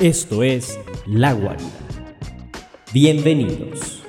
Esto 0.00 0.42
es 0.42 0.78
La 1.06 1.32
Guarida. 1.32 1.70
Bienvenidos. 2.92 4.04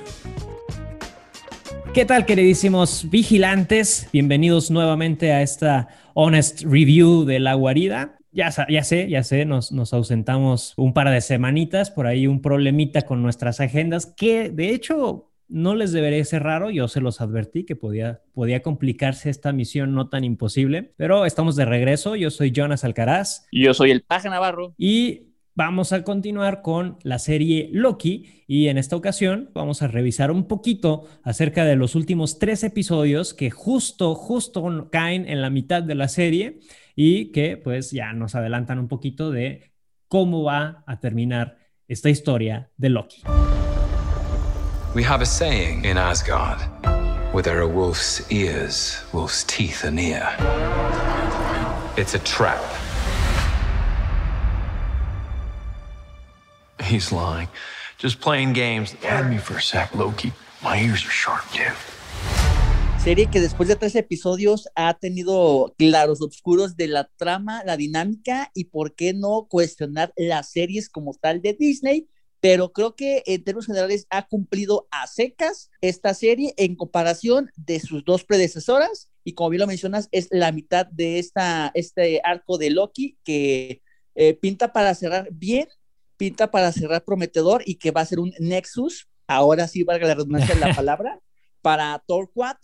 ¿Qué 1.94 2.04
tal, 2.04 2.26
queridísimos 2.26 3.08
vigilantes? 3.08 4.06
Bienvenidos 4.12 4.70
nuevamente 4.70 5.32
a 5.32 5.40
esta 5.40 5.88
Honest 6.12 6.60
Review 6.64 7.24
de 7.24 7.40
La 7.40 7.54
Guarida. 7.54 8.18
Ya, 8.32 8.50
ya 8.68 8.84
sé, 8.84 9.08
ya 9.08 9.22
sé, 9.22 9.46
nos, 9.46 9.72
nos 9.72 9.94
ausentamos 9.94 10.74
un 10.76 10.92
par 10.92 11.08
de 11.08 11.22
semanitas, 11.22 11.90
por 11.90 12.06
ahí 12.06 12.26
un 12.26 12.42
problemita 12.42 13.02
con 13.02 13.22
nuestras 13.22 13.58
agendas, 13.60 14.04
que 14.04 14.50
de 14.50 14.74
hecho 14.74 15.30
no 15.48 15.74
les 15.74 15.92
debería 15.92 16.22
ser 16.26 16.42
raro, 16.42 16.70
yo 16.70 16.88
se 16.88 17.00
los 17.00 17.22
advertí 17.22 17.64
que 17.64 17.74
podía, 17.74 18.20
podía 18.34 18.62
complicarse 18.62 19.30
esta 19.30 19.52
misión 19.52 19.94
no 19.94 20.10
tan 20.10 20.22
imposible, 20.22 20.92
pero 20.98 21.24
estamos 21.24 21.56
de 21.56 21.64
regreso, 21.64 22.14
yo 22.14 22.30
soy 22.30 22.52
Jonas 22.54 22.84
Alcaraz. 22.84 23.46
Y 23.50 23.64
yo 23.64 23.72
soy 23.72 23.90
el 23.90 24.02
Paja 24.02 24.28
Navarro. 24.28 24.74
Y 24.76 25.27
vamos 25.58 25.92
a 25.92 26.04
continuar 26.04 26.62
con 26.62 26.98
la 27.02 27.18
serie 27.18 27.68
Loki 27.72 28.44
y 28.46 28.68
en 28.68 28.78
esta 28.78 28.94
ocasión 28.94 29.50
vamos 29.54 29.82
a 29.82 29.88
revisar 29.88 30.30
un 30.30 30.46
poquito 30.46 31.08
acerca 31.24 31.64
de 31.64 31.74
los 31.74 31.96
últimos 31.96 32.38
tres 32.38 32.62
episodios 32.62 33.34
que 33.34 33.50
justo, 33.50 34.14
justo 34.14 34.88
caen 34.92 35.28
en 35.28 35.42
la 35.42 35.50
mitad 35.50 35.82
de 35.82 35.96
la 35.96 36.06
serie 36.06 36.60
y 36.94 37.32
que 37.32 37.56
pues 37.56 37.90
ya 37.90 38.12
nos 38.12 38.36
adelantan 38.36 38.78
un 38.78 38.86
poquito 38.86 39.32
de 39.32 39.72
cómo 40.06 40.44
va 40.44 40.84
a 40.86 41.00
terminar 41.00 41.58
esta 41.88 42.08
historia 42.08 42.70
de 42.76 42.90
Loki. 42.90 43.22
We 44.94 45.02
have 45.02 45.22
a 45.22 45.26
saying 45.26 45.84
in 45.84 45.98
Asgard, 45.98 46.60
where 47.32 47.42
there 47.42 47.58
are 47.58 47.66
wolf's 47.66 48.24
ears, 48.30 49.02
wolf's 49.12 49.42
teeth 49.42 49.84
are 49.84 49.90
near. 49.90 50.22
It's 51.96 52.14
a 52.14 52.20
trap. 52.20 52.62
He's 56.88 57.12
lying. 57.12 57.48
Just 57.98 58.18
playing 58.18 58.54
games. 58.54 58.96
Serie 63.04 63.28
que 63.30 63.40
después 63.40 63.68
de 63.68 63.76
tres 63.76 63.94
episodios 63.94 64.70
ha 64.74 64.94
tenido 64.94 65.74
claros 65.76 66.22
oscuros 66.22 66.76
de 66.76 66.88
la 66.88 67.10
trama, 67.18 67.62
la 67.64 67.76
dinámica 67.76 68.50
y 68.54 68.64
por 68.64 68.94
qué 68.94 69.12
no 69.12 69.48
cuestionar 69.50 70.14
las 70.16 70.50
series 70.50 70.88
como 70.88 71.12
tal 71.12 71.42
de 71.42 71.52
Disney. 71.52 72.08
Pero 72.40 72.72
creo 72.72 72.96
que 72.96 73.22
en 73.26 73.44
términos 73.44 73.66
generales 73.66 74.06
ha 74.08 74.26
cumplido 74.26 74.88
a 74.90 75.06
secas 75.08 75.70
esta 75.82 76.14
serie 76.14 76.54
en 76.56 76.74
comparación 76.74 77.50
de 77.56 77.80
sus 77.80 78.02
dos 78.02 78.24
predecesoras. 78.24 79.10
Y 79.24 79.34
como 79.34 79.50
bien 79.50 79.60
lo 79.60 79.66
mencionas, 79.66 80.08
es 80.10 80.28
la 80.30 80.52
mitad 80.52 80.86
de 80.86 81.18
esta, 81.18 81.70
este 81.74 82.22
arco 82.24 82.56
de 82.56 82.70
Loki 82.70 83.18
que 83.24 83.82
eh, 84.14 84.32
pinta 84.32 84.72
para 84.72 84.94
cerrar 84.94 85.28
bien 85.30 85.68
pinta 86.18 86.50
para 86.50 86.72
cerrar 86.72 87.04
prometedor 87.04 87.62
y 87.64 87.76
que 87.76 87.90
va 87.90 88.02
a 88.02 88.06
ser 88.06 88.18
un 88.18 88.34
Nexus, 88.38 89.08
ahora 89.26 89.68
sí 89.68 89.84
valga 89.84 90.08
la 90.08 90.14
redundancia 90.14 90.54
de 90.54 90.60
la 90.60 90.74
palabra, 90.76 91.20
para 91.62 92.02
Thor 92.06 92.30
4 92.32 92.58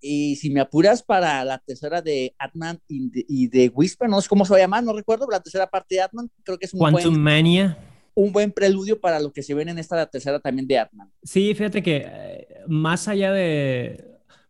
y 0.00 0.36
si 0.36 0.50
me 0.50 0.60
apuras 0.60 1.02
para 1.02 1.44
la 1.44 1.58
tercera 1.58 2.02
de 2.02 2.34
Atman 2.38 2.78
y 2.88 3.48
de, 3.48 3.68
Whisper, 3.68 4.08
no 4.08 4.20
sé 4.20 4.28
cómo 4.28 4.44
se 4.44 4.52
va 4.52 4.58
a 4.58 4.62
llamar, 4.62 4.82
no 4.82 4.92
recuerdo, 4.92 5.26
la 5.30 5.40
tercera 5.40 5.66
parte 5.66 5.96
de 5.96 6.02
Atman, 6.02 6.30
creo 6.42 6.58
que 6.58 6.66
es 6.66 6.74
un 6.74 6.80
Quantum 6.80 7.12
buen, 7.12 7.22
Mania. 7.22 7.78
Un 8.14 8.32
buen 8.32 8.50
preludio 8.50 9.00
para 9.00 9.20
lo 9.20 9.32
que 9.32 9.42
se 9.42 9.54
ven 9.54 9.68
en 9.68 9.78
esta 9.78 10.04
tercera 10.06 10.40
también 10.40 10.66
de 10.66 10.78
Atman. 10.78 11.10
Sí, 11.22 11.54
fíjate 11.54 11.82
que 11.82 12.04
eh, 12.06 12.48
más 12.66 13.08
allá 13.08 13.32
de... 13.32 14.06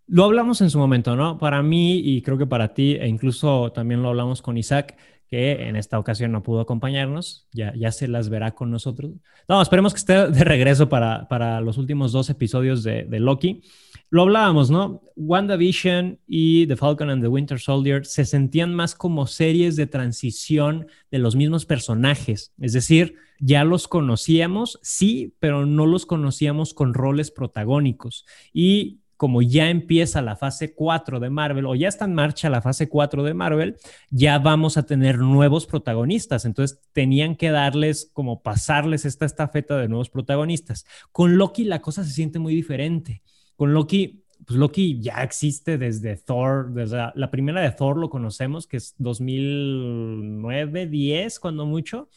Lo 0.06 0.24
hablamos 0.24 0.60
en 0.60 0.70
su 0.70 0.78
momento, 0.78 1.14
¿no? 1.14 1.38
Para 1.38 1.62
mí 1.62 2.00
y 2.00 2.22
creo 2.22 2.36
que 2.36 2.46
para 2.46 2.74
ti, 2.74 2.96
e 2.96 3.06
incluso 3.06 3.70
también 3.70 4.02
lo 4.02 4.08
hablamos 4.08 4.42
con 4.42 4.56
Isaac, 4.56 4.96
que 5.30 5.68
en 5.68 5.76
esta 5.76 5.98
ocasión 5.98 6.32
no 6.32 6.42
pudo 6.42 6.60
acompañarnos, 6.60 7.46
ya, 7.52 7.72
ya 7.76 7.92
se 7.92 8.08
las 8.08 8.28
verá 8.28 8.50
con 8.50 8.70
nosotros. 8.70 9.12
No, 9.48 9.62
esperemos 9.62 9.92
que 9.94 9.98
esté 9.98 10.28
de 10.28 10.44
regreso 10.44 10.88
para, 10.88 11.28
para 11.28 11.60
los 11.60 11.78
últimos 11.78 12.10
dos 12.10 12.30
episodios 12.30 12.82
de, 12.82 13.04
de, 13.04 13.20
Loki. 13.20 13.62
Lo 14.10 14.22
hablábamos, 14.22 14.70
¿no? 14.70 15.02
WandaVision 15.14 16.18
y 16.26 16.66
The 16.66 16.74
Falcon 16.74 17.10
and 17.10 17.22
the 17.22 17.28
Winter 17.28 17.60
Soldier 17.60 18.04
se 18.04 18.24
sentían 18.24 18.74
más 18.74 18.96
como 18.96 19.28
series 19.28 19.76
de 19.76 19.86
transición 19.86 20.88
de 21.12 21.18
los 21.20 21.36
mismos 21.36 21.64
personajes, 21.64 22.52
es 22.58 22.72
decir, 22.72 23.14
ya 23.38 23.64
los 23.64 23.88
conocíamos, 23.88 24.78
sí, 24.82 25.34
pero 25.38 25.64
no 25.64 25.86
los 25.86 26.06
conocíamos 26.06 26.74
con 26.74 26.92
roles 26.92 27.30
protagónicos. 27.30 28.26
Y 28.52 28.99
como 29.20 29.42
ya 29.42 29.68
empieza 29.68 30.22
la 30.22 30.34
fase 30.34 30.72
4 30.74 31.20
de 31.20 31.28
Marvel 31.28 31.66
o 31.66 31.74
ya 31.74 31.88
está 31.88 32.06
en 32.06 32.14
marcha 32.14 32.48
la 32.48 32.62
fase 32.62 32.88
4 32.88 33.22
de 33.22 33.34
Marvel, 33.34 33.76
ya 34.08 34.38
vamos 34.38 34.78
a 34.78 34.84
tener 34.84 35.18
nuevos 35.18 35.66
protagonistas. 35.66 36.46
Entonces 36.46 36.80
tenían 36.94 37.36
que 37.36 37.50
darles, 37.50 38.08
como 38.14 38.42
pasarles 38.42 39.04
esta 39.04 39.26
estafeta 39.26 39.76
de 39.76 39.88
nuevos 39.88 40.08
protagonistas. 40.08 40.86
Con 41.12 41.36
Loki 41.36 41.64
la 41.64 41.82
cosa 41.82 42.02
se 42.02 42.12
siente 42.12 42.38
muy 42.38 42.54
diferente. 42.54 43.20
Con 43.56 43.74
Loki, 43.74 44.24
pues 44.46 44.58
Loki 44.58 45.02
ya 45.02 45.22
existe 45.22 45.76
desde 45.76 46.16
Thor, 46.16 46.72
desde 46.72 47.10
la 47.14 47.30
primera 47.30 47.60
de 47.60 47.72
Thor 47.72 47.98
lo 47.98 48.08
conocemos, 48.08 48.66
que 48.66 48.78
es 48.78 48.94
2009, 48.96 50.86
10, 50.86 51.40
cuando 51.40 51.66
mucho. 51.66 52.08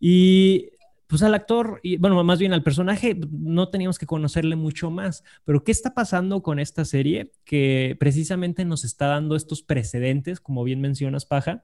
Y 0.00 0.70
pues 1.06 1.22
al 1.22 1.34
actor, 1.34 1.80
y 1.82 1.96
bueno, 1.98 2.22
más 2.24 2.38
bien 2.38 2.52
al 2.52 2.62
personaje, 2.62 3.18
no 3.30 3.68
teníamos 3.68 3.98
que 3.98 4.06
conocerle 4.06 4.56
mucho 4.56 4.90
más. 4.90 5.22
Pero 5.44 5.62
¿qué 5.62 5.72
está 5.72 5.94
pasando 5.94 6.42
con 6.42 6.58
esta 6.58 6.84
serie? 6.84 7.32
Que 7.44 7.96
precisamente 8.00 8.64
nos 8.64 8.84
está 8.84 9.06
dando 9.08 9.36
estos 9.36 9.62
precedentes, 9.62 10.40
como 10.40 10.64
bien 10.64 10.80
mencionas, 10.80 11.26
Paja. 11.26 11.62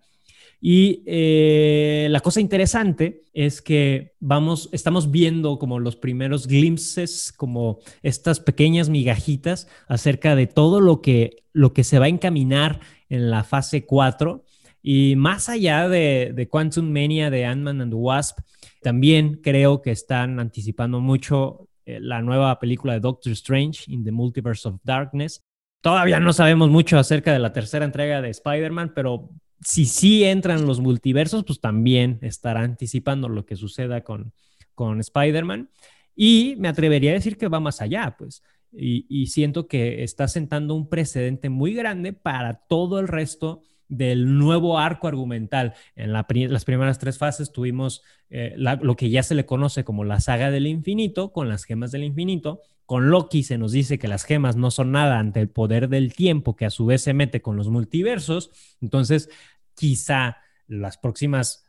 Y 0.60 1.02
eh, 1.06 2.08
la 2.10 2.20
cosa 2.20 2.40
interesante 2.40 3.22
es 3.32 3.62
que 3.62 4.12
vamos, 4.20 4.68
estamos 4.72 5.10
viendo 5.10 5.58
como 5.58 5.78
los 5.78 5.96
primeros 5.96 6.46
glimpses, 6.46 7.32
como 7.32 7.78
estas 8.02 8.40
pequeñas 8.40 8.90
migajitas 8.90 9.68
acerca 9.88 10.36
de 10.36 10.46
todo 10.46 10.80
lo 10.80 11.00
que, 11.00 11.44
lo 11.54 11.72
que 11.72 11.82
se 11.82 11.98
va 11.98 12.04
a 12.06 12.10
encaminar 12.10 12.80
en 13.08 13.30
la 13.30 13.42
fase 13.42 13.86
4. 13.86 14.44
Y 14.82 15.16
más 15.16 15.48
allá 15.48 15.88
de, 15.88 16.32
de 16.34 16.48
Quantum 16.48 16.90
Mania 16.90 17.30
de 17.30 17.46
Ant-Man 17.46 17.80
and 17.80 17.92
the 17.92 17.96
Wasp, 17.96 18.40
también 18.80 19.40
creo 19.42 19.82
que 19.82 19.90
están 19.90 20.40
anticipando 20.40 21.00
mucho 21.00 21.68
eh, 21.84 21.98
la 22.00 22.22
nueva 22.22 22.58
película 22.58 22.94
de 22.94 23.00
Doctor 23.00 23.32
Strange 23.32 23.84
in 23.88 24.04
the 24.04 24.12
Multiverse 24.12 24.68
of 24.68 24.80
Darkness. 24.84 25.42
Todavía 25.80 26.20
no 26.20 26.32
sabemos 26.32 26.70
mucho 26.70 26.98
acerca 26.98 27.32
de 27.32 27.38
la 27.38 27.52
tercera 27.52 27.84
entrega 27.84 28.20
de 28.20 28.30
Spider-Man, 28.30 28.92
pero 28.94 29.30
si 29.60 29.86
sí 29.86 30.24
entran 30.24 30.66
los 30.66 30.80
multiversos, 30.80 31.44
pues 31.44 31.60
también 31.60 32.18
estará 32.22 32.60
anticipando 32.60 33.28
lo 33.28 33.46
que 33.46 33.56
suceda 33.56 34.02
con, 34.02 34.32
con 34.74 35.00
Spider-Man. 35.00 35.70
Y 36.14 36.56
me 36.58 36.68
atrevería 36.68 37.12
a 37.12 37.14
decir 37.14 37.38
que 37.38 37.48
va 37.48 37.60
más 37.60 37.80
allá, 37.80 38.14
pues. 38.18 38.42
Y, 38.72 39.06
y 39.08 39.28
siento 39.28 39.66
que 39.66 40.04
está 40.04 40.28
sentando 40.28 40.74
un 40.74 40.88
precedente 40.88 41.48
muy 41.48 41.74
grande 41.74 42.12
para 42.12 42.54
todo 42.68 43.00
el 43.00 43.08
resto 43.08 43.62
del 43.90 44.38
nuevo 44.38 44.78
arco 44.78 45.08
argumental. 45.08 45.74
En 45.96 46.12
las 46.12 46.64
primeras 46.64 46.98
tres 46.98 47.18
fases 47.18 47.52
tuvimos 47.52 48.02
eh, 48.30 48.54
lo 48.56 48.96
que 48.96 49.10
ya 49.10 49.22
se 49.22 49.34
le 49.34 49.44
conoce 49.44 49.84
como 49.84 50.04
la 50.04 50.20
saga 50.20 50.50
del 50.50 50.66
infinito, 50.66 51.32
con 51.32 51.48
las 51.48 51.64
gemas 51.64 51.90
del 51.90 52.04
infinito. 52.04 52.60
Con 52.86 53.10
Loki 53.10 53.42
se 53.42 53.58
nos 53.58 53.72
dice 53.72 53.98
que 53.98 54.08
las 54.08 54.24
gemas 54.24 54.56
no 54.56 54.70
son 54.70 54.92
nada 54.92 55.18
ante 55.18 55.40
el 55.40 55.50
poder 55.50 55.88
del 55.88 56.14
tiempo, 56.14 56.56
que 56.56 56.64
a 56.64 56.70
su 56.70 56.86
vez 56.86 57.02
se 57.02 57.12
mete 57.12 57.42
con 57.42 57.56
los 57.56 57.68
multiversos. 57.68 58.50
Entonces, 58.80 59.28
quizá 59.74 60.38
las 60.66 60.96
próximas, 60.96 61.64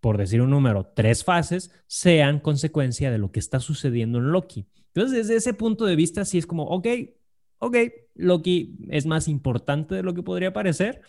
por 0.00 0.16
decir 0.16 0.40
un 0.40 0.50
número, 0.50 0.92
tres 0.94 1.24
fases 1.24 1.72
sean 1.86 2.38
consecuencia 2.38 3.10
de 3.10 3.18
lo 3.18 3.32
que 3.32 3.40
está 3.40 3.58
sucediendo 3.60 4.18
en 4.18 4.30
Loki. 4.30 4.66
Entonces, 4.94 5.26
desde 5.26 5.36
ese 5.36 5.54
punto 5.54 5.86
de 5.86 5.96
vista, 5.96 6.24
sí 6.24 6.38
es 6.38 6.46
como, 6.46 6.64
ok, 6.64 6.86
ok, 7.58 7.76
Loki 8.14 8.76
es 8.90 9.06
más 9.06 9.26
importante 9.26 9.96
de 9.96 10.02
lo 10.04 10.14
que 10.14 10.22
podría 10.22 10.52
parecer 10.52 11.02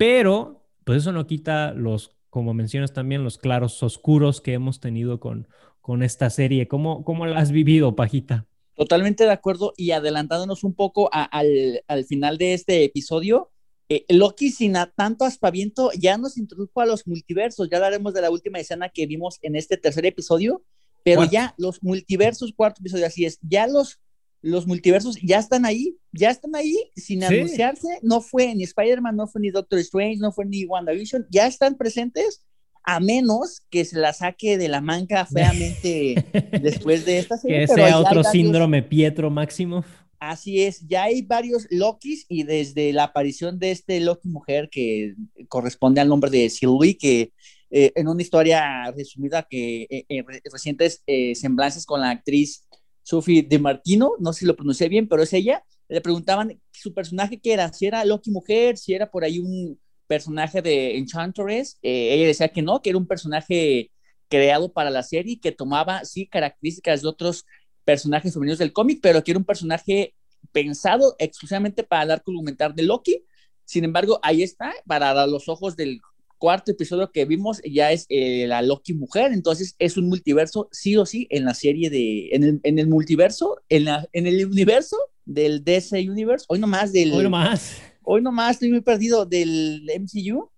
pero, 0.00 0.64
pues 0.84 1.02
eso 1.02 1.12
no 1.12 1.26
quita 1.26 1.74
los, 1.74 2.16
como 2.30 2.54
mencionas 2.54 2.94
también, 2.94 3.22
los 3.22 3.36
claros 3.36 3.82
oscuros 3.82 4.40
que 4.40 4.54
hemos 4.54 4.80
tenido 4.80 5.20
con, 5.20 5.46
con 5.82 6.02
esta 6.02 6.30
serie. 6.30 6.68
¿Cómo, 6.68 7.04
¿Cómo 7.04 7.26
la 7.26 7.38
has 7.38 7.52
vivido, 7.52 7.94
Pajita? 7.94 8.46
Totalmente 8.74 9.24
de 9.24 9.30
acuerdo 9.32 9.74
y 9.76 9.90
adelantándonos 9.90 10.64
un 10.64 10.72
poco 10.72 11.10
al, 11.12 11.82
al, 11.86 12.04
final 12.06 12.38
de 12.38 12.54
este 12.54 12.82
episodio, 12.82 13.50
eh, 13.90 14.06
Loki 14.08 14.50
sin 14.50 14.72
tanto 14.96 15.26
aspaviento 15.26 15.90
ya 15.92 16.16
nos 16.16 16.38
introdujo 16.38 16.80
a 16.80 16.86
los 16.86 17.06
multiversos, 17.06 17.68
ya 17.70 17.76
hablaremos 17.76 18.14
de 18.14 18.22
la 18.22 18.30
última 18.30 18.58
escena 18.58 18.88
que 18.88 19.04
vimos 19.04 19.38
en 19.42 19.54
este 19.54 19.76
tercer 19.76 20.06
episodio, 20.06 20.62
pero 21.04 21.24
ya 21.24 21.54
los 21.58 21.82
multiversos, 21.82 22.54
cuarto 22.56 22.80
episodio, 22.80 23.04
así 23.04 23.26
es, 23.26 23.38
ya 23.42 23.66
los 23.66 24.00
los 24.42 24.66
multiversos 24.66 25.16
ya 25.22 25.38
están 25.38 25.66
ahí, 25.66 25.96
ya 26.12 26.30
están 26.30 26.54
ahí 26.54 26.76
sin 26.96 27.22
anunciarse. 27.24 27.98
No 28.02 28.20
fue 28.20 28.54
ni 28.54 28.64
Spider-Man, 28.64 29.16
no 29.16 29.26
fue 29.26 29.40
ni 29.40 29.50
Doctor 29.50 29.78
Strange, 29.80 30.18
no 30.18 30.32
fue 30.32 30.46
ni 30.46 30.64
WandaVision, 30.64 31.26
ya 31.30 31.46
están 31.46 31.76
presentes, 31.76 32.44
a 32.82 33.00
menos 33.00 33.60
que 33.70 33.84
se 33.84 33.98
la 33.98 34.12
saque 34.12 34.56
de 34.56 34.68
la 34.68 34.80
manga 34.80 35.26
feamente 35.32 36.24
después 36.60 37.04
de 37.04 37.18
esta 37.18 37.36
serie. 37.36 37.60
Que 37.60 37.68
sea 37.68 37.98
otro 37.98 38.24
síndrome 38.24 38.82
Pietro 38.82 39.30
Máximo. 39.30 39.84
Así 40.18 40.62
es, 40.62 40.86
ya 40.86 41.04
hay 41.04 41.22
varios 41.22 41.66
Lokis 41.70 42.26
y 42.28 42.42
desde 42.42 42.92
la 42.92 43.04
aparición 43.04 43.58
de 43.58 43.70
este 43.70 44.00
Loki 44.00 44.28
mujer 44.28 44.68
que 44.70 45.14
corresponde 45.48 46.02
al 46.02 46.08
nombre 46.08 46.30
de 46.30 46.50
Sylvie, 46.50 46.98
que 46.98 47.32
eh, 47.70 47.92
en 47.94 48.06
una 48.06 48.20
historia 48.20 48.90
resumida 48.90 49.46
que 49.48 49.86
eh, 49.88 50.04
eh, 50.10 50.24
recientes 50.52 51.02
semblanzas 51.34 51.86
con 51.86 52.02
la 52.02 52.10
actriz 52.10 52.66
Sophie 53.10 53.42
De 53.42 53.58
Martino, 53.58 54.12
no 54.20 54.32
sé 54.32 54.40
si 54.40 54.46
lo 54.46 54.54
pronuncié 54.54 54.88
bien, 54.88 55.08
pero 55.08 55.24
es 55.24 55.32
ella, 55.32 55.64
le 55.88 56.00
preguntaban 56.00 56.60
su 56.70 56.94
personaje 56.94 57.40
qué 57.40 57.54
era, 57.54 57.72
si 57.72 57.86
era 57.86 58.04
Loki 58.04 58.30
mujer, 58.30 58.76
si 58.76 58.94
era 58.94 59.10
por 59.10 59.24
ahí 59.24 59.40
un 59.40 59.80
personaje 60.06 60.62
de 60.62 60.96
Enchantress, 60.96 61.78
ella 61.82 62.28
decía 62.28 62.48
que 62.48 62.62
no, 62.62 62.80
que 62.80 62.90
era 62.90 62.98
un 62.98 63.08
personaje 63.08 63.90
creado 64.28 64.72
para 64.72 64.90
la 64.90 65.02
serie 65.02 65.40
que 65.40 65.50
tomaba, 65.50 66.04
sí, 66.04 66.28
características 66.28 67.02
de 67.02 67.08
otros 67.08 67.46
personajes 67.84 68.32
femeninos 68.32 68.60
del 68.60 68.72
cómic, 68.72 69.00
pero 69.02 69.24
que 69.24 69.32
era 69.32 69.38
un 69.38 69.44
personaje 69.44 70.14
pensado 70.52 71.16
exclusivamente 71.18 71.82
para 71.82 72.04
el 72.04 72.10
arco 72.12 72.30
argumental 72.30 72.76
de 72.76 72.84
Loki. 72.84 73.24
Sin 73.64 73.82
embargo, 73.82 74.20
ahí 74.22 74.44
está, 74.44 74.72
para 74.86 75.26
los 75.26 75.48
ojos 75.48 75.74
del 75.74 76.00
cuarto 76.40 76.72
episodio 76.72 77.12
que 77.12 77.26
vimos 77.26 77.60
ya 77.62 77.92
es 77.92 78.06
eh, 78.08 78.46
la 78.48 78.62
Loki 78.62 78.94
mujer, 78.94 79.30
entonces 79.32 79.76
es 79.78 79.98
un 79.98 80.08
multiverso 80.08 80.68
sí 80.72 80.96
o 80.96 81.04
sí 81.04 81.26
en 81.30 81.44
la 81.44 81.52
serie 81.52 81.90
de, 81.90 82.30
en 82.32 82.42
el, 82.42 82.60
en 82.62 82.78
el 82.78 82.88
multiverso, 82.88 83.60
en, 83.68 83.84
la, 83.84 84.08
en 84.12 84.26
el 84.26 84.46
universo 84.46 84.96
del 85.26 85.62
DC 85.62 86.00
Universe, 86.00 86.46
hoy 86.48 86.58
nomás 86.58 86.92
del... 86.92 87.12
Hoy 87.12 87.24
nomás. 87.24 87.76
Hoy 88.02 88.22
nomás 88.22 88.52
estoy 88.52 88.70
muy 88.70 88.80
perdido 88.80 89.26
del 89.26 89.88
MCU, 90.00 90.50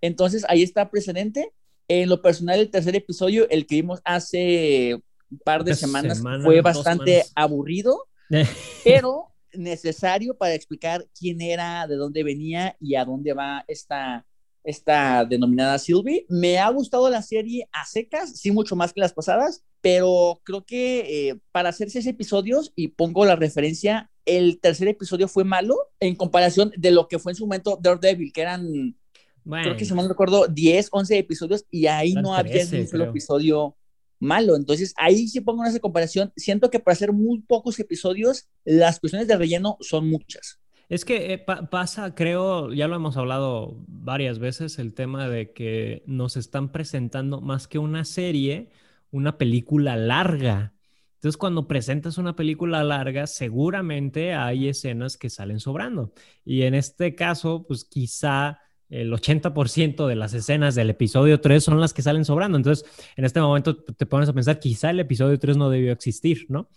entonces 0.00 0.46
ahí 0.48 0.62
está 0.62 0.88
precedente. 0.88 1.52
En 1.88 2.08
lo 2.08 2.22
personal, 2.22 2.60
el 2.60 2.70
tercer 2.70 2.94
episodio, 2.94 3.46
el 3.50 3.66
que 3.66 3.74
vimos 3.74 4.00
hace 4.04 4.94
un 5.30 5.38
par 5.44 5.64
de 5.64 5.74
semanas, 5.74 6.22
fue 6.42 6.60
bastante 6.60 7.24
aburrido, 7.34 8.06
pero 8.84 9.34
necesario 9.52 10.36
para 10.38 10.54
explicar 10.54 11.06
quién 11.18 11.40
era, 11.40 11.88
de 11.88 11.96
dónde 11.96 12.22
venía 12.22 12.76
y 12.80 12.94
a 12.94 13.04
dónde 13.04 13.32
va 13.32 13.64
esta 13.66 14.24
esta 14.64 15.24
denominada 15.24 15.78
Sylvie. 15.78 16.26
Me 16.28 16.58
ha 16.58 16.68
gustado 16.70 17.08
la 17.10 17.22
serie 17.22 17.68
a 17.72 17.84
secas, 17.84 18.38
sí 18.38 18.50
mucho 18.50 18.74
más 18.74 18.92
que 18.92 19.00
las 19.00 19.12
pasadas, 19.12 19.62
pero 19.80 20.40
creo 20.42 20.64
que 20.64 21.28
eh, 21.28 21.40
para 21.52 21.68
hacer 21.68 21.90
seis 21.90 22.06
episodios, 22.06 22.72
y 22.74 22.88
pongo 22.88 23.24
la 23.24 23.36
referencia, 23.36 24.10
el 24.24 24.58
tercer 24.60 24.88
episodio 24.88 25.28
fue 25.28 25.44
malo 25.44 25.76
en 26.00 26.16
comparación 26.16 26.72
de 26.76 26.90
lo 26.90 27.06
que 27.08 27.18
fue 27.18 27.32
en 27.32 27.36
su 27.36 27.46
momento 27.46 27.78
Daredevil, 27.80 28.32
que 28.32 28.40
eran, 28.40 28.96
creo 29.44 29.76
que 29.76 29.84
si 29.84 29.92
mal 29.92 30.06
no 30.06 30.08
recuerdo, 30.08 30.48
10, 30.48 30.88
11 30.90 31.18
episodios, 31.18 31.66
y 31.70 31.86
ahí 31.86 32.14
no 32.14 32.34
había 32.34 32.64
un 32.64 32.88
solo 32.88 33.04
episodio 33.04 33.76
malo. 34.18 34.56
Entonces, 34.56 34.94
ahí 34.96 35.28
sí 35.28 35.40
pongo 35.40 35.64
esa 35.64 35.78
comparación. 35.78 36.32
Siento 36.36 36.70
que 36.70 36.80
para 36.80 36.94
hacer 36.94 37.12
muy 37.12 37.40
pocos 37.42 37.78
episodios, 37.78 38.48
las 38.64 38.98
cuestiones 38.98 39.28
de 39.28 39.36
relleno 39.36 39.76
son 39.80 40.08
muchas. 40.08 40.58
Es 40.94 41.04
que 41.04 41.32
eh, 41.32 41.38
pasa, 41.38 42.14
creo, 42.14 42.72
ya 42.72 42.86
lo 42.86 42.94
hemos 42.94 43.16
hablado 43.16 43.82
varias 43.88 44.38
veces, 44.38 44.78
el 44.78 44.94
tema 44.94 45.28
de 45.28 45.50
que 45.50 46.04
nos 46.06 46.36
están 46.36 46.70
presentando 46.70 47.40
más 47.40 47.66
que 47.66 47.80
una 47.80 48.04
serie, 48.04 48.70
una 49.10 49.36
película 49.36 49.96
larga. 49.96 50.72
Entonces, 51.14 51.36
cuando 51.36 51.66
presentas 51.66 52.16
una 52.16 52.36
película 52.36 52.84
larga, 52.84 53.26
seguramente 53.26 54.34
hay 54.34 54.68
escenas 54.68 55.16
que 55.16 55.30
salen 55.30 55.58
sobrando. 55.58 56.12
Y 56.44 56.62
en 56.62 56.74
este 56.74 57.16
caso, 57.16 57.64
pues 57.66 57.84
quizá 57.84 58.60
el 58.88 59.12
80% 59.12 60.06
de 60.06 60.14
las 60.14 60.32
escenas 60.32 60.76
del 60.76 60.90
episodio 60.90 61.40
3 61.40 61.64
son 61.64 61.80
las 61.80 61.92
que 61.92 62.02
salen 62.02 62.24
sobrando. 62.24 62.56
Entonces, 62.56 62.88
en 63.16 63.24
este 63.24 63.40
momento 63.40 63.78
te 63.78 64.06
pones 64.06 64.28
a 64.28 64.32
pensar, 64.32 64.60
quizá 64.60 64.90
el 64.90 65.00
episodio 65.00 65.40
3 65.40 65.56
no 65.56 65.70
debió 65.70 65.90
existir, 65.90 66.46
¿no? 66.50 66.68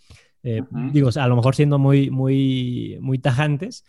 Eh, 0.41 0.63
digo, 0.91 1.09
a 1.15 1.27
lo 1.27 1.35
mejor 1.35 1.55
siendo 1.55 1.77
muy, 1.77 2.09
muy, 2.09 2.97
muy 2.99 3.19
tajantes, 3.19 3.83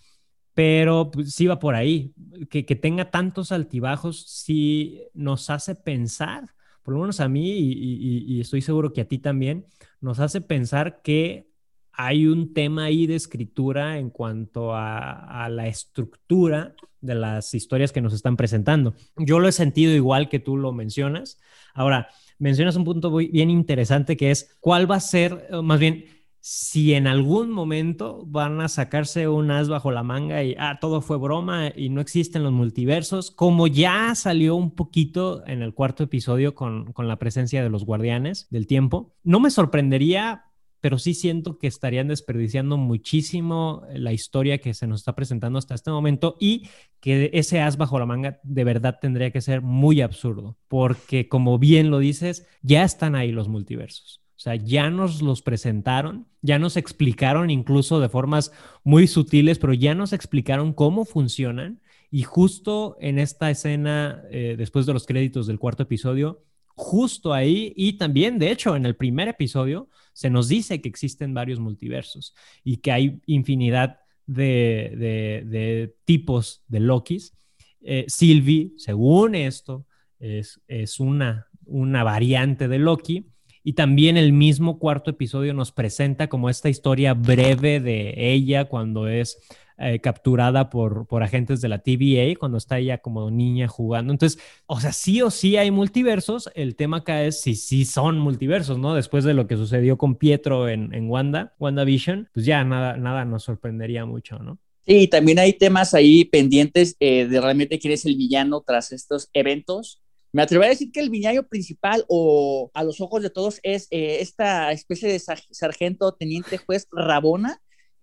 pero 0.59 1.13
pues, 1.13 1.35
sí 1.35 1.47
va 1.47 1.61
por 1.61 1.77
ahí. 1.77 2.13
Que, 2.51 2.65
tenga 2.65 3.13
tantos 3.13 3.53
altibajos 3.53 4.25
sí 4.27 5.05
nos 5.15 5.51
hace 5.51 5.77
pensar, 5.77 6.53
por 6.83 6.95
lo 6.95 7.01
menos 7.01 7.21
a 7.21 7.29
mí 7.29 7.49
y, 7.49 8.41
estoy 8.41 8.61
seguro 8.61 8.93
que 8.93 9.03
a 9.03 9.05
ti 9.05 9.19
también, 9.21 9.67
nos 10.01 10.19
hace 10.19 10.41
pensar 10.41 11.01
que 11.01 11.49
hay 11.93 12.27
un 12.27 12.55
tema 12.55 12.87
ahí 12.87 13.07
de 13.07 13.15
escritura 13.15 13.99
en 13.99 14.11
cuanto 14.11 14.75
a, 14.75 15.45
a, 15.45 15.49
la 15.49 15.69
estructura 15.69 16.75
de 17.01 17.15
las 17.15 17.55
historias 17.55 17.93
que 17.93 18.01
nos 18.01 18.13
están 18.13 18.37
presentando. 18.37 18.95
Yo 19.17 19.39
lo 19.39 19.47
he 19.47 19.53
sentido 19.53 19.93
igual 19.93 20.29
que 20.29 20.41
tú 20.41 20.57
lo 20.57 20.73
mencionas. 20.73 21.39
Ahora, 21.73 22.09
mencionas 22.41 22.75
un 22.75 22.85
punto 22.85 23.13
muy, 23.13 23.29
bien 23.29 23.49
interesante 23.49 24.17
que 24.17 24.33
es 24.33 24.57
cuál 24.59 24.91
va 24.91 24.97
a 24.97 25.01
ser, 25.01 25.51
más 25.63 25.79
bien, 25.79 26.18
si 26.41 26.95
en 26.95 27.07
algún 27.07 27.51
momento 27.51 28.25
van 28.27 28.61
a 28.61 28.69
sacarse 28.69 29.29
un 29.29 29.51
as 29.51 29.69
bajo 29.69 29.91
la 29.91 30.03
manga 30.03 30.43
y 30.43 30.55
ah, 30.59 30.79
todo 30.81 31.01
fue 31.01 31.19
broma 31.19 31.73
y 31.75 31.89
no 31.89 32.01
existen 32.01 32.43
los 32.43 32.53
multiversos, 32.53 33.31
como 33.31 33.67
ya 33.67 34.15
salió 34.15 34.55
un 34.55 34.71
poquito 34.75 35.47
en 35.47 35.63
el 35.63 35.75
cuarto 35.75 36.05
episodio 36.05 36.55
con, 36.55 36.93
con 36.93 37.09
la 37.09 37.19
presencia 37.19 37.63
de 37.63 37.71
los 37.71 37.85
guardianes 37.85 38.47
del 38.51 38.67
tiempo, 38.67 39.15
no 39.25 39.41
me 39.41 39.51
sorprendería, 39.51 40.45
pero 40.81 40.99
sí 40.99 41.15
siento 41.15 41.59
que 41.59 41.67
estarían 41.67 42.09
desperdiciando 42.09 42.77
muchísimo 42.77 43.83
la 43.93 44.13
historia 44.13 44.59
que 44.59 44.75
se 44.75 44.87
nos 44.87 45.01
está 45.01 45.15
presentando 45.15 45.59
hasta 45.59 45.75
este 45.75 45.91
momento 45.91 46.37
y 46.39 46.69
que 47.01 47.31
ese 47.33 47.61
as 47.61 47.77
bajo 47.77 47.99
la 47.99 48.07
manga 48.07 48.41
de 48.43 48.65
verdad 48.65 48.99
tendría 49.01 49.31
que 49.31 49.41
ser 49.41 49.61
muy 49.61 50.01
absurdo, 50.01 50.57
porque 50.69 51.29
como 51.29 51.59
bien 51.59 51.91
lo 51.91 51.99
dices, 51.99 52.47
ya 52.63 52.85
están 52.85 53.15
ahí 53.17 53.33
los 53.33 53.49
multiversos. 53.49 54.23
O 54.39 54.41
sea, 54.41 54.55
ya 54.55 54.89
nos 54.89 55.21
los 55.21 55.43
presentaron, 55.43 56.29
ya 56.43 56.61
nos 56.61 56.77
explicaron 56.77 57.51
incluso 57.51 57.99
de 57.99 58.09
formas 58.09 58.53
muy 58.85 59.09
sutiles, 59.09 59.59
pero 59.59 59.75
ya 59.75 59.97
nos 59.97 60.13
explicaron 60.13 60.73
cómo 60.73 61.05
funcionan. 61.05 61.81
Y 62.09 62.23
justo 62.23 62.97
en 63.01 63.19
esta 63.19 63.51
escena, 63.51 64.23
eh, 64.31 64.55
después 64.57 64.87
de 64.87 64.93
los 64.93 65.07
créditos 65.07 65.49
del 65.49 65.59
cuarto 65.59 65.83
episodio, 65.83 66.45
justo 66.77 67.35
ahí, 67.35 67.73
y 67.75 67.95
también, 67.95 68.39
de 68.39 68.53
hecho, 68.53 68.77
en 68.77 68.87
el 68.87 68.95
primer 68.95 69.27
episodio, 69.27 69.89
se 70.13 70.31
nos 70.31 70.47
dice 70.47 70.81
que 70.81 70.89
existen 70.89 71.35
varios 71.35 71.59
multiversos 71.59 72.33
y 72.63 72.77
que 72.77 72.93
hay 72.93 73.21
infinidad 73.27 73.99
de, 74.25 75.97
tipos 76.05 76.63
de 76.69 76.79
Lokis. 76.79 77.35
Eh, 77.81 78.05
Sylvie, 78.07 78.71
según 78.77 79.35
esto, 79.35 79.85
es, 80.21 80.61
es 80.69 81.01
una, 81.01 81.49
una 81.67 82.05
variante 82.05 82.69
de 82.69 82.79
Loki 82.79 83.27
y 83.69 83.75
también 83.75 84.17
el 84.17 84.33
mismo 84.33 84.79
cuarto 84.79 85.11
episodio 85.11 85.53
nos 85.53 85.73
presenta 85.73 86.31
como 86.31 86.49
esta 86.49 86.71
historia 86.71 87.13
breve 87.13 87.81
de 87.81 88.15
ella 88.17 88.65
cuando 88.65 89.09
es 89.09 89.37
eh, 89.77 90.01
capturada 90.01 90.71
por, 90.71 91.07
por 91.07 91.23
agentes 91.23 91.61
de 91.61 91.69
la 91.69 91.81
TVA, 91.81 92.35
cuando 92.39 92.57
está 92.57 92.79
ella 92.79 92.97
como 92.97 93.31
niña 93.31 93.69
jugando. 93.69 94.15
Entonces, 94.15 94.43
o 94.65 94.81
sea, 94.81 94.93
sí 94.93 95.21
o 95.21 95.31
sí 95.31 95.59
hay 95.59 95.71
multiversos. 95.71 96.49
El 96.55 96.77
tema 96.77 96.97
acá 96.97 97.25
es 97.25 97.43
si 97.43 97.57
sí 97.57 97.85
son 97.85 98.19
multiversos, 98.19 98.79
¿no? 98.79 98.95
Después 98.95 99.25
de 99.25 99.35
lo 99.35 99.47
que 99.47 99.59
sucedió 99.59 99.99
con 99.99 100.15
Pietro 100.15 100.71
en, 100.71 100.95
en 100.95 101.11
Wanda, 101.11 101.55
WandaVision, 101.59 102.31
pues 102.33 102.47
ya 102.47 102.65
nada, 102.65 102.97
nada 102.97 103.27
nos 103.27 103.43
sorprendería 103.43 104.07
mucho, 104.07 104.39
¿no? 104.39 104.59
Sí, 104.87 105.09
también 105.09 105.39
hay 105.39 105.53
temas 105.53 105.93
ahí 105.93 106.25
pendientes 106.25 106.97
eh, 107.01 107.27
de 107.27 107.39
realmente 107.39 107.79
quién 107.79 107.93
es 107.93 108.07
el 108.07 108.17
villano 108.17 108.65
tras 108.67 108.93
estos 108.93 109.29
eventos. 109.35 110.01
Me 110.33 110.43
atrevería 110.43 110.71
a 110.71 110.75
decir 110.75 110.93
que 110.93 111.01
el 111.01 111.11
viñayo 111.11 111.47
principal 111.49 112.05
o 112.09 112.71
a 112.75 112.85
los 112.85 113.01
ojos 113.01 113.23
de 113.23 113.31
todos 113.31 113.61
es 113.63 113.87
eh, 113.91 114.19
esta 114.21 114.73
especie 114.73 115.11
de 115.11 115.19
sargento 115.19 116.15
teniente 116.15 116.59
juez 116.59 116.87
Rabona, 116.93 117.61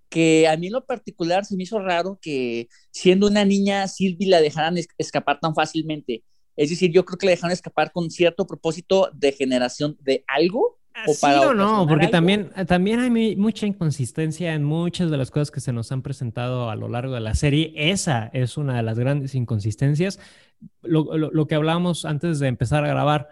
que 0.10 0.48
a 0.48 0.58
mí 0.58 0.68
en 0.68 0.74
lo 0.74 0.86
particular 0.86 1.46
se 1.46 1.56
me 1.56 1.64
hizo 1.64 1.80
raro 1.80 2.18
que 2.22 2.68
siendo 2.92 3.28
una 3.28 3.46
niña 3.46 3.88
Silvi 3.88 4.26
la 4.26 4.42
dejaran 4.42 4.78
escapar 4.98 5.40
tan 5.40 5.54
fácilmente. 5.54 6.24
Es 6.56 6.70
decir, 6.70 6.92
yo 6.92 7.06
creo 7.06 7.18
que 7.18 7.26
la 7.26 7.32
dejaron 7.32 7.52
escapar 7.52 7.92
con 7.92 8.10
cierto 8.10 8.48
propósito 8.48 9.12
de 9.14 9.32
generación 9.34 9.98
de 10.00 10.24
algo 10.28 10.80
o 11.08 11.14
sí 11.14 11.26
o 11.26 11.54
no, 11.54 11.86
porque 11.88 12.08
también, 12.08 12.52
también 12.68 13.00
hay 13.00 13.36
mucha 13.36 13.68
inconsistencia 13.68 14.54
en 14.54 14.64
muchas 14.64 15.12
de 15.12 15.18
las 15.18 15.30
cosas 15.30 15.52
que 15.52 15.60
se 15.60 15.74
nos 15.74 15.92
han 15.92 16.02
presentado 16.02 16.70
a 16.70 16.76
lo 16.76 16.88
largo 16.88 17.14
de 17.14 17.20
la 17.20 17.36
serie. 17.36 17.74
Esa 17.76 18.30
es 18.34 18.58
una 18.58 18.78
de 18.78 18.84
las 18.84 18.98
grandes 18.98 19.36
inconsistencias. 19.36 20.20
Lo, 20.82 21.18
lo, 21.18 21.48
que 21.48 21.56
hablábamos 21.56 22.06
antes 22.06 22.40
de 22.40 22.48
empezar 22.48 22.84
a 22.84 22.90
grabar, 22.90 23.30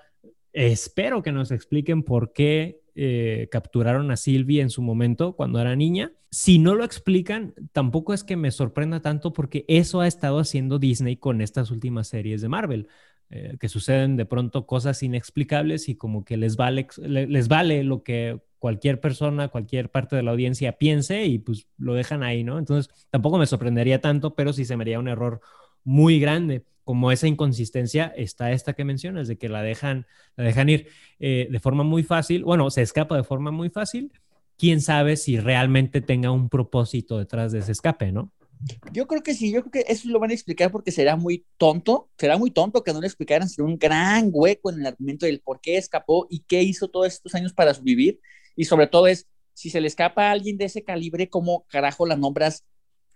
espero 0.51 1.22
que 1.22 1.32
nos 1.32 1.51
expliquen 1.51 2.03
por 2.03 2.34
qué 2.34 2.82
eh, 2.96 3.48
capturaron 3.51 4.12
a 4.12 4.18
Sylvie 4.18 4.62
en 4.62 4.70
su 4.70 4.82
momento 4.82 5.36
cuando 5.36 5.60
era 5.60 5.75
niña. 5.75 6.12
Si 6.30 6.60
no 6.60 6.75
lo 6.75 6.84
explican, 6.84 7.53
tampoco 7.72 8.13
es 8.13 8.24
que 8.24 8.38
me 8.38 8.51
sorprenda 8.51 9.01
tanto 9.01 9.34
porque 9.34 9.65
eso 9.68 10.01
ha 10.01 10.08
estado 10.08 10.39
haciendo 10.39 10.80
Disney 10.80 11.18
con 11.18 11.42
estas 11.42 11.72
últimas 11.72 12.08
series 12.08 12.42
de 12.42 12.50
Marvel. 12.50 12.88
Eh, 13.36 13.58
que 13.60 13.68
suceden 13.68 14.15
de 14.15 14.25
pronto 14.25 14.68
cosas 14.68 15.01
inexplicables 15.01 15.89
y 15.89 15.96
como 15.96 16.24
que 16.24 16.38
les 16.38 16.56
vale, 16.56 16.88
les 17.01 17.48
vale 17.48 17.84
lo 17.84 18.03
que 18.03 18.39
cualquier 18.60 19.00
persona, 19.00 19.48
cualquier 19.48 19.89
parte 19.89 20.15
de 20.15 20.22
la 20.22 20.32
audiencia 20.32 20.74
piense 20.74 21.25
y 21.25 21.39
pues 21.39 21.68
lo 21.77 21.96
dejan 21.96 22.22
ahí, 22.22 22.44
¿no? 22.44 22.60
Entonces 22.60 22.94
tampoco 23.10 23.39
me 23.39 23.48
sorprendería 23.48 24.01
tanto, 24.01 24.36
pero 24.36 24.53
sí 24.53 24.65
se 24.65 24.77
me 24.77 24.84
haría 24.84 25.00
un 25.00 25.08
error 25.08 25.42
muy 25.84 26.20
grande. 26.20 26.63
Como 26.83 27.11
esa 27.11 27.27
inconsistencia 27.27 28.13
está 28.15 28.51
esta 28.51 28.73
que 28.73 28.83
mencionas, 28.83 29.27
de 29.27 29.37
que 29.37 29.49
la 29.49 29.61
dejan, 29.61 30.05
la 30.35 30.43
dejan 30.43 30.69
ir 30.69 30.87
eh, 31.19 31.47
de 31.49 31.59
forma 31.59 31.83
muy 31.83 32.03
fácil, 32.03 32.43
bueno, 32.43 32.69
se 32.69 32.81
escapa 32.81 33.15
de 33.15 33.23
forma 33.23 33.51
muy 33.51 33.69
fácil. 33.69 34.11
Quién 34.57 34.81
sabe 34.81 35.17
si 35.17 35.39
realmente 35.39 36.01
tenga 36.01 36.31
un 36.31 36.49
propósito 36.49 37.17
detrás 37.17 37.51
de 37.51 37.59
ese 37.59 37.71
escape, 37.71 38.11
¿no? 38.11 38.31
Yo 38.91 39.07
creo 39.07 39.23
que 39.23 39.33
sí, 39.33 39.51
yo 39.51 39.61
creo 39.61 39.71
que 39.71 39.91
eso 39.91 40.07
lo 40.09 40.19
van 40.19 40.31
a 40.31 40.33
explicar 40.33 40.71
porque 40.71 40.91
será 40.91 41.15
muy 41.15 41.45
tonto, 41.57 42.09
será 42.17 42.37
muy 42.37 42.51
tonto 42.51 42.83
que 42.83 42.93
no 42.93 43.01
lo 43.01 43.07
explicaran, 43.07 43.49
sería 43.49 43.69
un 43.69 43.77
gran 43.77 44.29
hueco 44.31 44.71
en 44.71 44.79
el 44.79 44.85
argumento 44.85 45.25
del 45.25 45.41
por 45.41 45.59
qué 45.59 45.77
escapó 45.77 46.27
y 46.29 46.39
qué 46.47 46.63
hizo 46.63 46.87
todos 46.87 47.07
estos 47.07 47.35
años 47.35 47.53
para 47.53 47.73
sobrevivir. 47.73 48.21
Y 48.55 48.65
sobre 48.65 48.87
todo 48.87 49.07
es, 49.07 49.27
si 49.53 49.69
se 49.69 49.81
le 49.81 49.87
escapa 49.87 50.27
a 50.27 50.31
alguien 50.31 50.57
de 50.57 50.65
ese 50.65 50.83
calibre, 50.83 51.29
¿cómo 51.29 51.65
carajo 51.67 52.05
la 52.05 52.15
nombras 52.15 52.63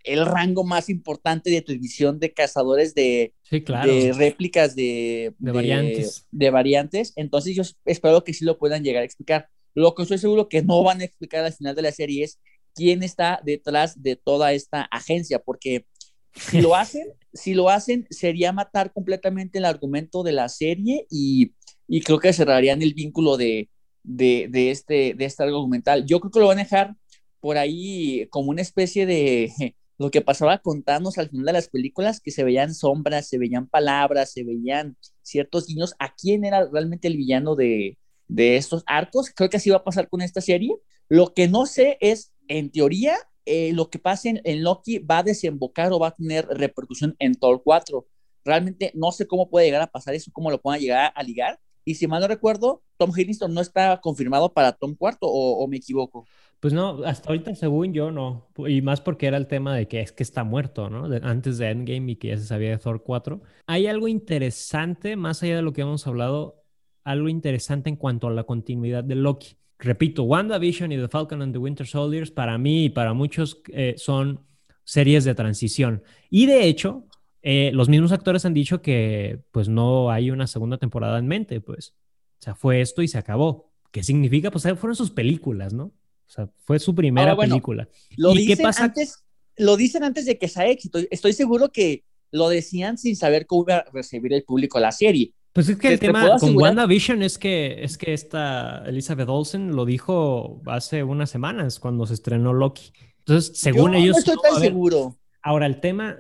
el 0.03 0.25
rango 0.25 0.63
más 0.63 0.89
importante 0.89 1.49
de 1.49 1.61
tu 1.61 1.71
división 1.71 2.19
de 2.19 2.33
cazadores 2.33 2.93
de, 2.95 3.33
de 3.51 4.13
réplicas 4.15 4.75
de, 4.75 5.33
de, 5.37 5.51
variantes. 5.51 6.27
De 6.31 6.49
variantes? 6.49 7.13
Entonces 7.15 7.55
yo 7.55 7.63
espero 7.85 8.23
que 8.23 8.33
sí 8.33 8.45
lo 8.45 8.57
puedan 8.57 8.83
llegar 8.83 9.01
a 9.01 9.05
explicar. 9.05 9.49
Lo 9.73 9.93
que 9.93 10.03
estoy 10.03 10.17
seguro 10.17 10.49
que 10.49 10.63
no 10.63 10.83
van 10.83 11.01
a 11.01 11.05
explicar 11.05 11.43
al 11.43 11.53
final 11.53 11.75
de 11.75 11.81
la 11.81 11.91
serie 11.91 12.23
es 12.23 12.39
quién 12.73 13.03
está 13.03 13.41
detrás 13.43 14.01
de 14.01 14.15
toda 14.15 14.53
esta 14.53 14.83
agencia, 14.83 15.39
porque 15.39 15.85
si 16.33 16.61
lo 16.61 16.75
hacen, 16.75 17.07
si 17.33 17.53
lo 17.53 17.69
hacen, 17.69 18.07
sería 18.09 18.51
matar 18.53 18.93
completamente 18.93 19.57
el 19.57 19.65
argumento 19.65 20.23
de 20.23 20.31
la 20.31 20.49
serie 20.49 21.05
y, 21.09 21.53
y 21.87 22.01
creo 22.01 22.19
que 22.19 22.33
cerrarían 22.33 22.81
el 22.81 22.93
vínculo 22.93 23.37
de, 23.37 23.69
de, 24.03 24.47
de, 24.49 24.71
este, 24.71 25.13
de 25.15 25.25
este 25.25 25.43
argumental. 25.43 26.05
Yo 26.05 26.19
creo 26.19 26.31
que 26.31 26.39
lo 26.39 26.47
van 26.47 26.59
a 26.59 26.63
dejar 26.63 26.95
por 27.39 27.57
ahí 27.57 28.27
como 28.29 28.49
una 28.49 28.61
especie 28.61 29.05
de 29.05 29.75
lo 29.97 30.11
que 30.11 30.21
pasaba 30.21 30.59
con 30.59 30.83
al 30.85 31.29
final 31.29 31.45
de 31.45 31.53
las 31.53 31.69
películas, 31.69 32.19
que 32.21 32.31
se 32.31 32.43
veían 32.43 32.73
sombras, 32.73 33.27
se 33.27 33.37
veían 33.37 33.67
palabras, 33.67 34.31
se 34.31 34.43
veían 34.43 34.95
ciertos 35.21 35.67
guiños 35.67 35.95
a 35.99 36.13
quién 36.15 36.45
era 36.45 36.67
realmente 36.71 37.07
el 37.07 37.17
villano 37.17 37.55
de, 37.55 37.97
de 38.27 38.57
estos 38.57 38.83
arcos. 38.85 39.31
Creo 39.35 39.49
que 39.49 39.57
así 39.57 39.69
va 39.69 39.77
a 39.77 39.83
pasar 39.83 40.09
con 40.09 40.21
esta 40.21 40.41
serie. 40.41 40.75
Lo 41.09 41.33
que 41.33 41.47
no 41.47 41.65
sé 41.65 41.97
es, 42.01 42.33
en 42.47 42.71
teoría, 42.71 43.17
eh, 43.45 43.71
lo 43.73 43.89
que 43.89 43.97
pase 43.97 44.41
en, 44.43 44.63
Loki 44.63 44.99
va 44.99 45.19
a 45.19 45.23
desembocar 45.23 45.91
o 45.93 45.99
va 45.99 46.09
a 46.09 46.15
tener 46.15 46.45
repercusión 46.47 47.15
en 47.19 47.33
Thor 47.33 47.61
4. 47.63 48.05
Realmente 48.43 48.91
no 48.93 49.11
sé 49.11 49.25
cómo 49.25 49.49
puede 49.49 49.65
llegar 49.65 49.81
a 49.81 49.87
pasar 49.87 50.13
eso, 50.15 50.31
cómo 50.33 50.51
lo 50.51 50.61
puedan 50.61 50.81
llegar 50.81 51.11
a 51.15 51.23
ligar. 51.23 51.59
Y 51.87 51.95
si 51.95 52.05
mal 52.05 52.19
no 52.19 52.27
recuerdo, 52.27 52.83
Tom 52.97 53.13
Hiddleston 53.15 53.53
no 53.53 53.61
está 53.61 54.01
confirmado 54.01 54.51
para 54.51 54.73
Tom 54.73 54.93
Cuarto 54.93 55.25
o, 55.29 55.65
me 55.69 55.77
equivoco. 55.77 56.25
Pues 56.59 56.73
no, 56.73 57.01
hasta 57.05 57.29
ahorita 57.29 57.55
según 57.55 57.93
yo 57.93 58.11
no. 58.11 58.49
Y 58.67 58.81
más 58.81 58.99
porque 58.99 59.25
era 59.25 59.37
el 59.37 59.47
tema 59.47 59.73
de 59.73 59.87
que 59.87 60.01
es 60.01 60.11
que 60.11 60.23
está 60.23 60.43
muerto, 60.43 60.89
¿no? 60.89 61.05
antes 61.23 61.57
de 61.57 61.69
Endgame 61.69 62.11
y 62.11 62.15
que 62.17 62.27
ya 62.27 62.37
se 62.37 62.43
sabía 62.43 62.71
de 62.71 62.77
Thor 62.77 63.03
4. 63.03 63.41
Hay 63.67 63.87
algo 63.87 64.09
interesante, 64.09 65.15
más 65.15 65.41
allá 65.43 65.55
de 65.55 65.61
lo 65.61 65.71
que 65.71 65.79
hemos 65.79 66.05
hablado, 66.07 66.61
algo 67.05 67.29
interesante 67.29 67.89
en 67.89 67.95
cuanto 67.95 68.27
a 68.27 68.31
la 68.31 68.43
continuidad 68.43 69.05
de 69.05 69.15
Loki. 69.15 69.55
Repito, 69.79 70.23
WandaVision 70.23 70.91
y 70.91 70.97
The 70.97 71.07
Falcon 71.07 71.41
and 71.41 71.53
the 71.53 71.59
Winter 71.59 71.87
Soldiers 71.87 72.31
para 72.31 72.57
mí 72.57 72.85
y 72.85 72.89
para 72.89 73.13
muchos 73.13 73.61
eh, 73.69 73.93
son 73.95 74.45
series 74.83 75.23
de 75.23 75.35
transición. 75.35 76.03
Y 76.29 76.47
de 76.47 76.67
hecho, 76.67 77.05
eh, 77.41 77.71
los 77.73 77.89
mismos 77.89 78.11
actores 78.11 78.45
han 78.45 78.53
dicho 78.53 78.81
que 78.81 79.41
pues 79.51 79.69
no 79.69 80.11
hay 80.11 80.31
una 80.31 80.47
segunda 80.47 80.77
temporada 80.77 81.19
en 81.19 81.27
mente, 81.27 81.61
pues. 81.61 81.93
O 82.39 82.43
sea, 82.43 82.55
fue 82.55 82.81
esto 82.81 83.01
y 83.01 83.07
se 83.07 83.17
acabó. 83.17 83.71
¿Qué 83.91 84.03
significa? 84.03 84.51
Pues 84.51 84.63
fueron 84.63 84.95
sus 84.95 85.11
películas, 85.11 85.73
¿no? 85.73 85.85
O 85.85 86.29
sea, 86.29 86.49
fue 86.65 86.79
su 86.79 86.93
primera 86.93 87.35
película. 87.35 87.87
Lo 88.17 88.33
¿Y 88.33 88.39
dicen 88.39 88.57
qué 88.57 88.63
pasa? 88.63 88.83
Antes, 88.85 89.23
lo 89.55 89.77
dicen 89.77 90.03
antes 90.03 90.25
de 90.25 90.37
que 90.37 90.47
sea 90.47 90.67
éxito. 90.67 90.99
Estoy 91.09 91.33
seguro 91.33 91.71
que 91.71 92.03
lo 92.31 92.49
decían 92.49 92.97
sin 92.97 93.15
saber 93.15 93.45
cómo 93.45 93.63
iba 93.63 93.77
a 93.77 93.85
recibir 93.93 94.33
el 94.33 94.43
público 94.43 94.79
la 94.79 94.91
serie. 94.91 95.33
Pues 95.53 95.69
es 95.69 95.77
que 95.77 95.93
el 95.93 95.99
tema 95.99 96.37
con 96.37 96.55
WandaVision 96.55 97.23
es 97.23 97.39
que, 97.39 97.83
es 97.83 97.97
que 97.97 98.13
esta 98.13 98.83
Elizabeth 98.85 99.27
Olsen 99.27 99.75
lo 99.75 99.85
dijo 99.85 100.61
hace 100.67 101.03
unas 101.03 101.31
semanas 101.31 101.79
cuando 101.79 102.05
se 102.05 102.13
estrenó 102.13 102.53
Loki. 102.53 102.91
Entonces, 103.19 103.57
según 103.57 103.95
ellos. 103.95 104.17
No 104.17 104.19
estoy 104.19 104.35
tan 104.51 104.61
seguro. 104.61 105.17
Ahora, 105.41 105.65
el 105.65 105.79
tema, 105.79 106.17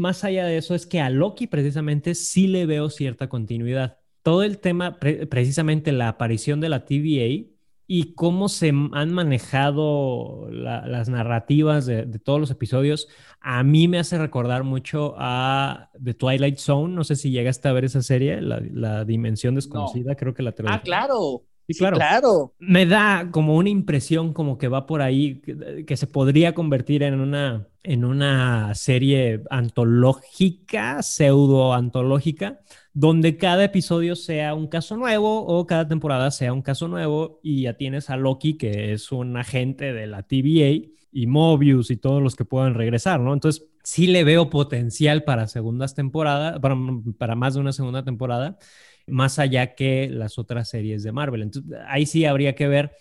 más 0.00 0.24
allá 0.24 0.46
de 0.46 0.56
eso, 0.56 0.74
es 0.74 0.86
que 0.86 1.00
a 1.00 1.10
Loki 1.10 1.46
precisamente 1.46 2.14
sí 2.16 2.48
le 2.48 2.66
veo 2.66 2.90
cierta 2.90 3.28
continuidad. 3.28 3.98
Todo 4.22 4.42
el 4.42 4.58
tema, 4.58 4.98
precisamente 4.98 5.92
la 5.92 6.08
aparición 6.08 6.60
de 6.60 6.68
la 6.68 6.84
TVA, 6.84 7.50
y 7.92 8.14
cómo 8.14 8.48
se 8.48 8.68
han 8.68 9.12
manejado 9.12 10.48
las 10.48 11.08
narrativas 11.08 11.86
de, 11.86 12.06
todos 12.22 12.38
los 12.38 12.52
episodios, 12.52 13.08
a 13.40 13.64
mí 13.64 13.88
me 13.88 13.98
hace 13.98 14.16
recordar 14.16 14.62
mucho 14.62 15.16
a 15.18 15.90
The 16.00 16.14
Twilight 16.14 16.58
Zone. 16.58 16.94
No 16.94 17.02
sé 17.02 17.16
si 17.16 17.32
llegaste 17.32 17.66
a 17.66 17.72
ver 17.72 17.84
esa 17.84 18.00
serie, 18.00 18.40
La, 18.42 19.04
Dimensión 19.04 19.56
Desconocida, 19.56 20.14
creo 20.14 20.34
que 20.34 20.44
la 20.44 20.52
tengo. 20.52 20.70
Ah, 20.70 20.82
claro. 20.82 21.42
Sí, 21.74 21.78
claro. 21.78 21.96
claro. 21.96 22.54
Me 22.58 22.86
da 22.86 23.28
como 23.30 23.56
una 23.56 23.68
impresión 23.68 24.32
como 24.32 24.58
que 24.58 24.68
va 24.68 24.86
por 24.86 25.02
ahí, 25.02 25.40
que, 25.86 25.96
se 25.96 26.06
podría 26.06 26.54
convertir 26.54 27.02
en 27.02 27.20
una, 27.20 27.68
en 27.82 28.04
una 28.04 28.74
serie 28.74 29.42
antológica, 29.50 31.02
pseudo 31.02 31.72
antológica, 31.74 32.60
donde 32.92 33.36
cada 33.36 33.64
episodio 33.64 34.16
sea 34.16 34.54
un 34.54 34.66
caso 34.66 34.96
nuevo 34.96 35.46
o 35.46 35.66
cada 35.66 35.86
temporada 35.86 36.30
sea 36.30 36.52
un 36.52 36.62
caso 36.62 36.88
nuevo 36.88 37.40
y 37.42 37.62
ya 37.62 37.74
tienes 37.74 38.10
a 38.10 38.16
Loki, 38.16 38.56
que 38.56 38.92
es 38.92 39.12
un 39.12 39.36
agente 39.36 39.92
de 39.92 40.06
la 40.06 40.24
TVA, 40.24 40.90
y 41.12 41.26
Mobius 41.26 41.90
y 41.90 41.96
todos 41.96 42.22
los 42.22 42.36
que 42.36 42.44
puedan 42.44 42.74
regresar, 42.74 43.20
¿no? 43.20 43.32
Entonces, 43.32 43.66
sí 43.82 44.06
le 44.06 44.24
veo 44.24 44.50
potencial 44.50 45.24
para 45.24 45.46
segundas 45.48 45.94
temporadas, 45.94 46.60
para, 46.60 46.76
para 47.18 47.34
más 47.34 47.54
de 47.54 47.60
una 47.60 47.72
segunda 47.72 48.04
temporada, 48.04 48.58
más 49.06 49.38
allá 49.38 49.74
que 49.74 50.08
las 50.08 50.38
otras 50.38 50.68
series 50.68 51.02
de 51.02 51.12
Marvel. 51.12 51.42
Entonces, 51.42 51.78
ahí 51.88 52.06
sí 52.06 52.24
habría 52.24 52.54
que 52.54 52.68
ver 52.68 52.92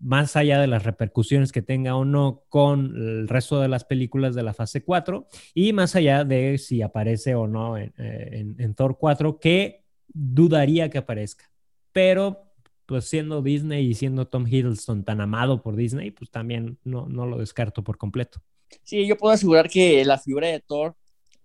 más 0.00 0.36
allá 0.36 0.60
de 0.60 0.66
las 0.66 0.84
repercusiones 0.84 1.52
que 1.52 1.62
tenga 1.62 1.96
o 1.96 2.04
no 2.04 2.44
con 2.48 2.94
el 2.96 3.28
resto 3.28 3.60
de 3.60 3.68
las 3.68 3.84
películas 3.84 4.34
de 4.34 4.42
la 4.42 4.54
fase 4.54 4.84
4 4.84 5.26
y 5.54 5.72
más 5.72 5.96
allá 5.96 6.24
de 6.24 6.58
si 6.58 6.82
aparece 6.82 7.34
o 7.34 7.46
no 7.46 7.76
en, 7.76 7.92
eh, 7.98 8.72
Thor 8.76 8.96
4, 8.98 9.38
que 9.40 9.84
dudaría 10.06 10.88
que 10.90 10.98
aparezca. 10.98 11.50
Pero 11.92 12.44
pues 12.86 13.04
siendo 13.04 13.42
Disney 13.42 13.86
y 13.86 13.94
siendo 13.94 14.28
Tom 14.28 14.46
Hiddleston 14.46 15.04
tan 15.04 15.20
amado 15.20 15.62
por 15.62 15.76
Disney, 15.76 16.10
pues 16.10 16.30
también 16.30 16.78
no, 16.84 17.06
no 17.06 17.26
lo 17.26 17.38
descarto 17.38 17.84
por 17.84 17.98
completo. 17.98 18.40
Sí, 18.82 19.06
yo 19.06 19.16
puedo 19.16 19.34
asegurar 19.34 19.68
que 19.68 20.04
la 20.04 20.18
figura 20.18 20.48
de 20.48 20.60
Thor 20.60 20.96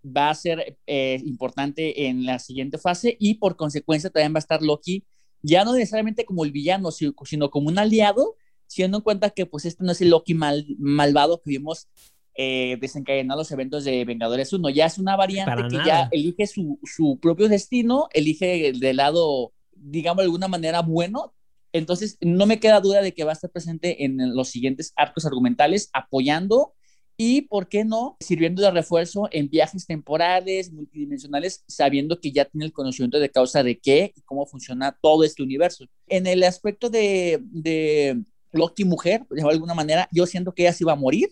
va 0.05 0.29
a 0.29 0.36
ser 0.36 0.77
eh, 0.86 1.22
importante 1.25 2.07
en 2.07 2.25
la 2.25 2.39
siguiente 2.39 2.77
fase 2.77 3.15
y 3.19 3.36
por 3.36 3.55
consecuencia 3.55 4.10
también 4.10 4.33
va 4.33 4.38
a 4.38 4.39
estar 4.39 4.62
Loki, 4.62 5.03
ya 5.41 5.65
no 5.65 5.74
necesariamente 5.74 6.25
como 6.25 6.43
el 6.43 6.51
villano, 6.51 6.91
sino 6.91 7.50
como 7.50 7.67
un 7.69 7.79
aliado 7.79 8.36
siendo 8.67 8.98
en 8.98 9.03
cuenta 9.03 9.29
que 9.29 9.45
pues 9.45 9.65
este 9.65 9.83
no 9.83 9.91
es 9.91 10.01
el 10.01 10.10
Loki 10.10 10.33
mal, 10.33 10.65
malvado 10.79 11.41
que 11.41 11.51
vimos 11.51 11.88
eh, 12.36 12.77
desencadenar 12.81 13.38
los 13.38 13.51
eventos 13.51 13.83
de 13.83 14.03
Vengadores 14.05 14.51
1, 14.51 14.69
ya 14.69 14.88
es 14.88 14.98
una 14.98 15.15
variante 15.15 15.67
que 15.69 15.86
ya 15.86 16.10
elige 16.12 16.48
su, 16.48 16.79
su, 16.83 17.19
propio 17.22 17.48
destino, 17.48 18.07
elige 18.12 18.74
de 18.74 18.93
lado, 18.93 19.53
digamos 19.72 20.22
de 20.22 20.25
alguna 20.25 20.48
manera, 20.48 20.81
bueno. 20.81 21.36
Entonces, 21.74 22.17
no 22.22 22.48
me 22.48 22.60
queda 22.60 22.81
duda 22.81 23.01
de 23.01 23.13
que 23.13 23.24
va 23.24 23.31
a 23.31 23.33
estar 23.33 23.51
presente 23.51 24.03
en 24.05 24.36
los 24.36 24.50
siguientes 24.50 24.93
arcos 24.95 25.25
argumentales, 25.25 25.89
apoyando 25.93 26.74
y, 27.17 27.43
¿por 27.43 27.67
qué 27.67 27.86
no?, 27.86 28.17
sirviendo 28.20 28.62
de 28.62 28.72
refuerzo 28.72 29.27
en 29.32 29.50
viajes 29.50 29.86
temporales, 29.86 30.72
multidimensionales, 30.72 31.63
sabiendo 31.67 32.20
que 32.20 32.32
ya 32.32 32.46
tiene 32.46 32.65
el 32.65 32.74
conocimiento 32.74 33.20
de 33.20 33.29
causa 33.29 33.63
de 33.63 33.79
qué 33.79 34.13
y 34.15 34.22
cómo 34.22 34.46
funciona 34.46 34.98
todo 35.01 35.24
este 35.24 35.43
universo. 35.43 35.86
En 36.08 36.27
el 36.27 36.43
aspecto 36.43 36.89
de, 36.89 37.39
de 37.43 38.24
Loki 38.51 38.86
mujer, 38.86 39.25
de 39.29 39.41
alguna 39.43 39.74
manera, 39.74 40.08
yo 40.12 40.25
siento 40.25 40.53
que 40.53 40.63
ella 40.63 40.74
sí 40.74 40.84
va 40.84 40.93
a 40.93 40.98
morir, 40.98 41.29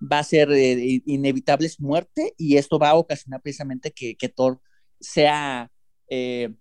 va 0.00 0.18
a 0.18 0.24
ser 0.24 0.50
eh, 0.52 1.02
inevitable 1.06 1.68
su 1.68 1.82
muerte 1.82 2.34
y 2.36 2.56
esto 2.56 2.78
va 2.78 2.90
a 2.90 2.94
ocasionar 2.96 3.40
precisamente 3.40 3.90
que, 3.90 4.16
que 4.16 4.28
Thor 4.28 4.60
sea, 5.00 5.70
eh, 6.08 6.52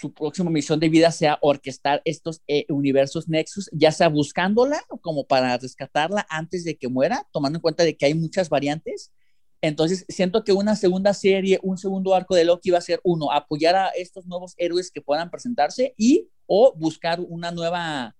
su 0.00 0.12
próxima 0.12 0.50
misión 0.50 0.80
de 0.80 0.88
vida 0.88 1.10
sea 1.10 1.38
orquestar 1.40 2.02
estos 2.04 2.42
eh, 2.46 2.64
universos 2.68 3.28
Nexus, 3.28 3.68
ya 3.72 3.92
sea 3.92 4.08
buscándola 4.08 4.82
como 5.00 5.26
para 5.26 5.56
rescatarla 5.58 6.26
antes 6.28 6.64
de 6.64 6.76
que 6.76 6.88
muera, 6.88 7.26
tomando 7.32 7.58
en 7.58 7.62
cuenta 7.62 7.84
de 7.84 7.96
que 7.96 8.06
hay 8.06 8.14
muchas 8.14 8.48
variantes. 8.48 9.12
Entonces, 9.60 10.04
siento 10.08 10.42
que 10.42 10.52
una 10.52 10.74
segunda 10.74 11.14
serie, 11.14 11.60
un 11.62 11.78
segundo 11.78 12.14
arco 12.14 12.34
de 12.34 12.44
Loki 12.44 12.70
va 12.70 12.78
a 12.78 12.82
ser 12.82 13.00
uno, 13.04 13.30
apoyar 13.30 13.76
a 13.76 13.88
estos 13.90 14.26
nuevos 14.26 14.54
héroes 14.56 14.90
que 14.90 15.00
puedan 15.00 15.30
presentarse 15.30 15.94
y 15.96 16.28
o 16.46 16.74
buscar 16.76 17.20
una 17.20 17.52
nueva 17.52 18.16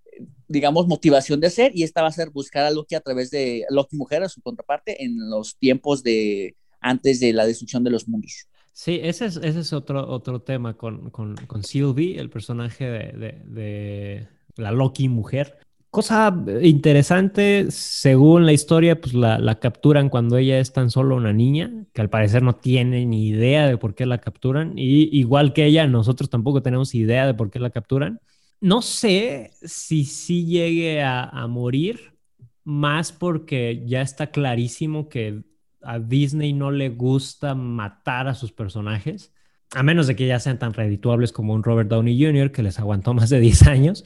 digamos, 0.49 0.87
motivación 0.87 1.41
de 1.41 1.51
ser 1.51 1.73
y 1.75 1.83
esta 1.83 2.03
va 2.03 2.09
a 2.09 2.13
ser 2.13 2.31
buscar 2.31 2.65
a 2.65 2.71
Loki 2.71 2.95
a 2.95 3.01
través 3.01 3.31
de 3.31 3.65
Loki 3.71 3.97
mujer, 3.97 4.23
a 4.23 4.29
su 4.29 4.43
contraparte, 4.43 5.03
en 5.03 5.31
los 5.31 5.57
tiempos 5.57 6.03
de 6.03 6.57
antes 6.81 7.21
de 7.21 7.33
la 7.33 7.47
destrucción 7.47 7.83
de 7.85 7.91
los 7.91 8.07
mundos. 8.07 8.49
Sí, 8.73 9.01
ese 9.03 9.27
es, 9.27 9.37
ese 9.37 9.61
es 9.61 9.73
otro, 9.73 10.09
otro 10.09 10.41
tema 10.41 10.77
con, 10.77 11.11
con, 11.11 11.37
con 11.47 11.63
Sylvie, 11.63 12.19
el 12.19 12.31
personaje 12.31 12.85
de, 12.85 13.43
de, 13.45 14.29
la 14.57 14.73
Loki 14.73 15.09
mujer. 15.09 15.59
Cosa 15.91 16.35
interesante, 16.63 17.71
según 17.71 18.47
la 18.47 18.53
historia, 18.53 18.99
pues 18.99 19.13
la, 19.13 19.39
la, 19.39 19.61
capturan 19.61 20.09
cuando 20.09 20.39
ella 20.39 20.59
es 20.59 20.73
tan 20.73 20.91
solo 20.91 21.17
una 21.17 21.35
niña, 21.35 21.85
que 21.93 22.01
al 22.01 22.09
parecer 22.09 22.43
no 22.43 22.55
tiene 22.55 23.05
ni 23.05 23.29
idea 23.29 23.67
de 23.67 23.77
por 23.77 23.95
qué 23.95 24.07
la 24.07 24.19
capturan, 24.19 24.73
y 24.77 25.17
igual 25.19 25.53
que 25.53 25.67
ella, 25.67 25.87
nosotros 25.87 26.31
tampoco 26.31 26.63
tenemos 26.63 26.95
idea 26.95 27.27
de 27.27 27.35
por 27.35 27.51
qué 27.51 27.59
la 27.59 27.71
capturan 27.71 28.21
no 28.63 28.81
sé 28.81 29.51
si 29.61 30.05
sí 30.05 30.47
llegue 30.47 31.03
a, 31.03 31.47
morir, 31.49 32.15
más 32.63 33.11
porque 33.13 33.83
ya 33.87 34.03
está 34.03 34.31
clarísimo 34.31 35.09
que 35.09 35.43
a 35.85 35.99
Disney 35.99 36.53
no 36.53 36.71
le 36.71 36.89
gusta 36.91 37.55
matar 37.55 38.29
a 38.29 38.35
sus 38.35 38.53
personajes, 38.53 39.33
a 39.75 39.83
menos 39.83 40.07
de 40.07 40.17
que 40.17 40.27
ya 40.27 40.39
sean 40.41 40.59
tan 40.59 40.75
redituables 40.75 41.33
como 41.33 41.55
un 41.55 41.63
Robert 41.63 41.89
Downey 41.89 42.23
Jr., 42.23 42.53
que 42.53 42.63
les 42.63 42.79
aguantó 42.79 43.15
más 43.15 43.31
de 43.31 43.41
10 43.41 43.63
años, 43.69 44.05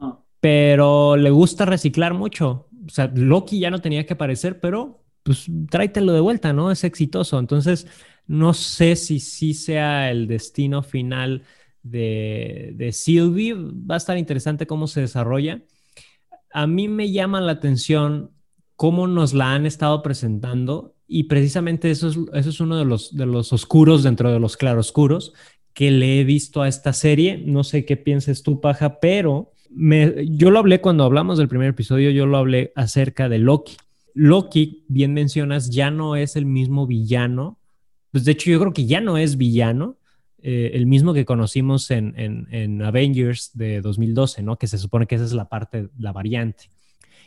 Ah. 0.00 0.18
pero 0.40 1.16
le 1.16 1.30
gusta 1.30 1.64
reciclar 1.66 2.14
mucho. 2.14 2.68
O 2.86 2.88
sea, 2.90 3.10
Loki 3.14 3.60
ya 3.60 3.70
no 3.70 3.80
tenía 3.80 4.06
que 4.06 4.14
aparecer, 4.14 4.60
pero 4.60 5.02
pues 5.22 5.46
tráetelo 5.70 6.12
de 6.12 6.20
vuelta, 6.20 6.52
¿no? 6.52 6.70
Es 6.70 6.82
exitoso. 6.84 7.38
Entonces, 7.38 7.86
no 8.26 8.54
sé 8.54 8.96
si 8.96 9.20
sí 9.20 9.52
sea 9.54 10.10
el 10.10 10.26
destino 10.26 10.82
final 10.82 11.42
de, 11.82 12.72
de 12.74 12.92
Sylvie. 12.92 13.54
Va 13.54 13.94
a 13.96 13.98
estar 13.98 14.16
interesante 14.16 14.66
cómo 14.66 14.86
se 14.86 15.02
desarrolla. 15.02 15.62
A 16.52 16.66
mí 16.66 16.88
me 16.88 17.12
llama 17.12 17.40
la 17.42 17.52
atención 17.52 18.30
cómo 18.76 19.06
nos 19.06 19.34
la 19.34 19.52
han 19.54 19.66
estado 19.66 20.02
presentando 20.02 20.94
y 21.12 21.24
precisamente 21.24 21.90
eso 21.90 22.08
es, 22.08 22.46
es 22.46 22.60
uno 22.60 22.78
de 22.78 22.84
los, 22.84 23.52
oscuros 23.52 24.04
dentro 24.04 24.30
de 24.32 24.38
los 24.38 24.56
claroscuros 24.56 25.32
que 25.74 25.90
le 25.90 26.20
he 26.20 26.24
visto 26.24 26.62
a 26.62 26.68
esta 26.68 26.92
serie. 26.92 27.42
No 27.44 27.64
sé 27.64 27.84
qué 27.84 27.96
pienses 27.96 28.44
tú, 28.44 28.60
Paja, 28.60 29.00
pero 29.00 29.50
me, 29.70 30.24
yo 30.28 30.52
lo 30.52 30.60
hablé 30.60 30.80
cuando 30.80 31.02
hablamos 31.02 31.36
del 31.36 31.48
primer 31.48 31.70
episodio, 31.70 32.10
yo 32.10 32.26
lo 32.26 32.36
hablé 32.36 32.72
acerca 32.76 33.28
de 33.28 33.38
Loki. 33.38 33.76
Loki, 34.14 34.84
bien 34.86 35.12
mencionas, 35.12 35.70
ya 35.70 35.90
no 35.90 36.14
es 36.14 36.36
el 36.36 36.46
mismo 36.46 36.86
villano. 36.86 37.58
Pues 38.12 38.24
de 38.24 38.30
hecho, 38.30 38.48
yo 38.48 38.60
creo 38.60 38.72
que 38.72 38.86
ya 38.86 39.00
no 39.00 39.18
es 39.18 39.36
villano, 39.36 39.96
eh, 40.42 40.70
el 40.74 40.86
mismo 40.86 41.12
que 41.12 41.24
conocimos 41.24 41.90
en, 41.90 42.14
en, 42.16 42.46
en, 42.52 42.82
Avengers 42.82 43.50
de 43.54 43.80
2012, 43.80 44.44
¿no? 44.44 44.58
Que 44.58 44.68
se 44.68 44.78
supone 44.78 45.06
que 45.06 45.16
esa 45.16 45.24
es 45.24 45.32
la 45.32 45.48
parte, 45.48 45.88
la 45.98 46.12
variante. 46.12 46.70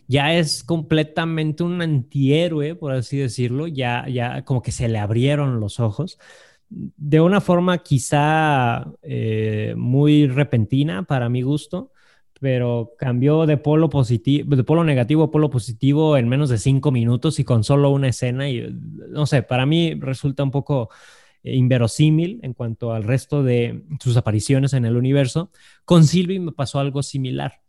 Ya 0.07 0.33
es 0.33 0.63
completamente 0.63 1.63
un 1.63 1.81
antihéroe, 1.81 2.75
por 2.75 2.91
así 2.91 3.17
decirlo, 3.17 3.67
ya, 3.67 4.07
ya 4.07 4.43
como 4.43 4.61
que 4.61 4.71
se 4.71 4.87
le 4.87 4.99
abrieron 4.99 5.59
los 5.59 5.79
ojos 5.79 6.17
de 6.73 7.21
una 7.21 7.41
forma 7.41 7.79
quizá 7.79 8.85
eh, 9.01 9.73
muy 9.77 10.27
repentina 10.27 11.03
para 11.03 11.29
mi 11.29 11.41
gusto, 11.41 11.91
pero 12.39 12.93
cambió 12.97 13.45
de 13.45 13.57
polo 13.57 13.89
positivo, 13.89 14.55
de 14.55 14.63
polo 14.63 14.83
negativo 14.83 15.23
a 15.23 15.31
polo 15.31 15.49
positivo 15.49 16.17
en 16.17 16.27
menos 16.27 16.49
de 16.49 16.57
cinco 16.57 16.91
minutos 16.91 17.39
y 17.39 17.43
con 17.43 17.63
solo 17.63 17.89
una 17.89 18.09
escena. 18.09 18.49
Y 18.49 18.75
no 19.09 19.25
sé, 19.25 19.43
para 19.43 19.65
mí 19.65 19.93
resulta 19.95 20.43
un 20.43 20.51
poco 20.51 20.89
eh, 21.43 21.55
inverosímil 21.55 22.39
en 22.43 22.53
cuanto 22.53 22.91
al 22.93 23.03
resto 23.03 23.43
de 23.43 23.83
sus 23.99 24.17
apariciones 24.17 24.73
en 24.73 24.85
el 24.85 24.97
universo. 24.97 25.51
Con 25.85 26.05
Sylvie 26.05 26.39
me 26.39 26.51
pasó 26.51 26.79
algo 26.79 27.03
similar. 27.03 27.61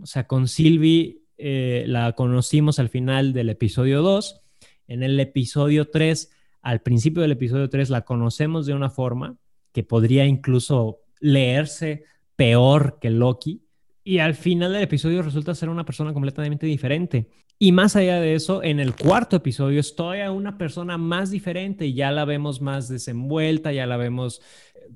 O 0.00 0.06
sea, 0.06 0.26
con 0.26 0.46
Sylvie 0.48 1.21
eh, 1.44 1.84
la 1.88 2.12
conocimos 2.12 2.78
al 2.78 2.88
final 2.88 3.32
del 3.32 3.50
episodio 3.50 4.00
2. 4.02 4.40
En 4.86 5.02
el 5.02 5.18
episodio 5.18 5.90
3, 5.90 6.30
al 6.62 6.82
principio 6.82 7.22
del 7.22 7.32
episodio 7.32 7.68
3, 7.68 7.90
la 7.90 8.02
conocemos 8.02 8.66
de 8.66 8.74
una 8.74 8.90
forma 8.90 9.36
que 9.72 9.82
podría 9.82 10.24
incluso 10.24 11.00
leerse 11.18 12.04
peor 12.36 12.98
que 13.00 13.10
Loki 13.10 13.62
y 14.04 14.18
al 14.18 14.34
final 14.34 14.72
del 14.72 14.82
episodio 14.82 15.22
resulta 15.22 15.54
ser 15.54 15.68
una 15.68 15.84
persona 15.84 16.12
completamente 16.12 16.66
diferente. 16.66 17.28
Y 17.58 17.72
más 17.72 17.94
allá 17.96 18.20
de 18.20 18.34
eso, 18.34 18.62
en 18.62 18.80
el 18.80 18.94
cuarto 18.94 19.36
episodio 19.36 19.80
es 19.80 19.94
todavía 19.94 20.32
una 20.32 20.58
persona 20.58 20.98
más 20.98 21.30
diferente 21.30 21.86
y 21.86 21.94
ya 21.94 22.10
la 22.10 22.24
vemos 22.24 22.60
más 22.60 22.88
desenvuelta, 22.88 23.72
ya 23.72 23.86
la 23.86 23.96
vemos 23.96 24.42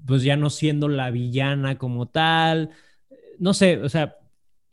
pues 0.04 0.22
ya 0.22 0.36
no 0.36 0.50
siendo 0.50 0.88
la 0.88 1.10
villana 1.10 1.78
como 1.78 2.06
tal. 2.06 2.70
No 3.38 3.54
sé, 3.54 3.78
o 3.78 3.88
sea, 3.88 4.16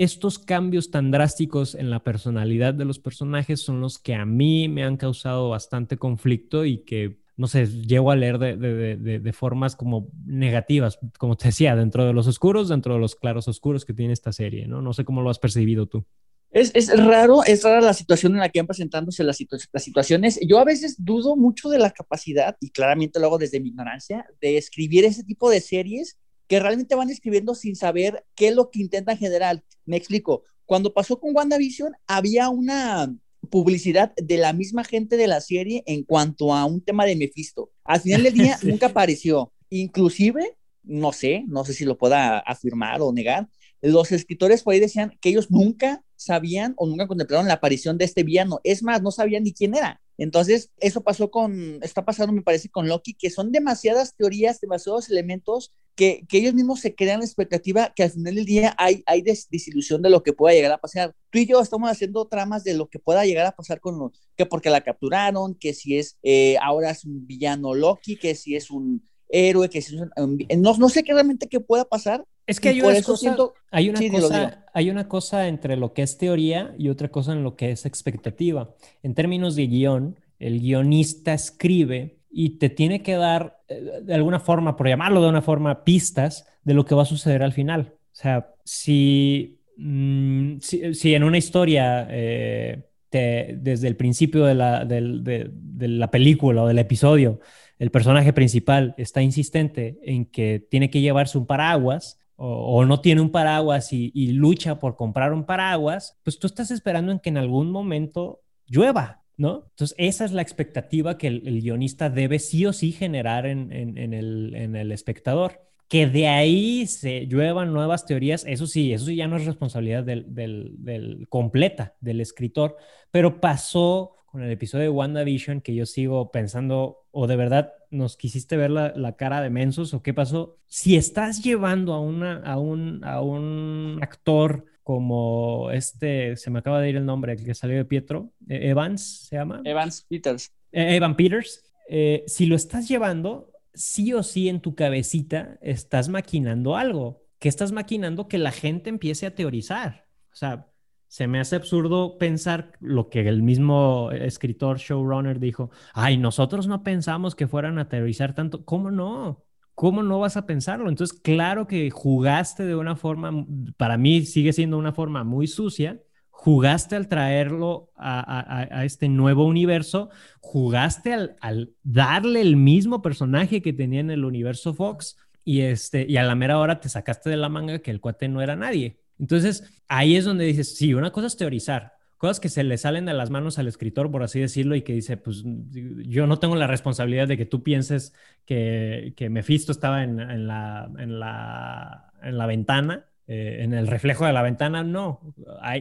estos 0.03 0.39
cambios 0.39 0.91
tan 0.91 1.11
drásticos 1.11 1.75
en 1.75 1.89
la 1.89 2.03
personalidad 2.03 2.73
de 2.73 2.85
los 2.85 2.99
personajes 2.99 3.61
son 3.61 3.81
los 3.81 3.99
que 3.99 4.15
a 4.15 4.25
mí 4.25 4.67
me 4.67 4.83
han 4.83 4.97
causado 4.97 5.49
bastante 5.49 5.97
conflicto 5.97 6.65
y 6.65 6.79
que 6.79 7.23
no 7.35 7.47
sé, 7.47 7.65
llego 7.65 8.11
a 8.11 8.15
leer 8.15 8.37
de, 8.37 8.55
de, 8.57 9.19
de, 9.19 9.33
formas 9.33 9.75
como 9.75 10.09
negativas, 10.23 10.99
como 11.17 11.35
te 11.35 11.47
decía, 11.47 11.75
dentro 11.75 12.05
de 12.05 12.13
los 12.13 12.27
oscuros, 12.27 12.69
dentro 12.69 12.93
de 12.93 12.99
los 12.99 13.15
claros 13.15 13.47
oscuros 13.47 13.85
que 13.85 13.93
tiene 13.93 14.13
esta 14.13 14.31
serie, 14.31 14.67
¿no? 14.67 14.83
No 14.83 14.93
sé 14.93 15.03
cómo 15.03 15.21
lo 15.23 15.31
has 15.31 15.39
percibido 15.39 15.87
tú. 15.87 16.05
Es, 16.51 16.71
es 16.75 16.95
raro, 16.95 17.43
es 17.43 17.63
rara 17.63 17.81
la 17.81 17.95
situación 17.95 18.33
en 18.33 18.39
la 18.39 18.49
que 18.49 18.59
van 18.59 18.67
presentándose 18.67 19.23
las, 19.23 19.37
situ 19.37 19.57
las, 19.71 19.83
situaciones. 19.83 20.39
Yo 20.47 20.59
a 20.59 20.63
veces 20.63 21.03
dudo 21.03 21.35
mucho 21.35 21.69
de 21.69 21.79
la 21.79 21.89
capacidad, 21.89 22.55
y 22.59 22.69
claramente 22.69 23.19
lo 23.19 23.25
hago 23.25 23.39
desde 23.39 23.59
mi 23.59 23.69
ignorancia, 23.69 24.27
de 24.39 24.57
escribir 24.57 25.03
ese 25.03 25.23
tipo 25.23 25.49
de 25.49 25.61
series 25.61 26.19
que 26.53 26.59
realmente 26.59 26.93
van 26.93 27.09
escribiendo 27.09 27.55
sin 27.55 27.75
saber 27.75 28.23
qué 28.35 28.49
es 28.49 28.55
lo 28.55 28.69
que 28.69 28.79
intentan 28.79 29.17
generar. 29.17 29.63
Me 29.85 29.97
explico. 29.97 30.43
Cuando 30.65 30.93
pasó 30.93 31.19
con 31.19 31.35
WandaVision, 31.35 31.93
había 32.05 32.49
una, 32.49 33.11
publicidad 33.49 34.13
de 34.15 34.37
la 34.37 34.53
misma 34.53 34.83
gente 34.83 35.17
de 35.17 35.25
la 35.25 35.41
serie 35.41 35.81
en 35.87 36.03
cuanto 36.03 36.53
a 36.53 36.63
un 36.65 36.79
tema 36.79 37.05
de 37.05 37.15
Mephisto. 37.15 37.71
Al 37.83 38.01
final 38.01 38.21
del 38.21 38.35
día 38.35 38.57
sí. 38.61 38.67
nunca 38.67 38.85
apareció. 38.85 39.51
Inclusive, 39.71 40.55
no 40.83 41.11
sé, 41.11 41.43
no 41.47 41.65
sé 41.65 41.73
si 41.73 41.85
lo 41.85 41.97
pueda 41.97 42.37
afirmar 42.37 43.01
o 43.01 43.11
negar, 43.11 43.49
los 43.81 44.11
escritores 44.11 44.61
por 44.61 44.75
ahí 44.75 44.79
decían 44.79 45.17
que 45.19 45.29
ellos 45.29 45.49
nunca 45.49 46.05
sabían 46.15 46.75
o 46.77 46.85
nunca 46.85 47.07
contemplaron 47.07 47.47
la 47.47 47.55
aparición 47.55 47.97
de 47.97 48.05
este 48.05 48.21
villano. 48.21 48.61
Es 48.63 48.83
más, 48.83 49.01
no 49.01 49.09
sabían 49.09 49.43
ni 49.43 49.53
quién 49.53 49.75
era. 49.75 49.99
Entonces, 50.17 50.69
eso 50.79 51.03
pasó 51.03 51.31
con, 51.31 51.79
está 51.81 52.05
pasando, 52.05 52.31
me 52.31 52.43
parece, 52.43 52.69
con 52.69 52.87
Loki, 52.87 53.15
que 53.15 53.31
son 53.31 53.51
demasiadas 53.51 54.15
teorías, 54.15 54.61
demasiados 54.61 55.09
elementos 55.09 55.73
que, 55.95 56.25
que 56.27 56.39
ellos 56.39 56.53
mismos 56.53 56.79
se 56.79 56.95
crean 56.95 57.19
la 57.19 57.25
expectativa 57.25 57.91
que 57.95 58.03
al 58.03 58.11
final 58.11 58.35
del 58.35 58.45
día 58.45 58.75
hay, 58.77 59.03
hay 59.05 59.21
des 59.21 59.47
desilusión 59.49 60.01
de 60.01 60.09
lo 60.09 60.23
que 60.23 60.33
pueda 60.33 60.55
llegar 60.55 60.71
a 60.71 60.79
pasar. 60.79 61.13
Tú 61.29 61.39
y 61.39 61.45
yo 61.45 61.61
estamos 61.61 61.89
haciendo 61.89 62.25
tramas 62.25 62.63
de 62.63 62.73
lo 62.73 62.87
que 62.87 62.99
pueda 62.99 63.25
llegar 63.25 63.45
a 63.45 63.51
pasar 63.51 63.79
con 63.79 63.99
los, 63.99 64.11
que 64.35 64.45
porque 64.45 64.69
la 64.69 64.81
capturaron, 64.81 65.55
que 65.55 65.73
si 65.73 65.97
es, 65.97 66.17
eh, 66.23 66.57
ahora 66.61 66.91
es 66.91 67.05
un 67.05 67.25
villano 67.27 67.73
Loki, 67.73 68.15
que 68.15 68.35
si 68.35 68.55
es 68.55 68.71
un 68.71 69.07
héroe, 69.29 69.69
que 69.69 69.81
si 69.81 69.95
es 69.95 70.01
un, 70.01 70.45
no, 70.57 70.77
no 70.77 70.89
sé 70.89 71.03
qué 71.03 71.13
realmente 71.13 71.47
qué 71.47 71.59
pueda 71.59 71.85
pasar. 71.85 72.25
Es 72.45 72.59
que 72.59 72.69
hay 72.69 72.81
una, 72.81 73.01
cosa, 73.01 73.17
siento, 73.17 73.53
hay, 73.71 73.89
una 73.89 73.99
sí, 73.99 74.09
cosa, 74.09 74.65
hay 74.73 74.89
una 74.89 75.07
cosa 75.07 75.47
entre 75.47 75.77
lo 75.77 75.93
que 75.93 76.01
es 76.01 76.17
teoría 76.17 76.75
y 76.77 76.89
otra 76.89 77.09
cosa 77.09 77.31
en 77.31 77.43
lo 77.43 77.55
que 77.55 77.71
es 77.71 77.85
expectativa. 77.85 78.75
En 79.01 79.13
términos 79.13 79.55
de 79.55 79.67
guion, 79.67 80.19
el 80.39 80.59
guionista 80.59 81.33
escribe 81.33 82.19
y 82.33 82.57
te 82.57 82.69
tiene 82.69 83.03
que 83.03 83.15
dar, 83.15 83.59
eh, 83.67 84.01
de 84.03 84.15
alguna 84.15 84.39
forma, 84.39 84.75
por 84.75 84.87
llamarlo 84.87 85.21
de 85.21 85.29
una 85.29 85.43
forma, 85.43 85.83
pistas 85.83 86.47
de 86.63 86.73
lo 86.73 86.83
que 86.83 86.95
va 86.95 87.03
a 87.03 87.05
suceder 87.05 87.43
al 87.43 87.53
final. 87.53 87.93
O 87.95 88.15
sea, 88.15 88.49
si, 88.63 89.59
mmm, 89.77 90.57
si, 90.59 91.13
en 91.13 91.23
una 91.23 91.37
historia, 91.37 92.07
eh, 92.09 92.83
desde 93.11 93.87
el 93.87 93.95
principio 93.95 94.45
de 94.45 94.55
la, 94.55 94.85
de, 94.85 95.51
la 95.87 96.09
película 96.09 96.63
o 96.63 96.67
del 96.67 96.79
episodio, 96.79 97.39
el 97.77 97.91
personaje 97.91 98.33
principal 98.33 98.95
está 98.97 99.21
insistente 99.21 99.99
en 100.03 100.25
que 100.25 100.65
tiene 100.71 100.89
que 100.89 101.01
llevarse 101.01 101.37
un 101.37 101.45
paraguas, 101.45 102.19
o, 102.35 102.77
o, 102.77 102.85
no 102.85 103.01
tiene 103.01 103.21
un 103.21 103.29
paraguas 103.29 103.93
y, 103.93 104.11
y, 104.15 104.31
lucha 104.31 104.79
por 104.79 104.95
comprar 104.95 105.33
un 105.33 105.45
paraguas, 105.45 106.19
pues 106.23 106.39
tú 106.39 106.47
estás 106.47 106.71
esperando 106.71 107.11
en 107.11 107.19
que 107.19 107.29
en 107.29 107.37
algún 107.37 107.69
momento 107.69 108.41
llueva, 108.65 109.22
¿no? 109.37 109.65
Entonces, 109.71 109.95
esa 109.97 110.25
es 110.25 110.31
la 110.31 110.41
expectativa 110.41 111.17
que 111.17 111.27
el, 111.27 111.47
el 111.47 111.61
guionista 111.61 112.09
debe 112.09 112.39
sí 112.39 112.65
o 112.65 112.73
sí 112.73 112.91
generar 112.91 113.45
en, 113.45 113.71
en, 113.71 113.97
en, 113.97 114.13
el, 114.13 114.53
en, 114.55 114.75
el, 114.75 114.91
espectador. 114.91 115.61
Que 115.87 116.07
de 116.07 116.27
ahí 116.27 116.87
se 116.87 117.27
lluevan 117.27 117.73
nuevas 117.73 118.05
teorías, 118.05 118.45
eso 118.47 118.67
sí, 118.67 118.93
eso 118.93 119.05
sí 119.05 119.15
ya 119.15 119.27
no 119.27 119.37
es 119.37 119.45
responsabilidad 119.45 120.03
del, 120.03 120.33
del, 120.33 120.75
del 120.79 121.27
completa 121.29 121.95
del 121.99 122.21
escritor, 122.21 122.77
pero 123.11 123.39
pasó 123.39 124.15
con 124.25 124.41
el 124.41 124.49
episodio 124.49 124.85
de 124.85 124.89
WandaVision 124.89 125.61
que 125.61 125.75
yo 125.75 125.85
sigo 125.85 126.31
pensando, 126.31 127.05
o 127.11 127.27
de 127.27 127.35
verdad 127.35 127.73
nos 127.91 128.17
quisiste 128.17 128.57
ver 128.57 128.71
la, 128.71 128.91
la, 128.95 129.15
cara 129.15 129.41
de 129.41 129.51
mensos 129.51 129.93
o 129.93 130.01
qué 130.01 130.11
pasó. 130.11 130.57
Si 130.65 130.95
estás 130.95 131.43
llevando 131.43 131.93
a, 131.93 132.01
una, 132.01 132.37
a, 132.37 132.57
un, 132.57 133.03
a 133.03 133.21
un 133.21 133.99
actor 134.01 134.65
como 134.83 135.71
este, 135.71 136.35
se 136.35 136.49
me 136.49 136.59
acaba 136.59 136.81
de 136.81 136.89
ir 136.89 136.97
el 136.97 137.05
nombre, 137.05 137.33
el 137.33 137.43
que 137.43 137.55
salió 137.55 137.77
de 137.77 137.85
Pietro, 137.85 138.31
Evans 138.47 139.27
se 139.27 139.37
llama. 139.37 139.61
Evans 139.63 140.05
Peters. 140.09 140.53
Eh, 140.71 140.95
Evan 140.95 141.15
Peters. 141.15 141.63
Eh, 141.89 142.23
si 142.27 142.45
lo 142.45 142.55
estás 142.55 142.87
llevando, 142.87 143.51
sí 143.73 144.13
o 144.13 144.23
sí 144.23 144.49
en 144.49 144.59
tu 144.61 144.75
cabecita 144.75 145.57
estás 145.61 146.09
maquinando 146.09 146.75
algo. 146.75 147.23
que 147.39 147.49
estás 147.49 147.73
maquinando? 147.73 148.29
Que 148.29 148.37
la 148.37 148.51
gente 148.51 148.89
empiece 148.89 149.25
a 149.25 149.35
teorizar. 149.35 150.07
O 150.31 150.35
sea, 150.35 150.67
se 151.07 151.27
me 151.27 151.39
hace 151.39 151.57
absurdo 151.57 152.17
pensar 152.17 152.71
lo 152.79 153.09
que 153.09 153.27
el 153.27 153.43
mismo 153.43 154.09
escritor, 154.11 154.79
showrunner 154.79 155.39
dijo, 155.39 155.69
ay, 155.93 156.17
nosotros 156.17 156.67
no 156.67 156.83
pensamos 156.83 157.35
que 157.35 157.47
fueran 157.47 157.77
a 157.79 157.89
teorizar 157.89 158.33
tanto. 158.33 158.65
¿Cómo 158.65 158.91
no? 158.91 159.43
¿Cómo 159.75 160.03
no 160.03 160.19
vas 160.19 160.37
a 160.37 160.45
pensarlo? 160.45 160.89
Entonces, 160.89 161.19
claro 161.19 161.67
que 161.67 161.89
jugaste 161.89 162.65
de 162.65 162.75
una 162.75 162.95
forma, 162.95 163.45
para 163.77 163.97
mí 163.97 164.25
sigue 164.25 164.53
siendo 164.53 164.77
una 164.77 164.93
forma 164.93 165.23
muy 165.23 165.47
sucia, 165.47 166.01
jugaste 166.29 166.95
al 166.95 167.07
traerlo 167.07 167.91
a, 167.95 168.83
este 168.85 169.09
nuevo 169.09 169.45
universo, 169.45 170.09
jugaste 170.41 171.13
al, 171.13 171.35
al, 171.41 171.73
darle 171.83 172.41
el 172.41 172.55
mismo 172.55 173.01
personaje 173.01 173.61
que 173.61 173.73
tenía 173.73 174.01
en 174.01 174.11
el 174.11 174.25
universo 174.25 174.73
Fox 174.73 175.17
y, 175.43 175.61
este, 175.61 176.05
y 176.07 176.17
a 176.17 176.23
la 176.23 176.35
mera 176.35 176.59
hora 176.59 176.79
te 176.79 176.89
sacaste 176.89 177.29
de 177.29 177.37
la 177.37 177.49
manga 177.49 177.79
que 177.79 177.91
el 177.91 177.99
cuate 178.01 178.27
no 178.27 178.41
era 178.41 178.55
nadie. 178.55 178.99
Entonces, 179.19 179.63
ahí 179.87 180.15
es 180.15 180.25
donde 180.25 180.45
dices, 180.45 180.75
sí, 180.75 180.93
una 180.93 181.11
cosa 181.11 181.27
es 181.27 181.37
teorizar, 181.37 181.92
cosas 182.23 182.39
que 182.39 182.47
se 182.47 182.63
le 182.63 182.77
salen 182.77 183.05
de 183.05 183.13
las 183.13 183.29
manos 183.29 183.59
al 183.59 183.67
escritor, 183.67 184.09
por 184.09 184.23
así 184.23 184.39
decirlo, 184.39 184.77
y 184.77 184.81
que 184.81 184.93
dice, 184.93 185.17
pues 185.17 185.43
yo 185.43 186.25
no 186.25 186.39
tengo 186.39 186.55
la 186.55 186.67
responsabilidad 186.67 187.27
de 187.27 187.35
que 187.35 187.45
tú 187.45 187.63
pienses 187.63 188.13
que, 188.45 189.13
que 189.17 189.29
Mephisto 189.29 189.73
estaba 189.73 190.05
en, 190.05 190.21
en, 190.21 190.47
la, 190.47 190.89
en, 190.97 191.19
la, 191.19 192.13
en 192.21 192.37
la 192.37 192.45
ventana 192.45 193.07
eh, 193.27 193.57
en 193.59 193.73
el 193.73 193.87
reflejo 193.87 194.25
de 194.25 194.31
la 194.31 194.41
ventana, 194.41 194.85
no, 194.85 195.33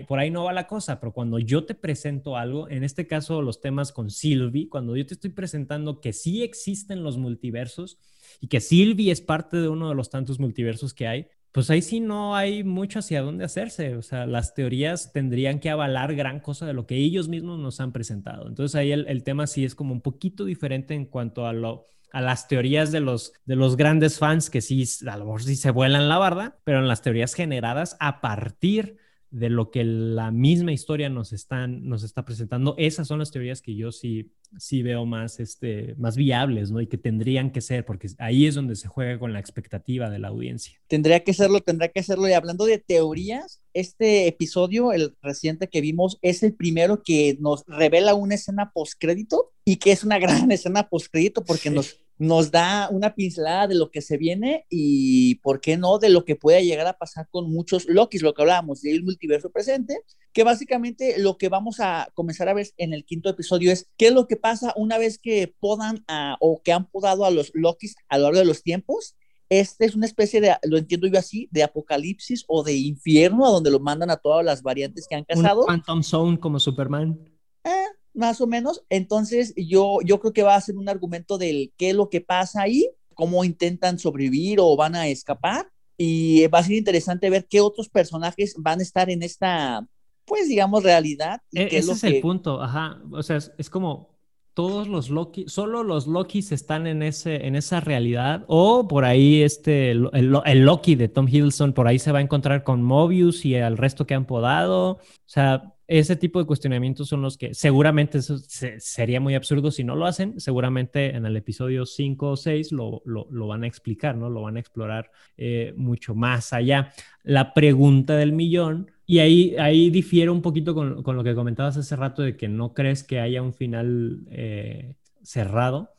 por 0.09 0.18
ahí 0.18 0.33
no 0.33 0.42
va 0.42 0.52
la 0.52 0.66
cosa, 0.66 0.98
pero 0.98 1.12
cuando 1.12 1.38
yo 1.38 1.64
te 1.64 1.76
presento 1.76 2.37
algo, 2.37 2.68
en 2.68 2.83
este 2.83 3.07
caso 3.07 3.40
los 3.40 3.61
temas 3.61 3.92
con 3.92 4.11
Sylvie, 4.11 4.68
cuando 4.68 4.96
yo 4.96 5.07
te 5.07 5.14
estoy 5.14 5.31
presentando 5.31 6.00
que 6.00 6.12
sí 6.12 6.42
existen 6.42 7.05
los 7.05 7.18
multiversos 7.18 7.98
y 8.40 8.48
que 8.48 8.59
Sylvie 8.61 9.12
es 9.12 9.20
parte 9.20 9.59
de 9.59 9.68
uno 9.68 9.88
de 9.88 9.94
los 9.94 10.11
tantos 10.11 10.40
multiversos 10.40 10.92
que 10.92 11.07
hay, 11.07 11.28
pues 11.52 11.68
ahí 11.68 11.82
sí 11.82 12.00
no 12.00 12.34
hay 12.34 12.64
mucho 12.64 12.98
hacia 12.98 13.20
dónde 13.20 13.44
hacerse, 13.44 13.94
o 13.96 14.02
sea, 14.02 14.26
las 14.26 14.54
teorías 14.54 15.12
tendrían 15.12 15.60
que 15.60 15.68
avalar 15.68 16.14
gran 16.14 16.40
cosa 16.40 16.66
de 16.66 16.72
lo 16.72 16.86
que 16.86 16.96
ellos 16.96 17.28
mismos 17.28 17.58
nos 17.58 17.78
han 17.80 17.92
presentado. 17.92 18.48
Entonces 18.48 18.74
ahí 18.74 18.90
el, 18.90 19.22
tema 19.22 19.46
sí 19.46 19.64
es 19.64 19.74
como 19.74 19.92
un 19.92 20.00
poquito 20.00 20.46
diferente 20.46 20.94
en 20.94 21.04
cuanto 21.04 21.46
a 21.46 21.52
lo 21.52 21.86
a 22.12 22.20
las 22.20 22.46
teorías 22.46 22.92
de 22.92 23.00
los, 23.00 23.32
de 23.46 23.56
los 23.56 23.76
grandes 23.76 24.18
fans 24.18 24.50
que 24.50 24.60
sí, 24.60 24.84
a 25.08 25.16
lo 25.16 25.24
mejor 25.24 25.42
sí 25.42 25.56
se 25.56 25.70
vuelan 25.70 26.10
la 26.10 26.18
barda, 26.18 26.58
pero 26.62 26.78
en 26.78 26.86
las 26.86 27.00
teorías 27.00 27.32
generadas 27.32 27.96
a 28.00 28.20
partir 28.20 28.98
de 29.32 29.48
lo 29.48 29.70
que 29.70 29.82
la 29.82 30.30
misma 30.30 30.72
historia 30.72 31.08
nos, 31.08 31.32
están, 31.32 31.88
nos 31.88 32.04
está 32.04 32.24
presentando, 32.24 32.74
esas 32.76 33.08
son 33.08 33.18
las 33.18 33.30
teorías 33.30 33.62
que 33.62 33.74
yo 33.74 33.90
sí, 33.90 34.30
sí 34.58 34.82
veo 34.82 35.06
más, 35.06 35.40
este, 35.40 35.94
más 35.96 36.16
viables, 36.16 36.70
¿no? 36.70 36.82
Y 36.82 36.86
que 36.86 36.98
tendrían 36.98 37.50
que 37.50 37.62
ser, 37.62 37.86
porque 37.86 38.08
ahí 38.18 38.46
es 38.46 38.54
donde 38.54 38.76
se 38.76 38.88
juega 38.88 39.18
con 39.18 39.32
la 39.32 39.40
expectativa 39.40 40.10
de 40.10 40.18
la 40.18 40.28
audiencia. 40.28 40.78
Tendría 40.86 41.24
que 41.24 41.32
serlo, 41.32 41.60
tendría 41.60 41.88
que 41.88 42.02
serlo. 42.02 42.28
Y 42.28 42.34
hablando 42.34 42.66
de 42.66 42.78
teorías, 42.78 43.62
este 43.72 44.28
episodio, 44.28 44.92
el 44.92 45.16
reciente 45.22 45.68
que 45.68 45.80
vimos, 45.80 46.18
es 46.20 46.42
el 46.42 46.52
primero 46.52 47.02
que 47.02 47.38
nos 47.40 47.64
revela 47.66 48.14
una 48.14 48.34
escena 48.34 48.70
postcrédito 48.70 49.50
y 49.64 49.76
que 49.76 49.92
es 49.92 50.04
una 50.04 50.18
gran 50.20 50.52
escena 50.52 50.90
postcrédito 50.90 51.42
porque 51.42 51.70
nos 51.70 52.01
nos 52.22 52.52
da 52.52 52.88
una 52.88 53.16
pincelada 53.16 53.66
de 53.66 53.74
lo 53.74 53.90
que 53.90 54.00
se 54.00 54.16
viene 54.16 54.64
y, 54.70 55.35
¿por 55.37 55.61
qué 55.61 55.76
no?, 55.76 55.98
de 55.98 56.08
lo 56.08 56.24
que 56.24 56.37
puede 56.37 56.64
llegar 56.64 56.87
a 56.87 56.96
pasar 56.96 57.26
con 57.28 57.50
muchos 57.50 57.87
Lokis, 57.88 58.22
lo 58.22 58.32
que 58.32 58.42
hablábamos 58.42 58.82
del 58.82 59.02
multiverso 59.02 59.50
presente, 59.50 59.98
que 60.32 60.44
básicamente 60.44 61.18
lo 61.18 61.37
que 61.37 61.48
vamos 61.48 61.80
a 61.80 62.08
comenzar 62.14 62.48
a 62.48 62.54
ver 62.54 62.68
en 62.76 62.92
el 62.92 63.04
quinto 63.04 63.28
episodio 63.28 63.72
es 63.72 63.90
qué 63.96 64.06
es 64.06 64.12
lo 64.12 64.28
que 64.28 64.37
pasa 64.37 64.72
una 64.76 64.98
vez 64.98 65.18
que 65.18 65.52
podan 65.58 66.04
a, 66.06 66.37
o 66.38 66.62
que 66.62 66.72
han 66.72 66.88
podado 66.88 67.24
a 67.24 67.30
los 67.32 67.50
Lokis 67.54 67.96
a 68.08 68.18
lo 68.18 68.24
largo 68.26 68.38
de 68.38 68.44
los 68.44 68.62
tiempos. 68.62 69.16
Este 69.48 69.85
es 69.85 69.96
una 69.96 70.06
especie 70.06 70.40
de, 70.40 70.54
lo 70.62 70.78
entiendo 70.78 71.08
yo 71.08 71.18
así, 71.18 71.48
de 71.50 71.64
apocalipsis 71.64 72.44
o 72.46 72.62
de 72.62 72.74
infierno, 72.74 73.44
a 73.46 73.50
donde 73.50 73.72
lo 73.72 73.80
mandan 73.80 74.11
a 74.11 74.16
todas 74.16 74.44
las 74.44 74.62
variantes 74.62 75.08
que 75.08 75.16
han 75.16 75.24
casado. 75.24 75.62
Un 75.62 75.66
Phantom 75.66 76.02
Zone 76.04 76.38
como 76.38 76.61
Superman. 76.61 77.18
Eh, 77.64 77.87
más 78.14 78.40
o 78.40 78.46
menos. 78.46 78.85
Entonces, 78.88 79.55
yo, 79.57 79.98
yo 80.05 80.20
creo 80.20 80.33
que 80.33 80.42
va 80.42 80.55
a 80.55 80.61
ser 80.61 80.77
un 80.77 80.88
argumento 80.88 81.38
del 81.38 81.72
qué 81.77 81.90
es 81.90 81.96
lo 81.96 82.09
que 82.09 82.20
pasa 82.20 82.62
ahí, 82.62 82.88
cómo 83.14 83.44
intentan 83.44 83.98
sobrevivir 83.98 84.59
o 84.61 84.77
van 84.77 84.94
a 84.94 85.09
escapar. 85.09 85.68
Y 85.96 86.46
va 86.48 86.59
a 86.59 86.62
ser 86.62 86.72
interesante 86.72 87.31
ver 87.31 87.46
qué 87.48 87.61
otros 87.61 87.88
personajes 87.88 88.55
van 88.59 88.81
a 88.81 88.83
estar 88.83 89.11
en 89.11 89.22
esta, 89.22 89.87
pues 90.25 90.48
digamos, 90.48 90.83
realidad. 90.83 91.40
E, 91.53 91.68
ese 91.77 91.92
es, 91.92 92.05
el 92.05 92.20
punto, 92.20 92.61
ajá. 92.61 93.01
O 93.12 93.22
sea, 93.22 93.37
es, 93.37 93.70
como 93.70 94.11
todos 94.55 94.88
los 94.88 95.11
Loki, 95.11 95.44
solo 95.48 95.83
los 95.83 96.07
Lokis 96.07 96.51
están 96.51 96.87
en, 96.87 97.03
ese, 97.03 97.46
en 97.46 97.55
esa 97.55 97.81
realidad. 97.81 98.44
O 98.48 98.88
por 98.88 99.05
ahí 99.05 99.42
este, 99.42 99.90
el, 99.92 100.09
el, 100.12 100.64
Loki 100.64 100.94
de 100.94 101.09
Tom 101.09 101.29
Hiddleston, 101.29 101.72
por 101.72 101.87
ahí 101.87 101.98
se 101.98 102.11
va 102.11 102.18
a 102.18 102.22
encontrar 102.22 102.64
con 102.64 102.83
Mobius 102.83 103.44
y 103.44 103.55
al 103.55 103.77
resto 103.77 104.07
que 104.07 104.14
han 104.14 104.27
podado. 104.27 104.92
O 104.92 105.01
sea, 105.27 105.71
ese 105.98 106.16
tipo 106.16 106.38
de 106.38 106.46
cuestionamientos 106.46 107.09
son 107.09 107.20
los 107.20 107.37
que 107.37 107.52
seguramente 107.52 108.18
eso 108.18 108.38
sería 108.38 109.20
muy 109.20 109.35
absurdo 109.35 109.70
si 109.70 109.85
no 109.85 109.94
lo 109.94 110.07
hacen. 110.07 110.40
Seguramente 110.40 111.14
en 111.14 111.26
el 111.26 111.37
episodio 111.37 111.85
5 111.85 112.31
o 112.31 112.37
6 112.37 112.72
lo, 112.72 113.02
lo, 113.05 113.46
van 113.46 113.64
a 113.64 113.66
explicar, 113.66 114.16
¿no? 114.16 114.31
Lo 114.31 114.42
van 114.42 114.57
a 114.57 114.61
explorar 114.61 115.11
eh, 115.37 115.74
mucho 115.76 116.14
más 116.14 116.55
allá. 116.55 116.92
La 117.24 117.52
pregunta 117.52 118.16
del 118.16 118.33
millón, 118.33 118.90
y 119.05 119.18
ahí, 119.18 119.55
ahí 119.59 119.90
difiere 119.90 120.31
un 120.31 120.40
poquito 120.40 120.74
con, 120.74 121.02
con, 121.02 121.14
lo 121.14 121.24
que 121.24 121.35
comentabas 121.35 121.76
hace 121.76 121.94
rato 121.94 122.22
de 122.22 122.38
que 122.38 122.48
no 122.48 122.72
crees 122.72 123.02
que 123.02 123.20
haya 123.20 123.42
un 123.42 123.52
final 123.52 124.20
eh, 124.31 124.94
cerrado. 125.22 125.90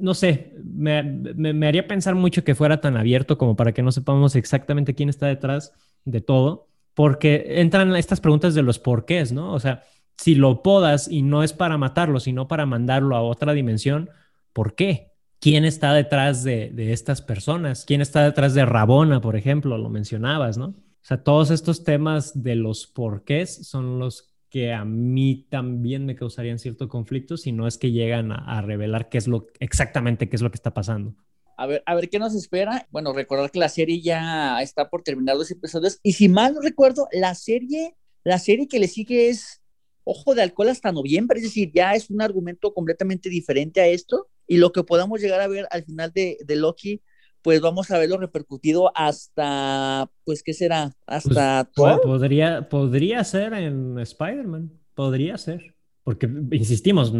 No 0.00 0.14
sé, 0.14 0.54
me, 0.64 1.04
me, 1.04 1.52
me 1.52 1.66
haría 1.68 1.86
pensar 1.86 2.16
mucho 2.16 2.42
que 2.42 2.56
fuera 2.56 2.80
tan 2.80 2.96
abierto 2.96 3.38
como 3.38 3.54
para 3.54 3.72
que 3.72 3.82
no 3.82 3.92
sepamos 3.92 4.34
exactamente 4.34 4.96
quién 4.96 5.08
está 5.08 5.28
detrás 5.28 5.72
de 6.04 6.20
todo 6.20 6.73
porque 6.94 7.60
entran 7.60 7.94
estas 7.96 8.20
preguntas 8.20 8.54
de 8.54 8.62
los 8.62 8.78
porqués, 8.78 9.32
¿no? 9.32 9.52
O 9.52 9.60
sea, 9.60 9.82
si 10.16 10.34
lo 10.34 10.62
podas 10.62 11.08
y 11.10 11.22
no 11.22 11.42
es 11.42 11.52
para 11.52 11.76
matarlo, 11.76 12.20
sino 12.20 12.48
para 12.48 12.66
mandarlo 12.66 13.16
a 13.16 13.22
otra 13.22 13.52
dimensión, 13.52 14.10
¿por 14.52 14.74
qué? 14.74 15.12
¿Quién 15.40 15.64
está 15.64 15.92
detrás 15.92 16.44
de, 16.44 16.72
estas 16.92 17.20
personas? 17.20 17.84
¿Quién 17.84 18.00
está 18.00 18.24
detrás 18.24 18.54
de 18.54 18.64
Rabona, 18.64 19.20
por 19.20 19.36
ejemplo? 19.36 19.76
Lo 19.76 19.90
mencionabas, 19.90 20.56
¿no? 20.56 20.66
O 20.66 21.06
sea, 21.06 21.22
todos 21.22 21.50
estos 21.50 21.84
temas 21.84 22.42
de 22.42 22.54
los 22.54 22.86
porqués 22.86 23.66
son 23.66 23.98
los 23.98 24.30
que 24.48 24.72
a 24.72 24.84
mí 24.84 25.46
también 25.50 26.06
me 26.06 26.14
causarían 26.14 26.58
cierto 26.58 26.88
conflicto 26.88 27.36
si 27.36 27.50
no 27.52 27.66
es 27.66 27.76
que 27.76 27.90
llegan 27.90 28.30
a, 28.30 28.36
a 28.36 28.62
revelar 28.62 29.08
qué 29.08 29.18
es 29.18 29.26
lo 29.26 29.48
exactamente 29.58 30.28
qué 30.28 30.36
es 30.36 30.42
lo 30.42 30.50
que 30.52 30.54
está 30.54 30.72
pasando 30.72 31.16
a 31.56 31.66
ver, 31.66 31.82
a 31.86 31.94
ver 31.94 32.08
qué 32.08 32.18
nos 32.18 32.34
espera. 32.34 32.86
Bueno, 32.90 33.12
recordar 33.12 33.50
que 33.50 33.58
la 33.58 33.68
serie 33.68 34.00
ya 34.00 34.60
está 34.62 34.88
por 34.90 35.02
terminar 35.02 35.36
los 35.36 35.50
episodios. 35.50 35.98
Y 36.02 36.12
si 36.12 36.28
mal 36.28 36.54
no 36.54 36.60
recuerdo, 36.60 37.08
la 37.12 37.34
serie, 37.34 37.96
la 38.22 38.38
serie 38.38 38.68
que 38.68 38.78
le 38.78 38.88
sigue 38.88 39.28
es 39.28 39.60
Ojo 40.04 40.34
de 40.34 40.42
Alcohol 40.42 40.68
hasta 40.68 40.92
noviembre. 40.92 41.38
Es 41.38 41.44
decir, 41.44 41.70
ya 41.74 41.94
es 41.94 42.10
un 42.10 42.20
argumento 42.20 42.74
completamente 42.74 43.28
diferente 43.28 43.80
a 43.80 43.86
esto. 43.86 44.28
Y 44.46 44.58
lo 44.58 44.72
que 44.72 44.84
podamos 44.84 45.20
llegar 45.20 45.40
a 45.40 45.48
ver 45.48 45.66
al 45.70 45.84
final 45.84 46.12
de, 46.12 46.38
de 46.44 46.56
Loki, 46.56 47.02
pues 47.42 47.60
vamos 47.60 47.90
a 47.90 47.98
verlo 47.98 48.18
repercutido 48.18 48.90
hasta, 48.94 50.10
pues, 50.24 50.42
¿qué 50.42 50.52
será? 50.52 50.92
Hasta 51.06 51.70
pues, 51.74 51.98
podría, 52.02 52.68
podría 52.68 53.22
ser 53.24 53.52
en 53.54 53.98
Spider-Man. 53.98 54.72
Podría 54.94 55.36
ser. 55.36 55.73
Porque, 56.04 56.28
insistimos, 56.52 57.12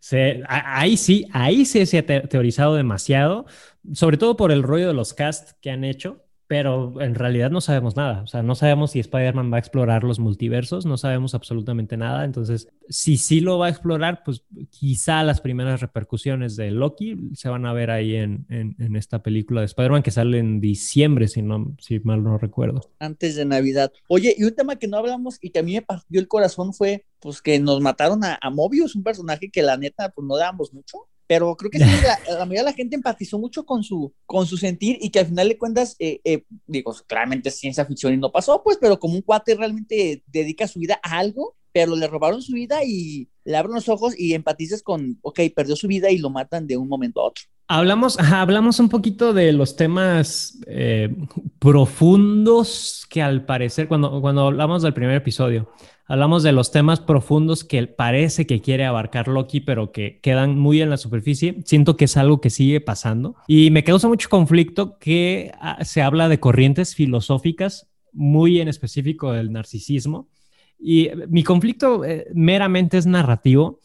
se, 0.00 0.42
ahí 0.48 0.96
sí, 0.96 1.26
ahí 1.32 1.66
sí 1.66 1.84
se 1.86 1.98
ha 1.98 2.06
teorizado 2.06 2.74
demasiado, 2.76 3.46
sobre 3.92 4.16
todo 4.16 4.36
por 4.36 4.52
el 4.52 4.62
rollo 4.62 4.88
de 4.88 4.94
los 4.94 5.12
cast 5.12 5.52
que 5.60 5.70
han 5.70 5.84
hecho, 5.84 6.24
pero 6.48 7.00
en 7.02 7.14
realidad 7.14 7.50
no 7.50 7.60
sabemos 7.60 7.94
nada. 7.94 8.22
O 8.22 8.26
sea, 8.26 8.42
no 8.42 8.54
sabemos 8.54 8.92
si 8.92 9.00
Spider-Man 9.00 9.52
va 9.52 9.56
a 9.56 9.60
explorar 9.60 10.02
los 10.02 10.18
multiversos, 10.18 10.86
no 10.86 10.96
sabemos 10.96 11.34
absolutamente 11.34 11.98
nada. 11.98 12.24
Entonces, 12.24 12.68
si 12.88 13.18
sí 13.18 13.40
lo 13.40 13.58
va 13.58 13.66
a 13.66 13.68
explorar, 13.68 14.22
pues 14.24 14.42
quizá 14.70 15.22
las 15.24 15.42
primeras 15.42 15.82
repercusiones 15.82 16.56
de 16.56 16.70
Loki 16.70 17.32
se 17.34 17.50
van 17.50 17.66
a 17.66 17.74
ver 17.74 17.90
ahí 17.90 18.16
en, 18.16 18.46
en, 18.48 18.96
esta 18.96 19.22
película 19.22 19.60
de 19.60 19.66
Spider-Man 19.66 20.02
que 20.02 20.10
sale 20.10 20.38
en 20.38 20.58
diciembre, 20.58 21.28
si, 21.28 21.42
no, 21.42 21.76
si 21.78 22.00
mal 22.00 22.24
no 22.24 22.38
recuerdo. 22.38 22.80
Antes 22.98 23.36
de 23.36 23.44
Navidad. 23.44 23.92
Oye, 24.08 24.34
y 24.36 24.44
un 24.44 24.54
tema 24.54 24.76
que 24.76 24.88
no 24.88 24.96
hablamos 24.96 25.38
y 25.42 25.50
que 25.50 25.58
a 25.58 25.62
mí 25.62 25.74
me 25.74 25.82
partió 25.82 26.18
el 26.18 26.28
corazón 26.28 26.72
fue 26.72 27.04
pues 27.20 27.42
que 27.42 27.58
nos 27.60 27.82
mataron 27.82 28.24
a, 28.24 28.38
a 28.40 28.48
Mobius, 28.48 28.96
un 28.96 29.02
personaje 29.02 29.50
que 29.50 29.62
la 29.62 29.76
neta 29.76 30.08
pues 30.08 30.26
no 30.26 30.38
dábamos 30.38 30.72
mucho 30.72 31.08
pero 31.28 31.54
creo 31.56 31.70
que 31.70 31.78
sí, 31.78 31.84
la, 32.26 32.38
mayoría 32.38 32.60
de 32.60 32.70
la 32.70 32.72
gente 32.72 32.96
empatizó 32.96 33.38
mucho 33.38 33.66
con 33.66 33.84
su, 33.84 34.14
con 34.24 34.46
su 34.46 34.56
sentir 34.56 34.96
y 35.00 35.10
que 35.10 35.20
al 35.20 35.26
final 35.26 35.48
de 35.48 35.58
cuentas, 35.58 35.94
eh, 35.98 36.20
eh, 36.24 36.44
digo, 36.66 36.96
claramente 37.06 37.50
ciencia 37.50 37.84
ficción 37.84 38.14
y 38.14 38.16
no 38.16 38.32
pasó, 38.32 38.62
pues, 38.64 38.78
pero 38.80 38.98
como 38.98 39.14
un 39.14 39.22
cuate 39.22 39.54
realmente 39.54 40.24
dedica 40.26 40.66
su 40.66 40.80
vida 40.80 40.98
a 41.02 41.18
algo, 41.18 41.54
pero 41.70 41.94
le 41.94 42.06
robaron 42.06 42.40
su 42.40 42.54
vida 42.54 42.82
y 42.82 43.28
le 43.44 43.56
abren 43.58 43.74
los 43.74 43.90
ojos 43.90 44.18
y 44.18 44.32
empatizas 44.32 44.82
con, 44.82 45.18
ok, 45.20 45.40
perdió 45.54 45.76
su 45.76 45.86
vida 45.86 46.10
y 46.10 46.16
lo 46.16 46.30
matan 46.30 46.66
de 46.66 46.78
un 46.78 46.88
momento 46.88 47.20
a 47.20 47.24
otro. 47.24 47.44
Hablamos, 47.68 48.18
hablamos 48.18 48.80
un 48.80 48.88
poquito 48.88 49.32
de 49.32 49.52
los 49.52 49.76
temas 49.76 50.58
eh, 50.66 51.14
profundos 51.58 53.06
que 53.10 53.22
al 53.22 53.44
parecer, 53.44 53.88
cuando, 53.88 54.20
cuando 54.20 54.46
hablamos 54.46 54.82
del 54.82 54.94
primer 54.94 55.16
episodio, 55.16 55.68
Hablamos 56.10 56.42
de 56.42 56.52
los 56.52 56.70
temas 56.70 57.00
profundos 57.00 57.64
que 57.64 57.86
parece 57.86 58.46
que 58.46 58.62
quiere 58.62 58.86
abarcar 58.86 59.28
Loki, 59.28 59.60
pero 59.60 59.92
que 59.92 60.20
quedan 60.22 60.58
muy 60.58 60.80
en 60.80 60.88
la 60.88 60.96
superficie. 60.96 61.60
Siento 61.66 61.98
que 61.98 62.06
es 62.06 62.16
algo 62.16 62.40
que 62.40 62.48
sigue 62.48 62.80
pasando. 62.80 63.36
Y 63.46 63.70
me 63.70 63.84
causa 63.84 64.08
mucho 64.08 64.30
conflicto 64.30 64.98
que 64.98 65.52
ah, 65.60 65.84
se 65.84 66.00
habla 66.00 66.30
de 66.30 66.40
corrientes 66.40 66.94
filosóficas, 66.94 67.90
muy 68.10 68.58
en 68.58 68.68
específico 68.68 69.32
del 69.32 69.52
narcisismo. 69.52 70.30
Y 70.78 71.10
mi 71.28 71.44
conflicto 71.44 72.02
eh, 72.06 72.26
meramente 72.32 72.96
es 72.96 73.04
narrativo. 73.04 73.80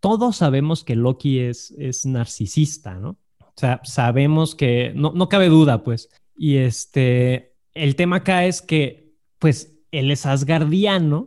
Todos 0.00 0.34
sabemos 0.38 0.82
que 0.82 0.96
Loki 0.96 1.38
es, 1.38 1.70
es 1.78 2.04
narcisista, 2.04 2.94
¿no? 2.94 3.18
O 3.58 3.60
sea, 3.60 3.80
sabemos 3.82 4.54
que 4.54 4.92
no, 4.94 5.10
no 5.10 5.28
cabe 5.28 5.48
duda, 5.48 5.82
pues. 5.82 6.10
Y 6.36 6.58
este, 6.58 7.56
el 7.74 7.96
tema 7.96 8.18
acá 8.18 8.44
es 8.44 8.62
que, 8.62 9.16
pues, 9.40 9.80
él 9.90 10.12
es 10.12 10.26
asgardiano 10.26 11.26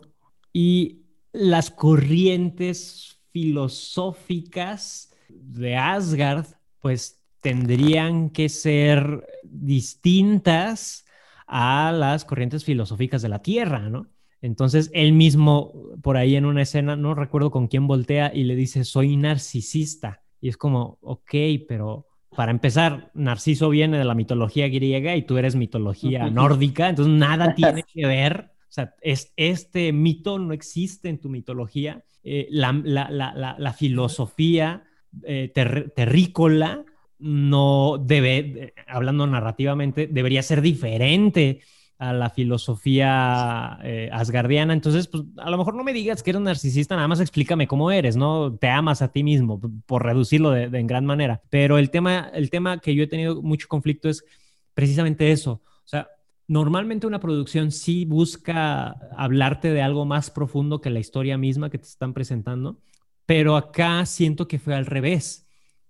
y 0.54 1.02
las 1.34 1.72
corrientes 1.72 3.20
filosóficas 3.34 5.14
de 5.28 5.76
Asgard, 5.76 6.46
pues 6.80 7.22
tendrían 7.42 8.30
que 8.30 8.48
ser 8.48 9.28
distintas 9.44 11.04
a 11.48 11.92
las 11.92 12.24
corrientes 12.24 12.64
filosóficas 12.64 13.22
de 13.22 13.28
la 13.28 13.42
Tierra, 13.42 13.90
¿no? 13.90 14.08
Entonces 14.42 14.90
él 14.94 15.12
mismo, 15.12 15.74
por 16.02 16.16
ahí 16.16 16.38
en 16.38 16.46
una 16.46 16.62
escena, 16.62 16.96
no 16.96 17.14
recuerdo 17.14 17.52
con 17.52 17.68
quién 17.68 17.88
voltea 17.88 18.32
y 18.34 18.46
le 18.46 18.56
dice, 18.56 18.86
soy 18.86 19.18
narcisista. 19.18 20.24
Y 20.40 20.48
es 20.48 20.56
como, 20.56 20.98
ok, 21.02 21.34
pero 21.68 22.08
para 22.36 22.52
empezar, 22.52 23.12
Narciso 23.14 23.70
viene 23.70 23.98
de 23.98 24.06
la 24.06 24.16
mitología 24.16 24.68
griega 24.70 25.16
y 25.16 25.24
tú 25.24 25.38
eres 25.38 25.56
mitología 25.56 26.30
nórdica, 26.30 26.90
entonces 26.90 27.14
nada 27.14 27.56
tiene 27.56 27.84
que 27.84 28.06
ver. 28.08 28.52
O 28.62 28.74
sea, 28.74 28.96
es, 29.02 29.34
este 29.36 29.92
mito 29.92 30.40
no 30.40 30.54
existe 30.54 31.10
en 31.10 31.20
tu 31.20 31.30
mitología. 31.30 32.04
Eh, 32.24 32.48
la, 32.50 32.72
la, 32.72 33.74
filosofía 33.74 34.84
eh, 35.24 35.52
terrícola 35.96 36.86
no 37.20 37.98
debe, 38.00 38.74
hablando 38.88 39.28
narrativamente, 39.28 40.08
debería 40.08 40.42
ser 40.42 40.62
diferente 40.62 41.62
a 42.02 42.14
la 42.14 42.32
filosofía 42.32 43.78
eh, 43.84 44.10
asgardiana. 44.12 44.74
Entonces, 44.74 45.08
pues 45.08 45.22
a 45.38 45.52
lo 45.52 45.58
mejor 45.60 45.76
no 45.76 45.84
me 45.84 45.94
digas 45.94 46.24
que 46.24 46.32
eres 46.32 46.42
narcisista, 46.42 46.96
nada 46.96 47.08
más 47.08 47.20
explícame 47.20 47.68
cómo 47.68 47.92
eres, 47.92 48.18
¿no? 48.18 48.58
Te 48.58 48.70
amas 48.70 49.04
a 49.04 49.12
ti 49.12 49.24
mismo, 49.24 49.62
por 49.86 50.04
reducirlo 50.04 50.50
de, 50.50 50.64
en 50.64 50.88
gran 50.88 51.06
manera. 51.06 51.44
Pero 51.52 51.78
el 51.78 51.92
tema, 51.92 52.32
el 52.34 52.50
tema 52.50 52.80
que 52.80 52.96
yo 52.96 53.04
he 53.04 53.08
tenido 53.08 53.44
mucho 53.44 53.68
conflicto 53.68 54.10
es 54.10 54.26
precisamente 54.74 55.32
eso. 55.32 55.62
O 55.64 55.88
sea, 55.88 56.10
normalmente 56.48 57.06
una 57.06 57.20
producción 57.20 57.72
sí 57.72 58.06
busca 58.06 58.98
hablarte 59.16 59.72
de 59.72 59.84
algo 59.84 60.04
más 60.04 60.32
profundo 60.32 60.82
que 60.82 60.90
la 60.90 61.00
historia 61.00 61.38
misma 61.38 61.70
que 61.70 61.78
te 61.78 61.88
están 61.88 62.16
presentando, 62.16 62.80
pero 63.28 63.56
acá 63.56 64.08
siento 64.08 64.48
que 64.48 64.58
fue 64.58 64.74
al 64.74 64.88
revés. 64.88 65.48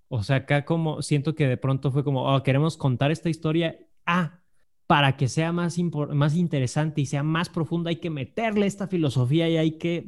O 0.09 0.23
sea, 0.23 0.35
acá 0.37 0.65
como 0.65 1.01
siento 1.01 1.35
que 1.35 1.47
de 1.47 1.55
pronto 1.55 1.89
fue 1.89 2.03
como, 2.03 2.35
oh, 2.35 2.43
queremos 2.43 2.75
contar 2.75 3.11
esta 3.11 3.29
historia. 3.29 3.79
Ah, 4.05 4.40
para 4.91 5.15
que 5.15 5.29
sea 5.29 5.53
más, 5.53 5.77
más 6.13 6.35
interesante 6.35 6.99
y 6.99 7.05
sea 7.05 7.23
más 7.23 7.47
profunda, 7.47 7.91
hay 7.91 7.95
que 8.01 8.09
meterle 8.09 8.65
esta 8.65 8.89
filosofía 8.89 9.47
y 9.47 9.55
hay 9.55 9.71
que 9.77 10.05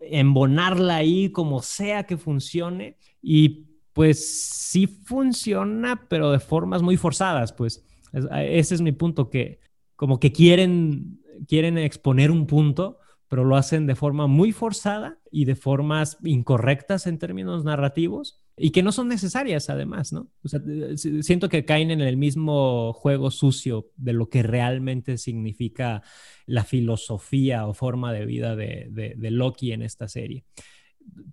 embonarla 0.00 0.96
ahí 0.96 1.30
como 1.32 1.62
sea 1.62 2.02
que 2.04 2.18
funcione. 2.18 2.98
Y 3.22 3.68
pues 3.94 4.52
sí 4.52 4.86
funciona, 4.86 6.06
pero 6.10 6.30
de 6.30 6.40
formas 6.40 6.82
muy 6.82 6.98
forzadas, 6.98 7.54
pues 7.54 7.86
ese 8.12 8.74
es 8.74 8.82
mi 8.82 8.92
punto, 8.92 9.30
que 9.30 9.60
como 9.96 10.20
que 10.20 10.30
quieren, 10.30 11.22
quieren 11.46 11.78
exponer 11.78 12.30
un 12.30 12.46
punto, 12.46 12.98
pero 13.28 13.46
lo 13.46 13.56
hacen 13.56 13.86
de 13.86 13.94
forma 13.94 14.26
muy 14.26 14.52
forzada 14.52 15.20
y 15.30 15.46
de 15.46 15.56
formas 15.56 16.18
incorrectas 16.22 17.06
en 17.06 17.16
términos 17.16 17.64
narrativos 17.64 18.42
y 18.58 18.70
que 18.70 18.82
no 18.82 18.92
son 18.92 19.08
necesarias 19.08 19.70
además, 19.70 20.12
¿no? 20.12 20.28
Eh, 20.44 20.96
siento 21.22 21.48
que 21.48 21.64
caen 21.64 21.90
en 21.90 22.00
el 22.00 22.16
mismo 22.16 22.92
juego 22.92 23.30
sucio 23.30 23.90
de 23.96 24.12
lo 24.12 24.28
que 24.28 24.42
realmente 24.42 25.18
significa 25.18 26.02
la 26.46 26.64
filosofía 26.64 27.66
o 27.66 27.74
forma 27.74 28.12
de 28.12 28.26
vida 28.26 28.56
de, 28.56 28.88
de, 28.90 29.30
Loki 29.30 29.72
en 29.72 29.82
esta 29.82 30.08
serie. 30.08 30.44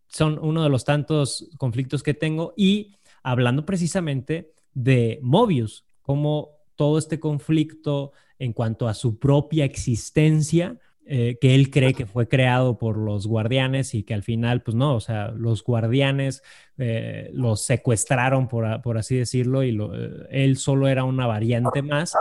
Son 0.08 0.40
uno 0.42 0.64
de 0.64 0.70
los 0.70 0.86
tantos 0.86 1.50
conflictos 1.58 2.04
que 2.04 2.14
tengo 2.14 2.54
y 2.56 2.96
hablando 3.24 3.66
precisamente 3.66 4.54
de 4.74 5.20
Mobius, 5.22 5.86
como 6.02 6.52
todo 6.76 6.98
este 6.98 7.20
conflicto 7.20 8.12
en 8.38 8.54
cuanto 8.54 8.88
a 8.88 8.94
su 8.94 9.18
propia 9.18 9.66
existencia 9.66 10.80
eh, 11.08 11.38
que 11.40 11.54
él 11.54 11.70
cree 11.70 11.94
que 11.94 12.08
fue 12.08 12.28
creado 12.28 12.80
por 12.80 12.98
los 12.98 13.28
guardianes 13.28 13.94
y 13.94 14.02
que 14.02 14.16
al 14.16 14.24
final, 14.24 14.64
pues 14.64 14.74
no, 14.74 14.96
o 14.96 15.00
sea, 15.00 15.28
los 15.30 15.64
guardianes 15.64 16.42
eh, 16.80 17.30
los 17.32 17.62
secuestraron, 17.62 18.48
por, 18.48 18.82
por, 18.82 18.98
así 18.98 19.16
decirlo, 19.16 19.64
y 19.64 19.70
eh, 19.70 20.10
él 20.32 20.58
solo 20.58 20.88
era 20.88 21.04
una 21.04 21.28
variante 21.28 21.84
más, 21.84 22.16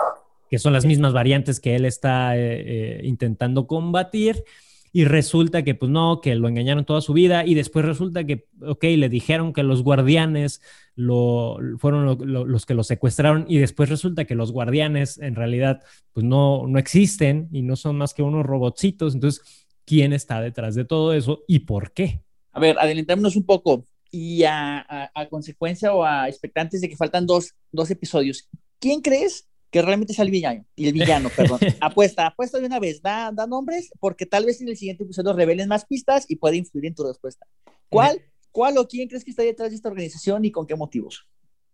que 0.51 0.59
son 0.59 0.75
las 0.75 0.85
mismas 0.85 1.15
variantes 1.15 1.61
que 1.61 1.77
él 1.77 1.87
está 1.87 2.35
intentando 3.03 3.67
combatir. 3.67 4.45
Y 4.97 5.07
resulta 5.07 5.65
que, 5.65 5.75
pues 5.75 5.91
no, 5.91 6.21
que 6.21 6.37
lo 6.37 6.47
engañaron 6.47 6.85
toda 6.85 7.01
su 7.01 7.13
vida. 7.15 7.45
Y 7.45 7.55
después 7.55 7.85
resulta 7.85 8.25
que, 8.25 8.47
ok, 8.63 8.85
le 8.85 9.09
dijeron 9.09 9.53
que 9.53 9.65
los 9.65 9.83
guardianes 9.83 10.61
lo, 10.95 11.59
fueron 11.79 12.17
los 12.25 12.65
que 12.65 12.75
lo 12.75 12.85
secuestraron 12.85 13.45
y 13.49 13.59
después 13.59 13.89
resulta 13.89 14.25
que 14.25 14.37
los 14.37 14.53
guardianes 14.53 15.19
en 15.19 15.35
realidad 15.35 15.83
pues 16.13 16.25
no, 16.25 16.69
no 16.69 16.79
existen 16.79 17.49
y 17.51 17.63
no 17.63 17.75
son 17.75 17.99
más 17.99 18.15
que 18.15 18.23
unos 18.23 18.47
robotcitos. 18.47 19.15
Entonces, 19.15 19.67
¿quién 19.85 20.13
está 20.13 20.41
detrás 20.41 20.77
de 20.77 20.85
todo 20.85 21.13
eso 21.13 21.43
y 21.49 21.61
por 21.61 21.93
qué? 21.93 22.23
A 22.53 22.61
ver, 22.61 22.79
adelantémonos 22.79 23.35
un 23.35 23.45
poco 23.45 23.85
y 24.13 24.45
a, 24.45 25.11
consecuencia 25.29 25.93
o 25.93 26.05
a 26.05 26.29
expectantes 26.29 26.81
de 26.81 26.89
que 26.89 26.97
faltan 26.97 27.27
dos, 27.27 27.53
dos 27.73 27.91
episodios. 27.91 28.49
¿Quién 28.79 29.01
crees 29.01 29.49
que 29.75 29.83
realmente 29.83 30.15
sea 30.15 30.25
el 30.25 30.31
villano, 30.31 30.65
y 30.77 30.87
el 30.87 30.93
villano, 30.93 31.29
perdón. 31.37 31.59
apuesta, 31.81 32.29
apuesta 32.29 32.59
de 32.59 32.67
una 32.67 32.79
vez, 32.79 33.03
da, 33.03 33.33
da 33.33 33.47
nombres, 33.47 33.91
porque 34.01 34.25
tal 34.25 34.47
vez 34.47 34.61
en 34.61 34.69
el 34.69 34.77
siguiente 34.77 35.05
episodio 35.05 35.33
revelen 35.33 35.69
más 35.69 35.85
pistas 35.85 36.25
y 36.29 36.37
puede 36.37 36.57
influir 36.57 36.87
en 36.87 36.95
tu 36.95 37.05
respuesta. 37.05 37.47
¿Cuál 37.89 38.23
¿Cuál 38.55 38.79
o 38.79 38.87
quién 38.87 39.09
crees 39.09 39.25
que 39.25 39.33
está 39.33 39.43
detrás 39.43 39.71
de 39.71 39.75
esta 39.75 39.89
organización 39.89 40.45
y 40.45 40.53
con 40.53 40.65
qué 40.65 40.77
motivos? 40.77 41.27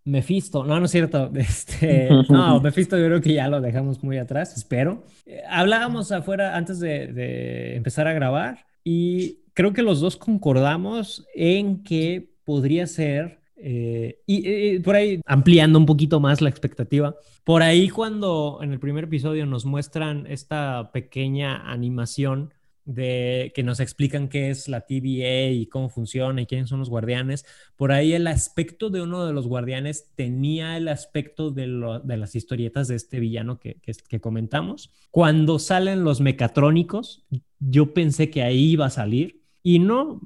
Mephisto, 0.05 0.65
no, 0.65 0.81
no 0.81 0.87
es 0.87 0.91
cierto. 0.91 1.31
Este, 1.37 2.09
no, 2.31 2.59
Mephisto 2.59 2.97
yo 2.97 3.05
creo 3.05 3.21
que 3.21 3.35
ya 3.35 3.49
lo 3.49 3.61
dejamos 3.61 4.03
muy 4.03 4.17
atrás, 4.17 4.57
espero. 4.57 5.05
Eh, 5.27 5.43
hablábamos 5.47 6.11
afuera 6.11 6.57
antes 6.57 6.81
de, 6.81 7.77
empezar 7.77 8.09
a 8.09 8.15
grabar 8.15 8.65
y 8.83 9.41
creo 9.53 9.75
que 9.75 9.83
los 9.83 10.01
dos 10.01 10.17
concordamos 10.17 11.27
en 11.35 11.83
que 11.83 12.31
podría 12.45 12.87
ser, 12.87 13.40
eh, 13.63 14.21
y, 14.27 14.79
por 14.81 14.97
ahí 14.97 15.21
ampliando 15.27 15.79
un 15.79 15.87
poquito 15.87 16.21
más 16.21 16.41
la 16.41 16.49
expectativa, 16.49 17.17
por 17.45 17.63
ahí 17.63 17.89
cuando 17.89 18.61
en 18.63 18.73
el 18.73 18.81
primer 18.81 19.05
episodio 19.05 19.47
nos 19.47 19.65
muestran 19.65 20.27
esta 20.27 20.91
pequeña 20.93 21.71
animación 21.71 22.53
de 22.85 23.53
que 23.55 23.63
nos 23.63 23.79
explican 23.79 24.29
qué 24.29 24.51
es 24.51 24.69
la 24.69 24.81
TVA 24.81 25.51
y 25.51 25.67
cómo 25.67 25.91
funciona 25.91 26.43
y 26.43 26.47
quiénes 26.47 26.69
son 26.69 26.81
los 26.81 26.91
guardianes. 26.91 27.45
Por 27.77 27.93
ahí 27.93 28.15
el 28.15 28.27
aspecto 28.27 28.91
de 28.91 29.03
uno 29.03 29.27
de 29.27 29.33
los 29.33 29.47
guardianes 29.47 30.09
tenía 30.17 30.77
el 30.77 30.89
aspecto 30.89 31.51
de, 31.51 31.67
las 31.67 32.35
historietas 32.35 32.89
de 32.89 32.97
este 32.97 33.21
villano 33.21 33.59
que, 33.59 33.77
que, 33.81 34.21
comentamos. 34.21 34.91
Cuando 35.11 35.59
salen 35.59 36.03
los 36.03 36.21
mecatrónicos, 36.21 37.25
yo 37.59 37.95
pensé 37.95 38.31
que 38.31 38.43
ahí 38.43 38.73
iba 38.73 38.87
a 38.87 38.91
salir. 38.91 39.40
Y 39.63 39.79
no, 39.79 40.21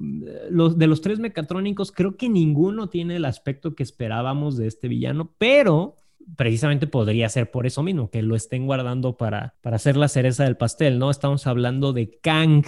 los, 0.49 0.77
de 0.77 0.87
los 0.87 1.01
tres 1.01 1.19
mecatrónicos, 1.19 1.91
creo 1.91 2.15
que 2.15 2.29
ninguno 2.29 2.87
tiene 2.87 3.17
el 3.17 3.25
aspecto 3.25 3.75
que 3.75 3.83
esperábamos 3.83 4.55
de 4.57 4.67
este 4.67 4.87
villano, 4.87 5.33
pero 5.37 5.95
precisamente 6.37 6.87
podría 6.87 7.29
ser 7.29 7.51
por 7.51 7.67
eso 7.67 7.83
mismo, 7.83 8.09
que 8.09 8.21
lo 8.21 8.35
estén 8.35 8.65
guardando 8.65 9.17
para, 9.17 9.55
para 9.61 9.75
hacer 9.75 9.97
la 9.97 10.07
cereza 10.07 10.43
del 10.43 10.57
pastel, 10.57 10.97
¿no? 10.99 11.11
Estamos 11.11 11.45
hablando 11.47 11.93
de 11.93 12.17
Kang, 12.21 12.65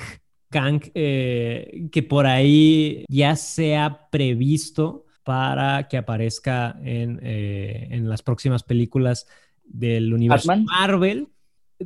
Kang, 0.49 0.81
eh, 0.93 1.87
que 1.91 2.03
por 2.03 2.27
ahí 2.27 3.05
ya 3.09 3.35
se 3.35 3.77
ha 3.77 4.09
previsto 4.09 5.05
para 5.23 5.87
que 5.87 5.97
aparezca 5.97 6.77
en, 6.83 7.19
eh, 7.23 7.87
en 7.91 8.07
las 8.07 8.21
próximas 8.21 8.63
películas 8.63 9.27
del 9.65 10.13
universo 10.13 10.53
Marvel. 10.65 11.27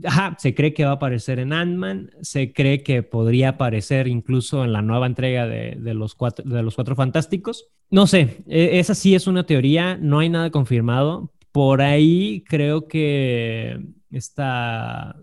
Ajá, 0.06 0.38
se 0.40 0.56
cree 0.56 0.74
que 0.74 0.86
va 0.86 0.92
a 0.92 0.96
aparecer 0.96 1.40
en 1.40 1.52
Ant-Man, 1.52 2.12
se 2.22 2.54
cree 2.54 2.82
que 2.82 3.04
podría 3.04 3.50
aparecer 3.50 4.08
incluso 4.08 4.64
en 4.64 4.72
la 4.72 4.82
nueva 4.82 5.06
entrega 5.06 5.48
de, 5.48 5.76
de, 5.78 5.94
los, 5.94 6.16
cuatro, 6.16 6.50
de 6.50 6.64
los 6.64 6.76
Cuatro 6.76 6.96
Fantásticos. 6.96 7.68
No 7.90 8.08
sé, 8.08 8.44
e, 8.48 8.80
esa 8.80 8.96
sí 8.96 9.16
es 9.16 9.28
una 9.28 9.46
teoría, 9.46 9.98
no 9.98 10.20
hay 10.20 10.30
nada 10.30 10.50
confirmado, 10.50 11.34
por 11.52 11.82
ahí 11.82 12.44
creo 12.48 12.88
que 12.88 13.82
esta 14.12 15.18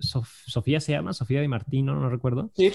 Sofía 0.00 0.80
se 0.80 0.92
llama, 0.92 1.12
Sofía 1.12 1.40
Di 1.40 1.48
Martino, 1.48 1.94
no 1.94 2.08
recuerdo. 2.08 2.50
Sí. 2.54 2.72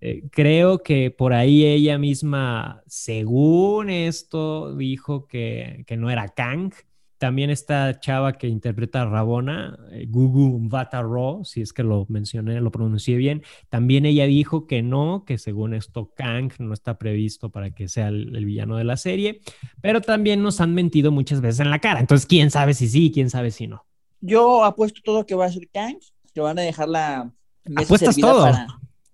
Eh, 0.00 0.24
creo 0.30 0.82
que 0.82 1.10
por 1.10 1.32
ahí 1.32 1.64
ella 1.64 1.98
misma, 1.98 2.82
según 2.86 3.90
esto, 3.90 4.74
dijo 4.76 5.26
que, 5.26 5.84
que 5.86 5.96
no 5.96 6.10
era 6.10 6.28
Kang, 6.28 6.72
también 7.18 7.50
esta 7.50 7.98
chava 7.98 8.34
que 8.34 8.46
interpreta 8.46 9.02
a 9.02 9.06
Rabona, 9.06 9.78
eh, 9.90 10.06
Gugu 10.08 10.68
Ro, 11.02 11.40
si 11.44 11.62
es 11.62 11.72
que 11.72 11.82
lo 11.82 12.06
mencioné, 12.08 12.60
lo 12.60 12.70
pronuncié 12.70 13.16
bien, 13.16 13.42
también 13.68 14.04
ella 14.06 14.26
dijo 14.26 14.66
que 14.66 14.82
no, 14.82 15.24
que 15.26 15.38
según 15.38 15.74
esto 15.74 16.12
Kang 16.14 16.52
no 16.58 16.74
está 16.74 16.98
previsto 16.98 17.50
para 17.50 17.70
que 17.70 17.88
sea 17.88 18.08
el, 18.08 18.44
villano 18.44 18.76
de 18.76 18.84
la 18.84 18.96
serie, 18.96 19.40
pero 19.80 20.00
también 20.00 20.42
nos 20.42 20.60
han 20.60 20.74
mentido 20.74 21.10
muchas 21.10 21.40
veces 21.40 21.60
en 21.60 21.70
la 21.70 21.78
cara, 21.78 22.00
entonces 22.00 22.26
quién 22.26 22.50
sabe 22.50 22.74
si 22.74 22.88
sí, 22.88 23.10
quién 23.12 23.30
sabe 23.30 23.50
si 23.50 23.66
no. 23.66 23.84
Yo 24.20 24.64
apuesto 24.64 25.00
todo 25.04 25.26
que 25.26 25.34
va 25.34 25.46
a 25.46 25.52
ser 25.52 25.68
Kang, 25.70 25.98
que 26.34 26.40
van 26.40 26.58
a 26.58 26.62
dejar 26.62 26.88
la... 26.88 27.32
¿Apuestas 27.76 28.16
todo? 28.16 28.52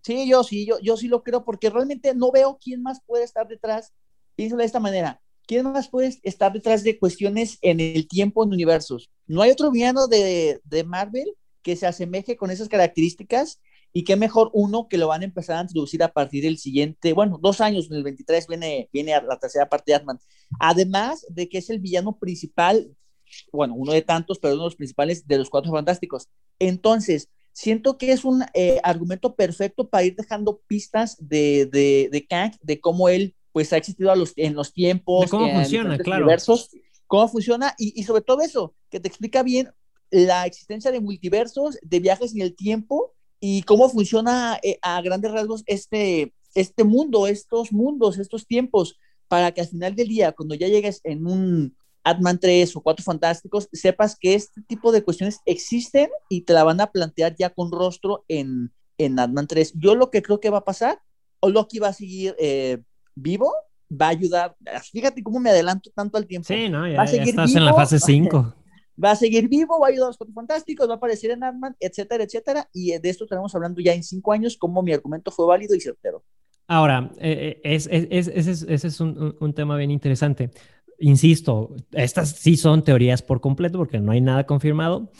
Sí, 0.02 0.28
yo 0.28 0.42
sí, 0.42 0.66
yo, 0.66 0.78
yo 0.80 0.96
sí 0.96 1.06
lo 1.06 1.22
creo, 1.22 1.44
porque 1.44 1.70
realmente 1.70 2.14
no 2.14 2.32
veo 2.32 2.58
quién 2.62 2.82
más 2.82 3.00
puede 3.06 3.24
estar 3.24 3.46
detrás. 3.46 3.92
Piénsalo 4.34 4.60
de 4.60 4.66
esta 4.66 4.80
manera 4.80 5.20
¿quién 5.52 5.70
más 5.70 5.90
puede 5.90 6.18
estar 6.22 6.50
detrás 6.50 6.82
de 6.82 6.98
cuestiones 6.98 7.58
en 7.60 7.78
el 7.78 8.08
tiempo 8.08 8.42
en 8.42 8.54
universos? 8.54 9.10
No 9.26 9.42
hay 9.42 9.50
otro 9.50 9.70
villano 9.70 10.06
de, 10.06 10.62
de 10.64 10.82
Marvel 10.82 11.30
que 11.60 11.76
se 11.76 11.86
asemeje 11.86 12.38
con 12.38 12.50
esas 12.50 12.70
características 12.70 13.60
y 13.92 14.04
qué 14.04 14.16
mejor 14.16 14.48
uno 14.54 14.88
que 14.88 14.96
lo 14.96 15.08
van 15.08 15.20
a 15.20 15.26
empezar 15.26 15.58
a 15.58 15.60
introducir 15.60 16.02
a 16.02 16.10
partir 16.10 16.44
del 16.44 16.56
siguiente, 16.56 17.12
bueno, 17.12 17.38
dos 17.38 17.60
años, 17.60 17.90
en 17.90 17.98
el 17.98 18.02
23 18.02 18.46
viene, 18.46 18.88
viene 18.94 19.12
la 19.28 19.38
tercera 19.38 19.68
parte 19.68 19.92
de 19.92 19.96
Ant-Man. 19.96 20.18
Además 20.58 21.26
de 21.28 21.46
que 21.50 21.58
es 21.58 21.68
el 21.68 21.80
villano 21.80 22.16
principal, 22.18 22.90
bueno, 23.52 23.74
uno 23.74 23.92
de 23.92 24.00
tantos, 24.00 24.38
pero 24.38 24.54
uno 24.54 24.62
de 24.62 24.68
los 24.68 24.76
principales 24.76 25.26
de 25.26 25.36
los 25.36 25.50
Cuatro 25.50 25.70
Fantásticos. 25.70 26.30
Entonces, 26.60 27.28
siento 27.52 27.98
que 27.98 28.12
es 28.12 28.24
un 28.24 28.42
eh, 28.54 28.80
argumento 28.84 29.34
perfecto 29.34 29.86
para 29.90 30.04
ir 30.04 30.16
dejando 30.16 30.62
pistas 30.66 31.18
de, 31.20 31.66
de, 31.66 32.08
de 32.10 32.26
Kang, 32.26 32.52
de 32.62 32.80
cómo 32.80 33.10
él 33.10 33.36
pues 33.52 33.72
ha 33.72 33.76
existido 33.76 34.10
a 34.10 34.16
los, 34.16 34.32
en 34.36 34.54
los 34.54 34.72
tiempos, 34.72 35.26
De 35.26 35.30
cómo 35.30 35.46
en 35.46 35.56
funciona, 35.56 35.98
claro. 35.98 36.24
universos, 36.24 36.70
cómo 37.06 37.28
funciona 37.28 37.74
y, 37.78 37.98
y 37.98 38.04
sobre 38.04 38.22
todo 38.22 38.40
eso, 38.40 38.74
que 38.90 39.00
te 39.00 39.08
explica 39.08 39.42
bien 39.42 39.70
la 40.10 40.44
existencia 40.46 40.90
de 40.90 41.00
multiversos, 41.00 41.78
de 41.82 42.00
viajes 42.00 42.34
en 42.34 42.42
el 42.42 42.54
tiempo 42.54 43.14
y 43.40 43.62
cómo 43.62 43.88
funciona 43.88 44.58
eh, 44.62 44.78
a 44.82 45.00
grandes 45.02 45.32
rasgos 45.32 45.64
este, 45.66 46.34
este 46.54 46.84
mundo, 46.84 47.26
estos 47.26 47.72
mundos, 47.72 48.18
estos 48.18 48.46
tiempos, 48.46 48.98
para 49.26 49.52
que 49.52 49.62
al 49.62 49.66
final 49.66 49.96
del 49.96 50.08
día, 50.08 50.32
cuando 50.32 50.54
ya 50.54 50.68
llegues 50.68 51.00
en 51.04 51.26
un 51.26 51.76
Ant-Man 52.04 52.38
3 52.38 52.76
o 52.76 52.82
Cuatro 52.82 53.02
Fantásticos, 53.02 53.68
sepas 53.72 54.16
que 54.16 54.34
este 54.34 54.60
tipo 54.62 54.92
de 54.92 55.02
cuestiones 55.02 55.40
existen 55.46 56.10
y 56.28 56.42
te 56.42 56.52
la 56.52 56.62
van 56.62 56.80
a 56.80 56.92
plantear 56.92 57.34
ya 57.36 57.50
con 57.50 57.72
rostro 57.72 58.24
en, 58.28 58.72
en 58.98 59.18
Ant-Man 59.18 59.46
3. 59.46 59.72
Yo 59.76 59.94
lo 59.94 60.10
que 60.10 60.22
creo 60.22 60.40
que 60.40 60.50
va 60.50 60.58
a 60.58 60.64
pasar, 60.64 61.00
o 61.40 61.48
Loki 61.48 61.78
va 61.78 61.88
a 61.88 61.94
seguir 61.94 62.36
eh, 62.38 62.82
vivo, 63.14 63.52
va 63.90 64.06
a 64.06 64.10
ayudar, 64.10 64.56
fíjate 64.90 65.22
cómo 65.22 65.38
me 65.40 65.50
adelanto 65.50 65.90
tanto 65.94 66.16
al 66.18 66.26
tiempo. 66.26 66.46
Sí, 66.48 66.68
¿no? 66.68 66.86
Ya, 66.88 66.96
Va 66.96 67.02
a 67.02 67.06
ya 67.06 67.12
seguir 67.12 67.28
estás 67.30 67.54
en 67.54 67.64
la 67.64 67.72
vivo. 67.72 67.76
fase 67.76 67.98
5. 68.00 68.54
va 69.02 69.10
a 69.12 69.16
seguir 69.16 69.48
vivo, 69.48 69.78
va 69.80 69.86
a 69.86 69.90
ayudar 69.90 70.04
a 70.06 70.08
los 70.08 70.16
Cuatro 70.18 70.34
Fantásticos, 70.34 70.88
va 70.88 70.94
a 70.94 70.96
aparecer 70.96 71.30
en 71.32 71.42
Ant-Man, 71.44 71.76
etcétera, 71.80 72.24
etcétera. 72.24 72.68
Y 72.72 72.98
de 72.98 73.08
esto 73.08 73.24
estaremos 73.24 73.54
hablando 73.54 73.80
ya 73.80 73.92
en 73.94 74.02
cinco 74.02 74.32
años, 74.32 74.56
como 74.56 74.82
mi 74.82 74.92
argumento 74.92 75.30
fue 75.30 75.46
válido 75.46 75.74
y 75.74 75.80
certero. 75.80 76.24
Ahora, 76.68 77.10
eh, 77.18 77.60
eh, 77.64 77.74
es, 77.74 77.88
es- 77.90 78.06
es- 78.10 78.28
ese 78.28 78.50
es, 78.74 78.84
es 78.84 79.00
un, 79.00 79.36
un- 79.40 79.52
tema 79.54 79.76
bien 79.76 79.90
interesante. 79.90 80.50
Insisto, 80.98 81.74
estas 81.90 82.30
sí 82.30 82.56
son 82.56 82.84
teorías 82.84 83.22
por 83.22 83.40
completo 83.40 83.76
porque 83.78 83.98
no 83.98 84.12
hay 84.12 84.20
nada 84.20 84.46
confirmado. 84.46 85.10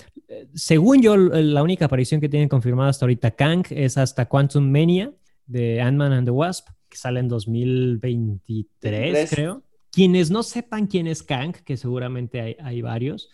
Según 0.55 1.03
yo, 1.03 1.17
la 1.17 1.63
única 1.63 1.87
aparición 1.87 2.21
que 2.21 2.29
tienen 2.29 2.49
confirmada 2.49 2.91
hasta 2.91 3.05
ahorita 3.05 3.33
Kang 3.33 3.65
es 3.71 3.99
hasta 3.99 4.27
Quantum 4.29 4.71
Mania 4.71 5.13
de 5.47 5.81
Ant-Man 5.81 6.13
and 6.13 6.27
the 6.27 6.31
Wasp, 6.31 6.69
que 6.93 6.99
sale 6.99 7.21
en 7.21 7.29
2023, 7.29 8.69
23. 8.83 9.31
creo. 9.31 9.63
Quienes 9.91 10.31
no 10.31 10.43
sepan 10.43 10.87
quién 10.87 11.07
es 11.07 11.23
Kang, 11.23 11.53
que 11.65 11.79
seguramente 11.79 12.41
hay, 12.41 12.57
hay 12.61 12.83
varios, 12.83 13.31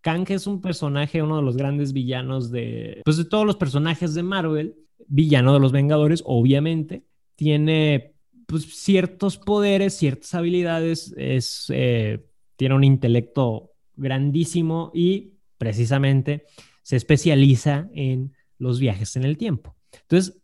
Kang 0.00 0.26
es 0.30 0.46
un 0.46 0.60
personaje, 0.60 1.22
uno 1.22 1.36
de 1.36 1.42
los 1.42 1.56
grandes 1.56 1.92
villanos 1.92 2.50
de, 2.50 3.02
pues 3.04 3.18
de 3.18 3.24
todos 3.24 3.46
los 3.46 3.56
personajes 3.56 4.14
de 4.14 4.22
Marvel, 4.22 4.74
villano 5.06 5.54
de 5.54 5.60
los 5.60 5.72
Vengadores, 5.72 6.22
obviamente, 6.26 7.04
tiene 7.36 8.14
pues, 8.46 8.64
ciertos 8.64 9.38
poderes, 9.38 9.96
ciertas 9.96 10.34
habilidades, 10.34 11.14
es, 11.16 11.66
eh, 11.68 12.26
tiene 12.56 12.74
un 12.74 12.84
intelecto 12.84 13.72
grandísimo 13.94 14.90
y 14.92 15.34
precisamente 15.56 16.46
se 16.82 16.96
especializa 16.96 17.88
en 17.94 18.32
los 18.58 18.80
viajes 18.80 19.16
en 19.16 19.24
el 19.24 19.36
tiempo. 19.36 19.76
Entonces, 19.92 20.41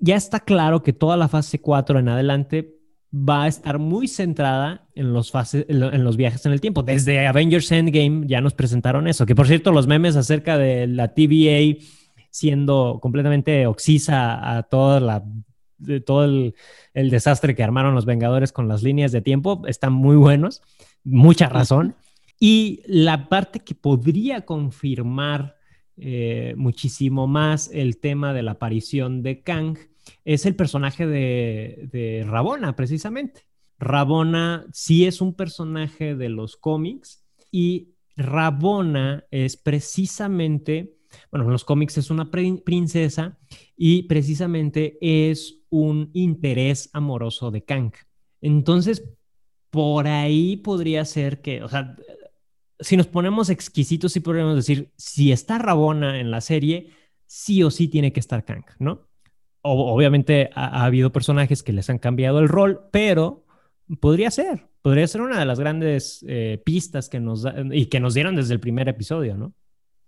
ya 0.00 0.16
está 0.16 0.40
claro 0.40 0.82
que 0.82 0.92
toda 0.92 1.16
la 1.16 1.28
fase 1.28 1.60
4 1.60 1.98
en 1.98 2.08
adelante 2.08 2.72
va 3.12 3.44
a 3.44 3.48
estar 3.48 3.78
muy 3.78 4.08
centrada 4.08 4.88
en 4.94 5.12
los, 5.12 5.30
fases, 5.30 5.64
en, 5.68 5.80
lo- 5.80 5.92
en 5.92 6.04
los 6.04 6.16
viajes 6.16 6.44
en 6.44 6.52
el 6.52 6.60
tiempo. 6.60 6.82
Desde 6.82 7.26
Avengers 7.26 7.70
Endgame 7.72 8.26
ya 8.26 8.40
nos 8.40 8.54
presentaron 8.54 9.06
eso, 9.08 9.24
que 9.26 9.34
por 9.34 9.46
cierto 9.46 9.72
los 9.72 9.86
memes 9.86 10.16
acerca 10.16 10.58
de 10.58 10.86
la 10.86 11.14
TVA 11.14 11.78
siendo 12.30 12.98
completamente 13.00 13.66
oxisa 13.66 14.56
a 14.58 14.64
toda 14.64 15.00
la, 15.00 15.24
de 15.78 16.00
todo 16.00 16.24
el, 16.24 16.54
el 16.92 17.08
desastre 17.10 17.54
que 17.54 17.62
armaron 17.64 17.94
los 17.94 18.04
Vengadores 18.04 18.52
con 18.52 18.68
las 18.68 18.82
líneas 18.82 19.12
de 19.12 19.22
tiempo 19.22 19.62
están 19.66 19.92
muy 19.94 20.16
buenos, 20.16 20.60
mucha 21.04 21.48
razón. 21.48 21.94
Y 22.38 22.82
la 22.86 23.30
parte 23.30 23.60
que 23.60 23.74
podría 23.74 24.42
confirmar 24.42 25.55
eh, 25.98 26.54
muchísimo 26.56 27.26
más 27.26 27.70
el 27.72 27.98
tema 27.98 28.32
de 28.32 28.42
la 28.42 28.52
aparición 28.52 29.22
de 29.22 29.42
Kang 29.42 29.78
es 30.24 30.46
el 30.46 30.54
personaje 30.54 31.06
de, 31.06 31.88
de 31.92 32.24
Rabona, 32.26 32.76
precisamente. 32.76 33.42
Rabona 33.78 34.66
sí 34.72 35.06
es 35.06 35.20
un 35.20 35.34
personaje 35.34 36.14
de 36.14 36.28
los 36.28 36.56
cómics 36.56 37.24
y 37.50 37.90
Rabona 38.16 39.24
es 39.30 39.56
precisamente, 39.56 40.94
bueno, 41.30 41.44
en 41.46 41.52
los 41.52 41.64
cómics 41.64 41.98
es 41.98 42.10
una 42.10 42.30
prin- 42.30 42.62
princesa 42.64 43.38
y 43.76 44.04
precisamente 44.04 44.96
es 45.00 45.60
un 45.68 46.10
interés 46.14 46.88
amoroso 46.92 47.50
de 47.50 47.64
Kang. 47.64 47.92
Entonces, 48.40 49.04
por 49.70 50.06
ahí 50.06 50.56
podría 50.56 51.04
ser 51.04 51.42
que, 51.42 51.62
o 51.62 51.68
sea, 51.68 51.96
si 52.80 52.96
nos 52.96 53.06
ponemos 53.06 53.50
exquisitos, 53.50 54.12
sí 54.12 54.20
podríamos 54.20 54.56
decir, 54.56 54.92
si 54.96 55.32
está 55.32 55.58
Rabona 55.58 56.20
en 56.20 56.30
la 56.30 56.40
serie, 56.40 56.90
sí 57.26 57.62
o 57.62 57.70
sí 57.70 57.88
tiene 57.88 58.12
que 58.12 58.20
estar 58.20 58.44
Kang, 58.44 58.64
¿no? 58.78 59.08
Obviamente 59.62 60.50
ha, 60.54 60.82
ha 60.82 60.84
habido 60.84 61.10
personajes 61.12 61.62
que 61.62 61.72
les 61.72 61.90
han 61.90 61.98
cambiado 61.98 62.38
el 62.38 62.48
rol, 62.48 62.82
pero 62.92 63.44
podría 64.00 64.30
ser, 64.30 64.68
podría 64.82 65.08
ser 65.08 65.22
una 65.22 65.38
de 65.38 65.44
las 65.46 65.58
grandes 65.58 66.24
eh, 66.28 66.62
pistas 66.64 67.08
que 67.08 67.18
nos 67.18 67.42
da- 67.42 67.54
y 67.72 67.86
que 67.86 67.98
nos 67.98 68.14
dieron 68.14 68.36
desde 68.36 68.54
el 68.54 68.60
primer 68.60 68.88
episodio, 68.88 69.36
¿no? 69.36 69.54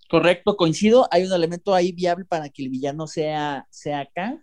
Correcto, 0.08 0.56
coincido. 0.56 1.06
Hay 1.10 1.24
un 1.24 1.32
elemento 1.32 1.74
ahí 1.74 1.92
viable 1.92 2.24
para 2.24 2.48
que 2.48 2.62
el 2.62 2.70
villano 2.70 3.06
sea, 3.06 3.66
sea 3.70 4.06
Kang. 4.14 4.40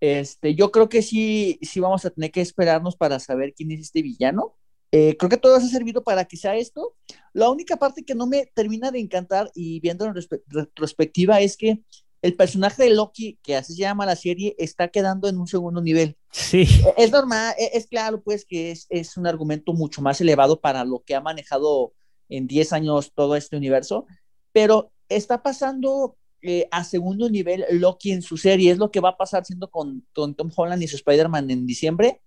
Este, 0.00 0.54
yo 0.54 0.70
creo 0.70 0.88
que 0.88 1.02
sí, 1.02 1.58
sí 1.62 1.80
vamos 1.80 2.04
a 2.04 2.10
tener 2.10 2.30
que 2.30 2.40
esperarnos 2.40 2.96
para 2.96 3.18
saber 3.18 3.54
quién 3.54 3.72
es 3.72 3.80
este 3.80 4.02
villano. 4.02 4.54
Eh, 4.96 5.16
creo 5.16 5.28
que 5.28 5.36
todo 5.38 5.56
eso 5.56 5.66
ha 5.66 5.70
servido 5.70 6.04
para 6.04 6.24
que 6.24 6.36
sea 6.36 6.54
esto. 6.54 6.94
La 7.32 7.50
única 7.50 7.76
parte 7.76 8.04
que 8.04 8.14
no 8.14 8.28
me 8.28 8.46
termina 8.54 8.92
de 8.92 9.00
encantar 9.00 9.50
y 9.52 9.80
viendo 9.80 10.04
en 10.04 10.14
retrospectiva 10.46 11.40
es 11.40 11.56
que 11.56 11.82
el 12.22 12.36
personaje 12.36 12.84
de 12.84 12.90
Loki, 12.90 13.40
que 13.42 13.56
así 13.56 13.74
se 13.74 13.80
llama 13.80 14.06
la 14.06 14.14
serie, 14.14 14.54
está 14.56 14.86
quedando 14.88 15.28
en 15.28 15.36
un 15.36 15.48
segundo 15.48 15.82
nivel. 15.82 16.16
Sí, 16.30 16.62
Eh, 16.62 16.94
Es 16.96 17.10
normal, 17.10 17.54
e- 17.58 17.70
es 17.74 17.88
claro, 17.88 18.22
pues 18.22 18.44
que 18.44 18.70
es, 18.70 18.86
es 18.88 19.16
un 19.16 19.26
argumento 19.26 19.72
mucho 19.72 20.00
más 20.00 20.20
elevado 20.20 20.60
para 20.60 20.84
lo 20.84 21.02
que 21.02 21.16
ha 21.16 21.20
manejado 21.20 21.92
en 22.28 22.46
10 22.46 22.72
años 22.72 23.12
todo 23.14 23.34
este 23.34 23.56
universo, 23.56 24.06
pero 24.52 24.92
está 25.08 25.42
pasando 25.42 26.16
eh, 26.40 26.68
a 26.70 26.84
segundo 26.84 27.28
nivel 27.28 27.64
Loki 27.72 28.12
en 28.12 28.22
su 28.22 28.36
serie, 28.36 28.70
es 28.70 28.78
lo 28.78 28.92
que 28.92 29.00
va 29.00 29.08
a 29.10 29.16
pasar 29.16 29.44
siendo 29.44 29.68
con, 29.70 30.06
con 30.14 30.34
Tom 30.36 30.50
Holland 30.54 30.82
y 30.84 30.86
su 30.88 30.96
Spider-Man 30.96 31.50
en 31.50 31.66
diciembre. 31.66 32.20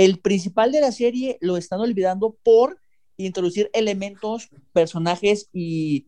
El 0.00 0.18
principal 0.18 0.72
de 0.72 0.80
la 0.80 0.92
serie 0.92 1.36
lo 1.42 1.58
están 1.58 1.78
olvidando 1.80 2.34
por 2.42 2.80
introducir 3.18 3.68
elementos, 3.74 4.48
personajes 4.72 5.50
y 5.52 6.06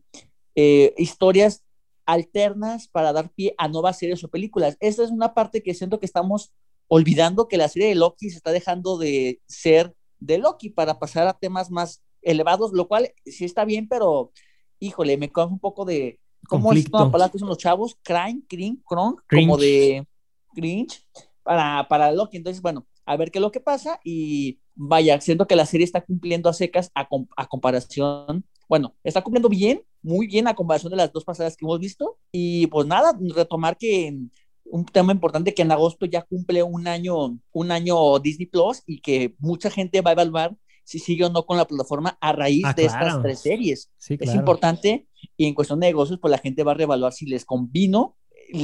eh, 0.55 0.95
historias 0.97 1.63
alternas 2.07 2.89
para 2.89 3.13
dar 3.13 3.29
pie 3.29 3.55
a 3.59 3.69
nuevas 3.69 3.99
series 3.99 4.25
o 4.25 4.31
películas. 4.31 4.79
Esta 4.81 5.05
es 5.05 5.11
una 5.11 5.35
parte 5.35 5.63
que 5.63 5.75
siento 5.75 6.01
que 6.01 6.07
estamos 6.07 6.55
olvidando 6.89 7.49
que 7.49 7.59
la 7.59 7.69
serie 7.69 7.89
de 7.89 7.95
Loki 7.95 8.31
se 8.31 8.39
está 8.39 8.51
dejando 8.51 8.97
de 8.97 9.43
ser 9.47 9.95
de 10.21 10.39
Loki 10.39 10.71
para 10.71 10.99
pasar 10.99 11.29
a 11.29 11.39
temas 11.39 11.71
más 11.71 12.03
elevados, 12.23 12.73
lo 12.73 12.89
cual 12.89 13.13
sí 13.27 13.45
está 13.45 13.67
bien, 13.67 13.89
pero 13.89 14.33
híjole, 14.79 15.19
me 15.19 15.31
causa 15.31 15.53
un 15.53 15.61
poco 15.61 15.85
de 15.85 16.19
cómo 16.49 16.73
es 16.73 16.87
una 16.87 17.11
palabra 17.11 17.31
que 17.31 17.37
usan 17.37 17.51
los 17.51 17.59
chavos, 17.59 17.99
crime, 18.03 18.43
cronk, 18.89 19.21
Cringe. 19.27 19.47
como 19.47 19.59
de 19.59 20.07
cringe 20.55 21.07
para, 21.43 21.87
para 21.91 22.11
Loki. 22.11 22.39
Entonces, 22.39 22.63
bueno, 22.63 22.87
a 23.07 23.17
ver 23.17 23.31
qué 23.31 23.39
es 23.39 23.43
lo 23.43 23.51
que 23.53 23.61
pasa 23.61 24.01
y 24.05 24.59
vaya, 24.75 25.21
siento 25.21 25.47
que 25.47 25.57
la 25.57 25.67
serie 25.67 25.85
está 25.85 26.01
cumpliendo 26.03 26.49
a 26.49 26.53
secas 26.53 26.91
a, 26.95 27.09
com- 27.09 27.27
a 27.37 27.47
comparación, 27.47 28.45
bueno, 28.69 28.95
está 29.05 29.23
cumpliendo 29.23 29.49
bien, 29.49 29.83
muy 30.03 30.27
bien 30.27 30.49
a 30.49 30.55
comparación 30.55 30.91
de 30.91 30.97
las 30.97 31.13
dos 31.13 31.25
pasadas 31.25 31.57
que 31.57 31.65
hemos 31.65 31.79
visto 31.79 32.19
y 32.33 32.67
pues 32.69 32.87
nada, 32.87 33.17
retomar 33.35 33.77
que 33.77 34.17
un 34.65 34.85
tema 34.87 35.13
importante 35.13 35.53
que 35.55 35.63
en 35.63 35.73
agosto 35.73 36.07
ya 36.07 36.23
cumple 36.23 36.63
un 36.63 36.87
año, 36.89 37.39
un 37.53 37.71
año 37.71 38.19
Disney 38.21 38.47
Plus 38.47 38.83
y 38.87 39.01
que 39.01 39.35
mucha 39.39 39.71
gente 39.71 40.01
va 40.01 40.11
a 40.11 40.15
evaluar 40.15 40.57
si 40.85 40.99
sigue 40.99 41.25
o 41.25 41.31
no 41.31 41.45
con 41.45 41.57
la 41.59 41.67
plataforma 41.67 42.17
a 42.21 42.33
raíz 42.33 42.65
Ah, 42.65 42.73
de 42.75 42.87
claro. 42.87 43.07
estas 43.07 43.23
tres 43.23 43.39
series. 43.41 43.91
sí, 43.99 44.17
Es 44.19 44.35
importante 44.35 45.07
y 45.37 45.47
en 45.47 45.55
cuestión 45.55 45.79
de 45.79 45.87
negocios, 45.89 46.19
pues 46.21 46.31
la 46.31 46.39
gente 46.39 46.65
va 46.65 46.73
a 46.73 46.75
reevaluar 46.75 47.13
si 47.13 47.27
les 47.27 47.45
convino, 47.45 48.17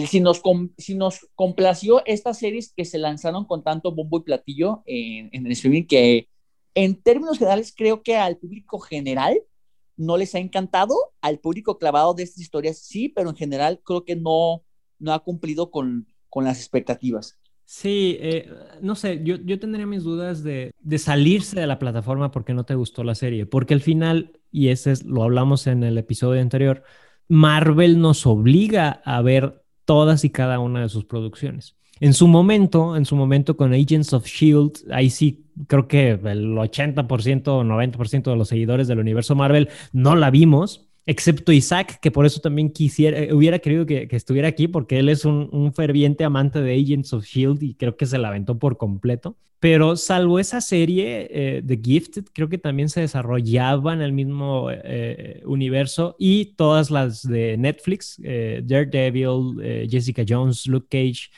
si 0.06 0.20
nos, 0.20 0.42
si 0.76 0.94
nos 0.94 1.26
complació 1.34 2.04
estas 2.06 2.38
series 2.38 2.72
que 2.72 2.84
se 2.84 2.98
lanzaron 2.98 3.44
con 3.46 3.62
tanto 3.62 3.92
bombo 3.92 4.18
y 4.18 4.22
platillo 4.22 4.82
en, 4.86 5.30
en 5.32 5.46
el 5.46 5.52
streaming, 5.52 5.86
que 5.86 6.28
en 6.74 7.00
términos 7.02 7.38
generales 7.38 7.74
creo 7.76 8.02
que 8.02 8.16
al 8.16 8.36
público 8.36 8.78
general 8.78 9.38
no 9.96 10.16
les 10.16 10.34
ha 10.34 10.38
encantado, 10.38 10.94
al 11.20 11.40
público 11.40 11.78
clavado 11.78 12.14
de 12.14 12.22
estas 12.22 12.40
historias 12.40 12.78
sí, 12.78 13.09
pero 13.09 13.30
en 13.30 13.36
general 13.36 13.80
creo 13.84 14.05
que 14.05 14.16
no, 14.16 14.62
no 14.98 15.12
ha 15.12 15.24
cumplido 15.24 15.70
con, 15.70 16.07
con 16.28 16.44
las 16.44 16.59
expectativas. 16.59 17.38
Sí, 17.64 18.16
eh, 18.20 18.48
no 18.80 18.94
sé, 18.94 19.20
yo, 19.22 19.36
yo 19.36 19.59
tendría 19.59 19.86
mis 19.86 20.03
dudas 20.03 20.42
de, 20.42 20.72
de 20.78 20.98
salirse 20.98 21.61
de 21.61 21.66
la 21.66 21.78
plataforma 21.78 22.30
porque 22.30 22.55
no 22.55 22.64
te 22.64 22.74
gustó 22.74 23.05
la 23.05 23.14
serie, 23.14 23.44
porque 23.44 23.74
al 23.74 23.82
final, 23.82 24.40
y 24.50 24.68
ese 24.68 24.92
es, 24.92 25.05
lo 25.05 25.22
hablamos 25.22 25.66
en 25.66 25.82
el 25.82 25.98
episodio 25.98 26.40
anterior, 26.40 26.82
Marvel 27.28 28.00
nos 28.00 28.24
obliga 28.26 29.03
a 29.05 29.20
ver 29.20 29.62
todas 29.89 30.22
y 30.22 30.28
cada 30.28 30.59
una 30.59 30.82
de 30.82 30.91
sus 30.91 31.07
producciones. 31.07 31.74
En 31.99 32.12
su 32.12 32.28
momento, 32.28 32.95
en 32.95 33.07
su 33.07 33.16
momento 33.16 33.57
con 33.57 33.72
Agents 33.72 34.12
of 34.12 34.26
Shield, 34.26 34.84
ahí 34.93 35.09
sí 35.09 35.47
creo 35.66 35.89
que 35.89 36.11
el 36.11 36.55
80% 36.59 37.49
o 37.49 37.64
90% 37.64 38.30
de 38.30 38.36
los 38.36 38.49
seguidores 38.49 38.86
del 38.86 38.99
universo 38.99 39.34
Marvel 39.34 39.70
no 39.95 40.14
la 40.14 40.30
vimos. 40.30 40.88
Excepto 41.09 41.52
Isaac, 41.52 42.00
que 42.02 42.11
por 42.11 42.26
eso 42.26 42.38
también 42.40 42.70
quisiera, 42.70 43.18
eh, 43.18 43.32
hubiera 43.32 43.59
querido 43.59 43.86
que, 43.86 44.06
estuviera 44.11 44.46
aquí, 44.46 44.68
porque 44.68 44.98
él 44.98 45.09
es 45.09 45.24
un, 45.24 45.72
ferviente 45.74 46.22
amante 46.22 46.61
de 46.61 46.74
Agents 46.74 47.14
of 47.14 47.24
Shield 47.24 47.62
y 47.62 47.74
creo 47.74 47.96
que 47.96 48.04
se 48.04 48.18
la 48.18 48.28
aventó 48.28 48.59
por 48.59 48.76
completo. 48.76 49.34
Pero 49.59 49.96
salvo 49.96 50.38
esa 50.38 50.61
serie, 50.61 51.28
eh, 51.30 51.62
The 51.66 51.80
Gifted, 51.82 52.26
creo 52.34 52.50
que 52.50 52.59
también 52.59 52.90
se 52.90 53.00
desarrollaba 53.00 53.94
en 53.94 54.02
el 54.02 54.12
mismo 54.12 54.68
eh, 54.70 55.42
universo 55.46 56.14
y 56.18 56.54
todas 56.56 56.90
las 56.90 57.26
de 57.26 57.56
Netflix, 57.56 58.20
Daredevil, 58.20 59.88
Jessica 59.90 60.24
Jones, 60.28 60.66
Luke 60.66 60.88
Cage, 60.90 61.30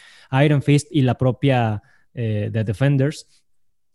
Iron 0.45 0.63
Fist 0.63 0.89
y 0.91 1.03
la 1.03 1.17
propia 1.17 1.81
The 2.13 2.65
Defenders 2.65 3.40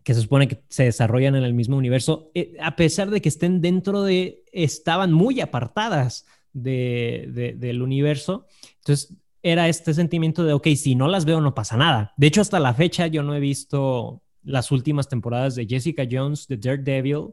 que 0.06 0.14
se 0.14 0.22
supone 0.22 0.48
que 0.48 0.64
se 0.70 0.84
desarrollan 0.84 1.36
en 1.36 1.44
el 1.44 1.56
mismo 1.56 1.76
universo, 1.76 2.30
eh, 2.36 2.56
a 2.62 2.76
pesar 2.76 3.10
de 3.10 3.22
que 3.22 3.30
estén 3.30 3.60
dentro 3.60 4.04
de, 4.04 4.44
estaban 4.52 5.12
muy 5.12 5.42
apartadas 5.42 6.28
de, 6.54 7.56
del 7.58 7.82
universo. 7.82 8.46
Entonces, 8.78 9.18
era 9.42 9.68
este 9.68 9.96
sentimiento 9.96 10.44
de, 10.44 10.54
ok, 10.54 10.68
si 10.76 10.94
no 10.94 11.08
las 11.08 11.26
veo 11.26 11.42
no 11.42 11.56
pasa 11.56 11.76
nada. 11.76 12.14
De 12.18 12.28
hecho, 12.28 12.42
hasta 12.42 12.60
la 12.60 12.76
fecha 12.76 13.08
yo 13.08 13.24
no 13.24 13.34
he 13.34 13.40
visto 13.40 14.22
las 14.44 14.72
últimas 14.72 15.10
temporadas 15.10 15.56
de 15.56 15.66
Jessica 15.66 16.08
Jones, 16.10 16.48
de 16.48 16.58
Daredevil 16.58 17.30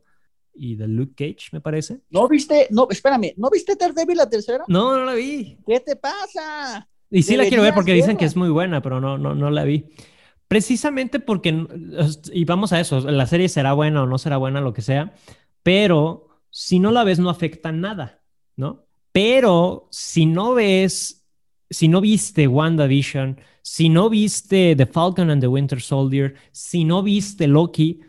y 0.54 0.76
de 0.76 0.88
Luke 0.88 1.12
Cage, 1.14 1.50
me 1.52 1.60
parece. 1.60 2.00
¿No 2.08 2.26
viste? 2.26 2.68
No, 2.70 2.88
espérame, 2.90 3.34
¿no 3.36 3.50
viste 3.50 3.76
Daredevil 3.76 4.16
la 4.16 4.30
tercera? 4.30 4.64
No, 4.66 4.96
no 4.96 5.04
la 5.04 5.12
vi. 5.12 5.58
¿Qué 5.66 5.78
te 5.80 5.94
pasa? 5.94 6.88
Y 7.10 7.22
sí 7.22 7.36
la 7.36 7.46
quiero 7.46 7.64
ver 7.64 7.74
porque 7.74 7.92
dicen 7.92 8.16
que 8.16 8.24
es 8.24 8.34
muy 8.34 8.48
buena, 8.48 8.80
pero 8.80 8.98
no, 8.98 9.18
no, 9.18 9.34
no 9.34 9.50
la 9.50 9.64
vi. 9.64 9.92
Precisamente 10.52 11.18
porque, 11.18 11.66
y 12.30 12.44
vamos 12.44 12.74
a 12.74 12.80
eso, 12.80 13.00
la 13.10 13.26
serie 13.26 13.48
será 13.48 13.72
buena 13.72 14.02
o 14.02 14.06
no 14.06 14.18
será 14.18 14.36
buena, 14.36 14.60
lo 14.60 14.74
que 14.74 14.82
sea, 14.82 15.14
pero 15.62 16.28
si 16.50 16.78
no 16.78 16.92
la 16.92 17.04
ves 17.04 17.18
no 17.18 17.30
afecta 17.30 17.72
nada, 17.72 18.20
¿no? 18.54 18.84
Pero 19.12 19.88
si 19.90 20.26
no 20.26 20.52
ves, 20.52 21.26
si 21.70 21.88
no 21.88 22.02
viste 22.02 22.48
WandaVision, 22.48 23.40
si 23.62 23.88
no 23.88 24.10
viste 24.10 24.76
The 24.76 24.84
Falcon 24.84 25.30
and 25.30 25.40
the 25.40 25.48
Winter 25.48 25.80
Soldier, 25.80 26.34
si 26.50 26.84
no 26.84 27.02
viste 27.02 27.46
Loki, 27.46 28.00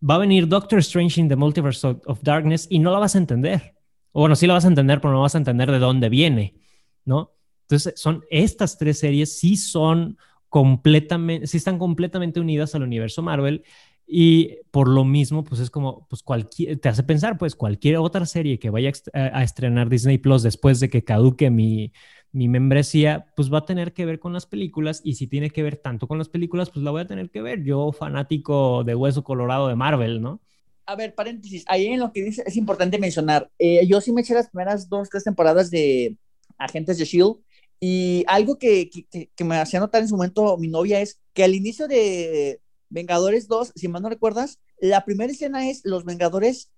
va 0.00 0.14
a 0.14 0.20
venir 0.20 0.48
Doctor 0.48 0.78
Strange 0.78 1.20
in 1.20 1.28
the 1.28 1.36
Multiverse 1.36 1.86
of, 1.86 2.22
Darkness 2.22 2.68
y 2.70 2.78
no 2.78 2.90
la 2.90 3.00
vas 3.00 3.16
a 3.16 3.18
entender. 3.18 3.74
O 4.12 4.20
bueno, 4.20 4.34
sí 4.34 4.46
la 4.46 4.54
vas 4.54 4.64
a 4.64 4.68
entender, 4.68 5.02
pero 5.02 5.12
no 5.12 5.20
vas 5.20 5.34
a 5.34 5.38
entender 5.38 5.70
de 5.70 5.78
dónde 5.78 6.08
viene, 6.08 6.54
¿no? 7.04 7.34
Entonces, 7.68 8.00
son 8.00 8.24
estas 8.30 8.78
tres 8.78 8.98
series, 8.98 9.38
sí 9.38 9.58
son 9.58 10.16
completamente, 10.52 11.46
sí 11.46 11.56
están 11.56 11.78
completamente 11.78 12.38
unidas 12.38 12.74
al 12.74 12.82
universo 12.82 13.22
Marvel 13.22 13.64
y 14.06 14.58
por 14.70 14.86
lo 14.86 15.02
mismo, 15.02 15.44
pues 15.44 15.62
es 15.62 15.70
como, 15.70 16.06
pues 16.10 16.22
cualquier, 16.22 16.78
te 16.78 16.90
hace 16.90 17.02
pensar, 17.04 17.38
pues 17.38 17.56
cualquier 17.56 17.96
otra 17.96 18.26
serie 18.26 18.58
que 18.58 18.68
vaya 18.68 18.92
a 19.14 19.42
estrenar 19.42 19.88
Disney 19.88 20.18
Plus 20.18 20.42
después 20.42 20.78
de 20.78 20.90
que 20.90 21.04
caduque 21.04 21.48
mi, 21.48 21.94
mi 22.32 22.48
membresía, 22.48 23.32
pues 23.34 23.50
va 23.50 23.60
a 23.60 23.64
tener 23.64 23.94
que 23.94 24.04
ver 24.04 24.18
con 24.18 24.34
las 24.34 24.44
películas 24.44 25.00
y 25.02 25.14
si 25.14 25.26
tiene 25.26 25.48
que 25.48 25.62
ver 25.62 25.78
tanto 25.78 26.06
con 26.06 26.18
las 26.18 26.28
películas, 26.28 26.68
pues 26.68 26.84
la 26.84 26.90
voy 26.90 27.00
a 27.00 27.06
tener 27.06 27.30
que 27.30 27.40
ver. 27.40 27.64
Yo, 27.64 27.90
fanático 27.90 28.84
de 28.84 28.94
Hueso 28.94 29.24
Colorado 29.24 29.68
de 29.68 29.74
Marvel, 29.74 30.20
¿no? 30.20 30.42
A 30.84 30.96
ver, 30.96 31.14
paréntesis, 31.14 31.64
ahí 31.66 31.86
en 31.86 32.00
lo 32.00 32.12
que 32.12 32.22
dice 32.22 32.42
es 32.44 32.58
importante 32.58 32.98
mencionar, 32.98 33.50
eh, 33.58 33.86
yo 33.86 34.02
sí 34.02 34.12
me 34.12 34.20
eché 34.20 34.34
las 34.34 34.50
primeras 34.50 34.90
dos, 34.90 35.08
tres 35.08 35.24
temporadas 35.24 35.70
de 35.70 36.18
Agentes 36.58 36.98
de 36.98 37.06
Shield 37.06 37.36
y 37.84 38.22
algo 38.28 38.60
que, 38.60 38.90
que, 39.10 39.44
me 39.44 39.56
hacía 39.56 39.80
notar 39.80 40.02
en 40.02 40.08
su 40.08 40.14
momento 40.14 40.56
mi 40.56 40.68
novia 40.68 41.00
es 41.00 41.20
que 41.32 41.42
al 41.42 41.52
inicio 41.52 41.88
de 41.88 42.60
Vengadores 42.90 43.48
2, 43.48 43.72
si 43.74 43.88
mal 43.88 44.02
no 44.02 44.08
recuerdas, 44.08 44.60
la 44.78 45.04
primera 45.04 45.32
escena 45.32 45.68
es 45.68 45.80
los 45.82 46.04
Vengadores 46.04 46.70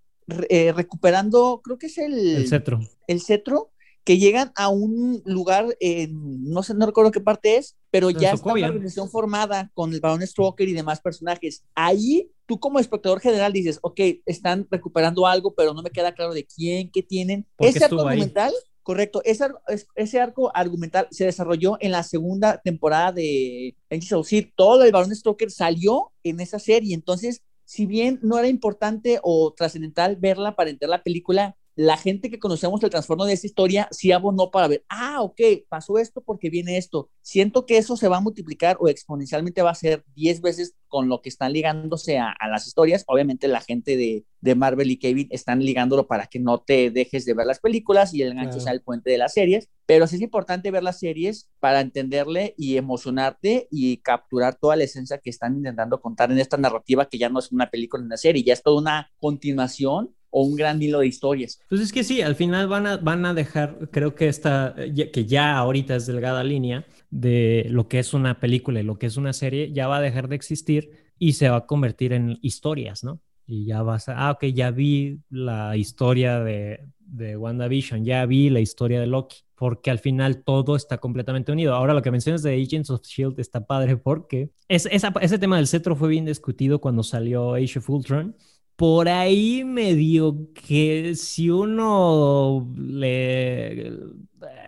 eh, 0.48 0.72
recuperando, 0.72 1.60
creo 1.62 1.76
que 1.76 1.88
es 1.88 1.98
el... 1.98 2.36
El 2.36 2.48
cetro. 2.48 2.80
El 3.06 3.20
cetro, 3.20 3.70
que 4.02 4.16
llegan 4.16 4.50
a 4.56 4.70
un 4.70 5.20
lugar, 5.26 5.76
no 6.08 6.62
sé, 6.62 6.72
no 6.72 6.86
recuerdo 6.86 7.10
qué 7.10 7.20
parte 7.20 7.58
es, 7.58 7.76
pero 7.90 8.08
ya 8.08 8.32
está 8.32 8.54
una 8.54 8.68
organización 8.68 9.10
formada 9.10 9.70
con 9.74 9.92
el 9.92 10.00
Barón 10.00 10.26
Stroker 10.26 10.66
y 10.66 10.72
demás 10.72 11.02
personajes. 11.02 11.64
Ahí 11.74 12.30
tú 12.46 12.58
como 12.58 12.78
espectador 12.78 13.20
general 13.20 13.52
dices, 13.52 13.78
ok, 13.82 14.00
están 14.24 14.66
recuperando 14.70 15.26
algo, 15.26 15.54
pero 15.54 15.74
no 15.74 15.82
me 15.82 15.90
queda 15.90 16.14
claro 16.14 16.32
de 16.32 16.46
quién, 16.46 16.90
qué 16.90 17.02
tienen. 17.02 17.46
Ese 17.58 17.84
arco 17.84 18.00
argumental 18.00 18.54
Correcto, 18.84 19.22
ese, 19.24 19.46
ese 19.94 20.20
arco 20.20 20.54
argumental 20.54 21.08
se 21.10 21.24
desarrolló 21.24 21.78
en 21.80 21.90
la 21.90 22.02
segunda 22.02 22.60
temporada 22.62 23.12
de 23.12 23.74
Angels 23.90 24.28
Todo 24.54 24.84
el 24.84 24.92
Barón 24.92 25.16
Stroker 25.16 25.50
salió 25.50 26.12
en 26.22 26.38
esa 26.38 26.58
serie, 26.58 26.94
entonces, 26.94 27.42
si 27.64 27.86
bien 27.86 28.18
no 28.22 28.38
era 28.38 28.46
importante 28.46 29.20
o 29.22 29.54
trascendental 29.56 30.16
verla 30.16 30.54
para 30.54 30.68
entender 30.68 30.90
la 30.90 31.02
película, 31.02 31.56
la 31.76 31.96
gente 31.96 32.30
que 32.30 32.38
conocemos 32.38 32.82
el 32.82 32.90
trastorno 32.90 33.24
de 33.24 33.32
esta 33.32 33.46
historia 33.46 33.88
sí 33.90 34.12
abonó 34.12 34.50
para 34.50 34.68
ver, 34.68 34.84
ah, 34.88 35.22
ok, 35.22 35.40
pasó 35.68 35.98
esto 35.98 36.20
porque 36.20 36.50
viene 36.50 36.76
esto. 36.76 37.10
Siento 37.20 37.66
que 37.66 37.78
eso 37.78 37.96
se 37.96 38.08
va 38.08 38.18
a 38.18 38.20
multiplicar 38.20 38.76
o 38.80 38.88
exponencialmente 38.88 39.62
va 39.62 39.70
a 39.70 39.74
ser 39.74 40.04
10 40.14 40.40
veces 40.40 40.74
con 40.86 41.08
lo 41.08 41.20
que 41.20 41.28
están 41.28 41.52
ligándose 41.52 42.18
a, 42.18 42.34
las 42.48 42.68
historias. 42.68 43.02
Obviamente 43.08 43.48
la 43.48 43.60
gente 43.60 43.96
de, 43.96 44.24
de, 44.40 44.54
Marvel 44.54 44.92
y 44.92 44.98
Kevin 44.98 45.26
están 45.30 45.64
ligándolo 45.64 46.06
para 46.06 46.26
que 46.26 46.38
no 46.38 46.60
te 46.60 46.92
dejes 46.92 47.24
de 47.24 47.34
ver 47.34 47.46
las 47.46 47.58
películas 47.58 48.14
y 48.14 48.22
el 48.22 48.34
gancho 48.34 48.60
sea 48.60 48.72
el 48.72 48.82
puente 48.82 49.10
de 49.10 49.18
las 49.18 49.32
series, 49.32 49.68
pero 49.86 50.06
sí 50.06 50.16
es 50.16 50.22
importante 50.22 50.70
ver 50.70 50.84
las 50.84 51.00
series 51.00 51.50
para 51.58 51.80
entenderle 51.80 52.54
y 52.56 52.76
emocionarte 52.76 53.66
y 53.72 53.96
capturar 53.96 54.54
toda 54.54 54.76
la 54.76 54.84
esencia 54.84 55.18
que 55.18 55.30
están 55.30 55.56
intentando 55.56 56.00
contar 56.00 56.30
en 56.30 56.38
esta 56.38 56.56
narrativa 56.56 57.08
que 57.08 57.18
ya 57.18 57.28
no 57.28 57.40
es 57.40 57.50
una 57.50 57.70
película 57.70 58.00
en 58.00 58.06
una 58.06 58.16
serie, 58.16 58.44
ya 58.44 58.52
es 58.52 58.62
toda 58.62 58.80
una 58.80 59.10
continuación 59.18 60.14
o 60.36 60.42
un 60.42 60.56
gran 60.56 60.82
hilo 60.82 60.98
de 60.98 61.06
historias. 61.06 61.60
Pues 61.68 61.80
es 61.80 61.92
que 61.92 62.02
sí, 62.02 62.20
al 62.20 62.34
final 62.34 62.66
van 62.66 62.88
a, 62.88 62.96
van 62.96 63.24
a 63.24 63.34
dejar, 63.34 63.88
creo 63.92 64.16
que 64.16 64.26
esta, 64.26 64.74
que 65.12 65.26
ya 65.26 65.56
ahorita 65.56 65.94
es 65.94 66.06
delgada 66.06 66.42
línea 66.42 66.84
de 67.10 67.68
lo 67.70 67.86
que 67.86 68.00
es 68.00 68.14
una 68.14 68.40
película 68.40 68.80
y 68.80 68.82
lo 68.82 68.98
que 68.98 69.06
es 69.06 69.16
una 69.16 69.32
serie, 69.32 69.72
ya 69.72 69.86
va 69.86 69.98
a 69.98 70.00
dejar 70.00 70.26
de 70.26 70.34
existir 70.34 70.90
y 71.20 71.34
se 71.34 71.48
va 71.48 71.58
a 71.58 71.66
convertir 71.66 72.12
en 72.12 72.36
historias, 72.42 73.04
¿no? 73.04 73.20
Y 73.46 73.66
ya 73.66 73.82
vas 73.82 74.08
a, 74.08 74.26
ah, 74.26 74.32
ok, 74.32 74.46
ya 74.46 74.72
vi 74.72 75.20
la 75.30 75.76
historia 75.76 76.40
de, 76.40 76.80
de 76.98 77.36
WandaVision, 77.36 78.04
ya 78.04 78.26
vi 78.26 78.50
la 78.50 78.58
historia 78.58 78.98
de 78.98 79.06
Loki, 79.06 79.36
porque 79.54 79.92
al 79.92 80.00
final 80.00 80.42
todo 80.42 80.74
está 80.74 80.98
completamente 80.98 81.52
unido. 81.52 81.74
Ahora 81.74 81.94
lo 81.94 82.02
que 82.02 82.10
mencionas 82.10 82.42
de 82.42 82.60
Agents 82.60 82.90
of 82.90 83.02
Shield 83.02 83.38
está 83.38 83.64
padre 83.64 83.96
porque 83.96 84.50
es, 84.66 84.88
ese 84.90 85.38
tema 85.38 85.58
del 85.58 85.68
cetro 85.68 85.94
fue 85.94 86.08
bien 86.08 86.24
discutido 86.24 86.80
cuando 86.80 87.04
salió 87.04 87.54
Age 87.54 87.78
of 87.78 87.88
Ultron 87.88 88.34
por 88.76 89.08
ahí 89.08 89.64
me 89.64 89.94
dio 89.94 90.48
que 90.52 91.14
si 91.14 91.50
uno 91.50 92.72
le 92.76 93.92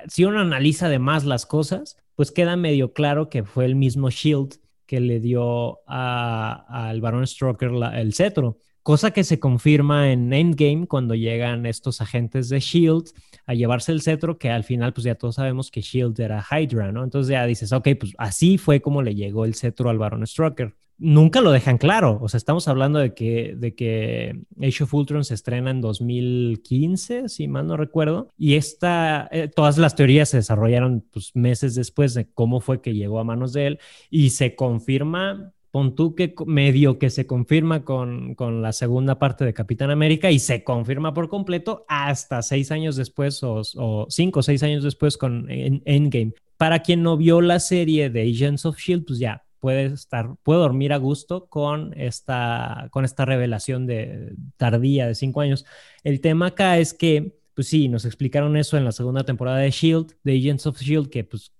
si 0.09 0.25
uno 0.25 0.41
analiza 0.41 0.87
además 0.87 1.25
las 1.25 1.47
cosas, 1.47 1.97
pues 2.15 2.31
queda 2.31 2.57
medio 2.57 2.93
claro 2.93 3.29
que 3.29 3.45
fue 3.45 3.65
el 3.65 3.75
mismo 3.75 4.11
Shield 4.11 4.61
que 4.87 5.01
le 5.01 5.19
dio 5.21 5.81
al 5.89 7.01
Baron 7.01 7.27
Stroker 7.27 7.73
el 7.95 8.15
cetro, 8.15 8.59
cosa 8.85 9.11
que 9.11 9.25
se 9.25 9.41
confirma 9.41 10.13
en 10.13 10.33
Endgame 10.33 10.87
cuando 10.87 11.17
llegan 11.17 11.67
estos 11.67 12.01
agentes 12.01 12.49
de 12.49 12.61
Shield 12.61 13.11
a 13.47 13.55
llevarse 13.55 13.91
el 13.91 14.01
cetro, 14.03 14.39
que 14.39 14.51
al 14.51 14.63
final 14.63 14.93
pues 14.93 15.05
ya 15.05 15.17
todos 15.17 15.35
sabemos 15.35 15.73
que 15.73 15.81
Shield 15.81 16.19
era 16.21 16.45
Hydra, 16.49 16.93
¿no? 16.93 17.03
Entonces 17.03 17.33
ya 17.33 17.45
dices, 17.47 17.73
ok, 17.73 17.89
pues 17.99 18.13
así 18.17 18.59
fue 18.59 18.81
como 18.81 19.03
le 19.03 19.17
llegó 19.17 19.45
el 19.45 19.55
cetro 19.57 19.91
al 19.91 19.99
Baron 19.99 20.25
Stroker 20.25 20.77
nunca 20.99 21.41
lo 21.41 21.51
dejan 21.51 21.79
claro. 21.79 22.19
O 22.21 22.29
sea, 22.29 22.39
estamos 22.39 22.69
hablando 22.69 22.99
de 22.99 23.15
que, 23.15 23.55
de 23.57 23.75
que 23.75 24.41
Age 24.61 24.85
of 24.85 24.95
Ultron 24.95 25.25
se 25.25 25.35
estrena 25.35 25.71
en 25.71 25.81
2015, 25.81 27.29
si 27.29 27.49
mal 27.49 27.67
no 27.67 27.77
recuerdo. 27.77 28.31
Y 28.37 28.55
esta, 28.55 29.29
eh, 29.31 29.49
todas 29.49 29.79
las 29.79 29.95
teorías 29.95 30.29
se 30.29 30.39
desarrollaron 30.39 31.05
pues, 31.13 31.35
meses 31.35 31.75
después 31.75 32.15
de 32.15 32.31
cómo 32.31 32.61
fue 32.61 32.81
que 32.81 32.95
llegó 32.95 33.19
a 33.19 33.25
manos 33.25 33.53
de 33.53 33.67
él. 33.67 33.79
Y 34.11 34.31
se 34.31 34.55
confirma, 34.55 35.53
pon 35.71 35.95
tú 35.95 36.15
que 36.15 36.35
medio 36.47 36.99
que 36.99 37.11
se 37.11 37.27
confirma 37.27 37.85
con, 37.85 38.35
con 38.35 38.63
la 38.63 38.73
segunda 38.73 39.19
parte 39.19 39.45
de 39.45 39.55
Capitán 39.55 39.91
América 39.91 40.31
y 40.31 40.39
se 40.39 40.65
confirma 40.65 41.13
por 41.13 41.29
completo 41.29 41.85
hasta 41.89 42.43
seis 42.43 42.71
años 42.71 42.97
después 42.97 43.43
o, 43.43 43.63
o 43.77 44.07
cinco 44.09 44.41
o 44.41 44.43
seis 44.43 44.63
años 44.63 44.83
después 44.83 45.17
con 45.17 45.47
Endgame. 45.51 46.33
Para 46.57 46.79
quien 46.79 47.03
no 47.03 47.19
vio 47.19 47.43
la 47.43 47.61
serie 47.61 48.09
de 48.09 48.23
Agents 48.23 48.65
of 48.65 48.79
Shield, 48.79 49.05
pues 49.05 49.19
ya 49.19 49.46
puede 49.61 49.87
estar, 49.87 50.37
puede 50.43 50.61
dormir 50.61 50.93
a 50.93 50.99
gusto 50.99 51.47
con 51.47 51.93
esta, 51.99 52.89
con 52.91 53.05
esta 53.05 53.25
revelación 53.25 53.87
de 53.87 54.35
tardía 54.57 55.07
de 55.07 55.15
cinco 55.15 55.41
años. 55.41 55.65
El 56.05 56.21
tema 56.21 56.49
acá 56.49 56.79
es 56.79 56.95
que, 56.95 57.39
pues 57.55 57.69
sí, 57.69 57.89
nos 57.89 58.05
explicaron 58.05 58.57
eso 58.57 58.77
en 58.77 58.85
la 58.85 58.93
segunda 58.93 59.25
temporada 59.25 59.59
de 59.59 59.71
Shield, 59.71 60.17
de 60.25 60.37
Agents 60.39 60.67
of 60.67 60.81
Shield, 60.81 61.09
que 61.09 61.25
pues 61.25 61.53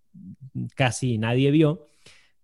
casi 0.75 1.19
nadie 1.19 1.51
vio, 1.51 1.87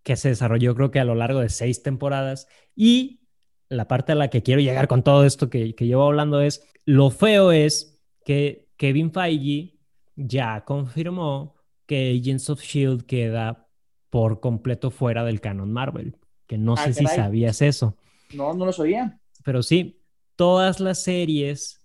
que 0.02 0.16
se 0.16 0.30
desarrolló 0.30 0.74
creo 0.74 0.90
que 0.90 1.00
a 1.00 1.04
lo 1.04 1.14
largo 1.14 1.40
de 1.40 1.48
seis 1.48 1.82
temporadas. 1.82 2.48
Y 2.74 3.20
la 3.68 3.88
parte 3.88 4.12
a 4.12 4.16
la 4.16 4.28
que 4.28 4.42
quiero 4.42 4.60
llegar 4.60 4.88
con 4.88 5.02
todo 5.02 5.24
esto 5.24 5.50
que, 5.50 5.74
que 5.74 5.86
llevo 5.86 6.04
hablando 6.04 6.40
es, 6.40 6.66
lo 6.84 7.10
feo 7.10 7.52
es 7.52 8.00
que 8.24 8.68
Kevin 8.76 9.12
Feige 9.12 9.78
ya 10.16 10.64
confirmó 10.64 11.56
que 11.86 12.18
Agents 12.18 12.50
of 12.50 12.62
Shield 12.62 13.04
queda 13.04 13.61
por 14.12 14.40
completo 14.40 14.90
fuera 14.90 15.24
del 15.24 15.40
canon 15.40 15.72
Marvel, 15.72 16.18
que 16.46 16.58
no 16.58 16.74
ah, 16.74 16.84
sé 16.84 16.92
si 16.92 17.06
sabías 17.06 17.62
eso. 17.62 17.96
No, 18.34 18.52
no 18.52 18.66
lo 18.66 18.72
sabía. 18.74 19.18
Pero 19.42 19.62
sí, 19.62 20.02
todas 20.36 20.80
las 20.80 21.02
series 21.02 21.80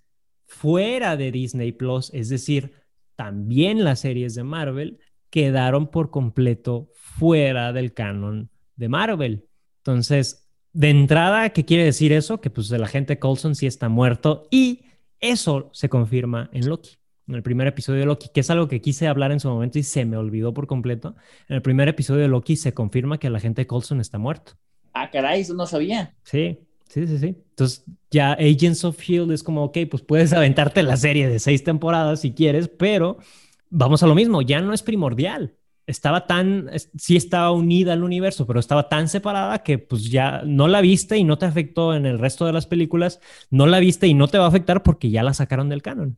fuera 0.46 1.16
de 1.16 1.32
Disney 1.32 1.72
Plus, 1.72 2.14
es 2.14 2.28
decir, 2.28 2.74
también 3.16 3.86
las 3.86 4.02
series 4.02 4.36
de 4.36 4.44
Marvel, 4.44 5.00
quedaron 5.30 5.88
por 5.88 6.12
completo 6.12 6.90
fuera 6.96 7.72
del 7.72 7.94
canon 7.94 8.50
de 8.76 8.90
Marvel. 8.90 9.46
Entonces, 9.78 10.50
de 10.74 10.90
entrada, 10.90 11.52
¿qué 11.52 11.64
quiere 11.64 11.86
decir 11.86 12.12
eso? 12.12 12.42
Que 12.42 12.50
pues 12.50 12.70
el 12.72 12.84
agente 12.84 13.20
Coulson 13.20 13.56
sí 13.56 13.68
está 13.68 13.88
muerto 13.88 14.50
y 14.52 14.82
eso 15.22 15.70
se 15.72 15.88
confirma 15.88 16.50
en 16.52 16.68
Loki, 16.68 16.98
en 17.28 17.36
el 17.36 17.44
primer 17.44 17.68
episodio 17.68 18.02
de 18.02 18.06
Loki, 18.06 18.30
que 18.34 18.40
es 18.40 18.50
algo 18.50 18.68
que 18.68 18.82
quise 18.82 19.08
hablar 19.08 19.32
en 19.32 19.40
su 19.40 19.50
momento 19.50 19.80
y 19.80 19.84
se 19.84 20.06
me 20.06 20.18
olvidó 20.18 20.54
por 20.54 20.68
completo. 20.68 21.16
En 21.50 21.56
el 21.56 21.62
primer 21.62 21.88
episodio 21.88 22.22
de 22.22 22.28
Loki 22.28 22.56
se 22.56 22.74
confirma 22.74 23.18
que 23.20 23.28
el 23.28 23.36
agente 23.36 23.68
Coulson 23.68 24.00
está 24.00 24.18
muerto. 24.18 24.54
Ah, 24.94 25.10
caray, 25.12 25.42
eso 25.42 25.54
no 25.54 25.66
sabía. 25.66 26.16
Sí, 26.24 26.60
sí, 26.88 27.08
sí, 27.08 27.18
sí. 27.18 27.36
Entonces 27.50 27.86
ya 28.10 28.34
Agents 28.34 28.84
of 28.84 29.00
Shield 29.00 29.32
es 29.32 29.44
como, 29.44 29.64
ok, 29.66 29.78
pues 29.90 30.04
puedes 30.04 30.34
aventarte 30.34 30.84
la 30.84 30.98
serie 30.98 31.28
de 31.28 31.40
seis 31.40 31.64
temporadas 31.64 32.22
si 32.22 32.34
quieres, 32.34 32.68
pero 32.68 33.18
vamos 33.70 34.02
a 34.04 34.08
lo 34.08 34.16
mismo, 34.16 34.42
ya 34.42 34.62
no 34.62 34.74
es 34.74 34.82
primordial 34.82 35.58
estaba 35.88 36.28
tan, 36.28 36.70
sí 36.98 37.16
estaba 37.16 37.52
unida 37.52 37.94
al 37.94 38.04
universo, 38.04 38.46
pero 38.46 38.60
estaba 38.60 38.90
tan 38.90 39.08
separada 39.08 39.64
que 39.64 39.80
pues 39.80 40.12
ya 40.12 40.42
no 40.46 40.68
la 40.68 40.82
viste 40.82 41.18
y 41.18 41.24
no 41.24 41.38
te 41.38 41.46
afectó 41.46 41.96
en 41.96 42.06
el 42.06 42.20
resto 42.20 42.46
de 42.46 42.52
las 42.52 42.68
películas, 42.68 43.22
no 43.50 43.66
la 43.68 43.80
viste 43.80 44.06
y 44.06 44.14
no 44.14 44.28
te 44.28 44.38
va 44.38 44.46
a 44.46 44.50
afectar 44.50 44.84
porque 44.84 45.10
ya 45.10 45.24
la 45.24 45.34
sacaron 45.34 45.70
del 45.70 45.82
canon. 45.82 46.18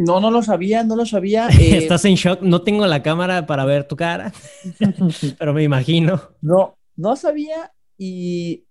No, 0.00 0.18
no 0.18 0.30
lo 0.30 0.42
sabía, 0.42 0.82
no 0.82 0.96
lo 0.96 1.04
sabía. 1.04 1.48
Eh. 1.60 1.76
Estás 1.76 2.04
en 2.06 2.14
shock, 2.14 2.40
no 2.40 2.62
tengo 2.62 2.86
la 2.86 3.02
cámara 3.02 3.46
para 3.46 3.66
ver 3.66 3.86
tu 3.86 3.96
cara, 3.96 4.32
pero 5.38 5.52
me 5.52 5.62
imagino. 5.62 6.20
No, 6.40 6.78
no 6.96 7.16
sabía 7.16 7.72
y 7.98 8.64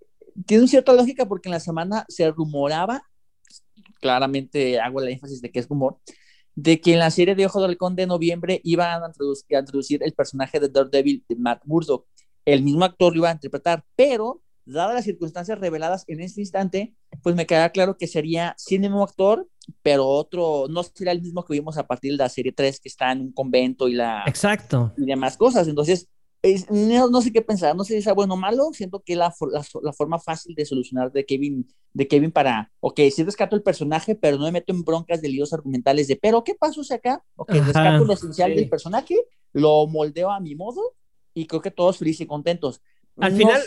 tiene 0.48 0.64
una 0.64 0.70
cierta 0.70 0.94
lógica 0.94 1.28
porque 1.28 1.50
en 1.50 1.54
la 1.54 1.60
semana 1.60 2.06
se 2.08 2.32
rumoraba, 2.32 3.04
claramente 4.02 4.80
hago 4.80 5.02
el 5.02 5.10
énfasis 5.10 5.42
de 5.42 5.52
que 5.52 5.60
es 5.60 5.68
rumor, 5.68 6.00
de 6.56 6.82
que 6.82 6.94
en 6.94 7.00
la 7.00 7.12
serie 7.12 7.36
de 7.36 7.46
Ojo 7.46 7.62
del 7.62 7.72
Halcón 7.72 7.96
de 7.96 8.08
noviembre 8.08 8.60
iban 8.64 9.04
a 9.04 9.60
introducir, 9.60 10.02
el 10.02 10.14
personaje 10.14 10.60
de 10.60 10.70
Daredevil 10.70 11.24
de 11.30 11.36
Matt 11.36 11.62
Murdock. 11.66 12.08
El 12.44 12.64
mismo 12.64 12.86
actor 12.86 13.14
lo 13.14 13.20
iba 13.20 13.30
a 13.30 13.34
interpretar, 13.34 13.84
pero 13.96 14.42
dadas 14.66 14.96
las 14.96 15.06
circunstancias 15.06 15.60
reveladas 15.60 16.06
en 16.08 16.22
este 16.22 16.42
instante, 16.42 16.96
pues 17.22 17.36
me 17.36 17.46
queda 17.46 17.70
claro 17.70 17.98
que 17.98 18.08
sería 18.08 18.56
sí 18.58 18.76
el 18.76 18.82
mismo 18.82 19.04
actor, 19.04 19.48
pero 19.82 20.08
otro, 20.08 20.66
no 20.70 20.84
sería 20.84 21.12
el 21.12 21.22
mismo 21.22 21.44
que 21.46 21.54
vimos 21.54 21.78
a 21.78 21.88
partir 21.88 22.12
de 22.12 22.18
la 22.18 22.30
serie 22.30 22.52
3, 22.52 22.80
que 22.80 22.90
está 22.90 23.12
en 23.12 23.22
un 23.22 23.32
convento 23.32 23.88
y 23.88 23.94
la... 23.94 24.24
Exacto. 24.26 24.94
Y 24.98 25.06
demás 25.06 25.38
cosas. 25.38 25.68
Entonces, 25.68 26.08
no, 26.70 27.22
sé 27.22 27.34
qué 27.34 27.42
pensar, 27.42 27.76
no 27.76 27.84
sé 27.84 28.02
si 28.02 28.10
es 28.10 28.16
bueno 28.16 28.36
o 28.36 28.38
malo, 28.38 28.70
siento 28.72 29.02
que 29.06 29.16
la, 29.16 29.34
la, 29.82 29.94
forma 29.94 30.20
fácil 30.20 30.56
de 30.56 30.66
solucionar 30.66 31.12
de 31.12 31.26
Kevin, 31.26 31.68
de 31.94 32.08
Kevin 32.08 32.32
para, 32.32 32.72
ok, 32.80 33.02
sí 33.12 33.24
rescato 33.24 33.56
el 33.56 33.62
personaje, 33.62 34.16
pero 34.16 34.38
no 34.38 34.46
me 34.46 34.54
meto 34.54 34.72
en 34.72 34.84
broncas 34.84 35.22
de 35.22 35.28
líos 35.28 35.52
argumentales 35.52 36.08
de, 36.08 36.16
pero 36.16 36.44
¿qué 36.44 36.56
pasó 36.56 36.84
si 36.84 36.94
acá? 36.94 37.22
Ok, 37.36 37.52
rescato 37.52 38.06
lo 38.06 38.14
esencial 38.14 38.56
del 38.56 38.70
personaje, 38.70 39.18
lo 39.52 39.86
moldeo 39.88 40.32
a 40.32 40.40
mi 40.40 40.56
modo 40.56 40.82
y 41.34 41.46
creo 41.46 41.62
que 41.62 41.72
todos 41.72 41.98
felices 41.98 42.22
y 42.22 42.28
contentos. 42.28 42.82
Al 43.18 43.34
final, 43.34 43.62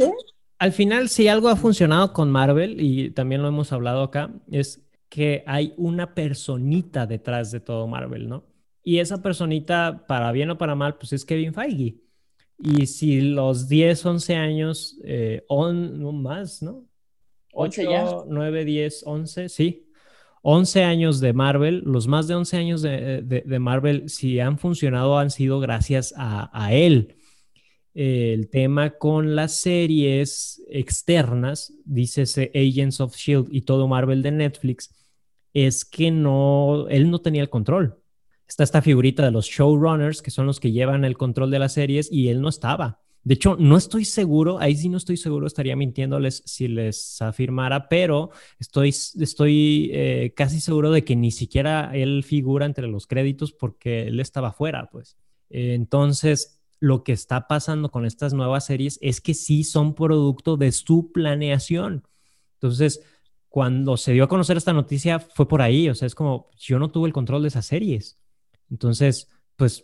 al 0.58 0.72
final, 0.72 1.08
si 1.10 1.28
algo 1.28 1.48
ha 1.48 1.56
funcionado 1.56 2.12
con 2.12 2.30
Marvel, 2.30 2.80
y 2.80 3.10
también 3.10 3.42
lo 3.42 3.48
hemos 3.48 3.72
hablado 3.72 4.02
acá, 4.02 4.32
es 4.50 4.80
que 5.12 5.44
hay 5.46 5.74
una 5.76 6.14
personita 6.14 7.04
detrás 7.04 7.52
de 7.52 7.60
todo 7.60 7.86
Marvel, 7.86 8.30
¿no? 8.30 8.46
Y 8.82 8.98
esa 8.98 9.20
personita, 9.20 10.06
para 10.08 10.32
bien 10.32 10.48
o 10.48 10.56
para 10.56 10.74
mal, 10.74 10.96
pues 10.96 11.12
es 11.12 11.26
Kevin 11.26 11.52
Feige. 11.52 11.98
Y 12.58 12.86
si 12.86 13.20
los 13.20 13.68
10, 13.68 14.06
11 14.06 14.36
años, 14.36 14.98
eh, 15.04 15.44
no 15.50 16.12
más, 16.12 16.62
¿no? 16.62 16.86
8, 17.52 17.82
ya. 17.82 18.06
9, 18.26 18.64
10, 18.64 19.02
11, 19.04 19.50
sí. 19.50 19.86
11 20.40 20.82
años 20.82 21.20
de 21.20 21.34
Marvel, 21.34 21.82
los 21.84 22.06
más 22.06 22.26
de 22.26 22.34
11 22.34 22.56
años 22.56 22.80
de, 22.80 23.20
de, 23.22 23.58
Marvel, 23.58 24.08
si 24.08 24.40
han 24.40 24.58
funcionado, 24.58 25.18
han 25.18 25.30
sido 25.30 25.60
gracias 25.60 26.14
a, 26.16 26.48
a 26.58 26.72
él. 26.72 27.16
el 27.92 28.48
tema 28.48 28.92
con 28.96 29.36
las 29.36 29.56
series 29.56 30.62
externas, 30.70 31.74
dice 31.84 32.50
Agents 32.54 33.00
of 33.02 33.14
Shield 33.14 33.48
y 33.50 33.60
todo 33.60 33.86
Marvel 33.88 34.22
de 34.22 34.30
Netflix, 34.30 35.01
es 35.54 35.84
que 35.84 36.10
no, 36.10 36.86
él 36.88 37.10
no 37.10 37.20
tenía 37.20 37.42
el 37.42 37.50
control 37.50 38.02
está 38.52 38.64
esta 38.64 38.82
figurita 38.82 39.24
de 39.24 39.30
los 39.30 39.46
showrunners, 39.46 40.20
que 40.20 40.30
son 40.30 40.46
los 40.46 40.60
que 40.60 40.72
llevan 40.72 41.04
el 41.04 41.16
control 41.16 41.50
de 41.50 41.58
las 41.58 41.72
series, 41.72 42.12
y 42.12 42.28
él 42.28 42.40
no 42.40 42.50
estaba. 42.50 43.00
De 43.24 43.34
hecho, 43.34 43.56
no 43.58 43.76
estoy 43.76 44.04
seguro, 44.04 44.58
ahí 44.58 44.76
sí 44.76 44.88
no 44.88 44.98
estoy 44.98 45.16
seguro, 45.16 45.46
estaría 45.46 45.76
mintiéndoles 45.76 46.42
si 46.44 46.68
les 46.68 47.22
afirmara, 47.22 47.88
pero 47.88 48.30
estoy, 48.58 48.88
estoy 48.88 49.90
eh, 49.92 50.34
casi 50.36 50.60
seguro 50.60 50.90
de 50.90 51.04
que 51.04 51.16
ni 51.16 51.30
siquiera 51.30 51.92
él 51.94 52.24
figura 52.24 52.66
entre 52.66 52.88
los 52.88 53.06
créditos 53.06 53.52
porque 53.52 54.02
él 54.08 54.20
estaba 54.20 54.52
fuera, 54.52 54.90
pues. 54.90 55.16
entonces, 55.48 56.58
lo 56.80 57.04
que 57.04 57.12
está 57.12 57.46
pasando 57.46 57.90
con 57.90 58.04
estas 58.04 58.34
nuevas 58.34 58.66
series 58.66 58.98
es 59.00 59.20
que 59.20 59.34
sí 59.34 59.62
son 59.62 59.94
producto 59.94 60.56
de 60.56 60.72
su 60.72 61.12
planeación. 61.12 62.02
Entonces, 62.54 63.02
cuando 63.52 63.98
se 63.98 64.14
dio 64.14 64.24
a 64.24 64.28
conocer 64.28 64.56
esta 64.56 64.72
noticia 64.72 65.18
fue 65.18 65.46
por 65.46 65.60
ahí, 65.60 65.90
o 65.90 65.94
sea, 65.94 66.06
es 66.06 66.14
como 66.14 66.48
yo 66.56 66.78
no 66.78 66.90
tuve 66.90 67.06
el 67.06 67.12
control 67.12 67.42
de 67.42 67.48
esas 67.48 67.66
series. 67.66 68.18
Entonces, 68.70 69.28
pues 69.56 69.82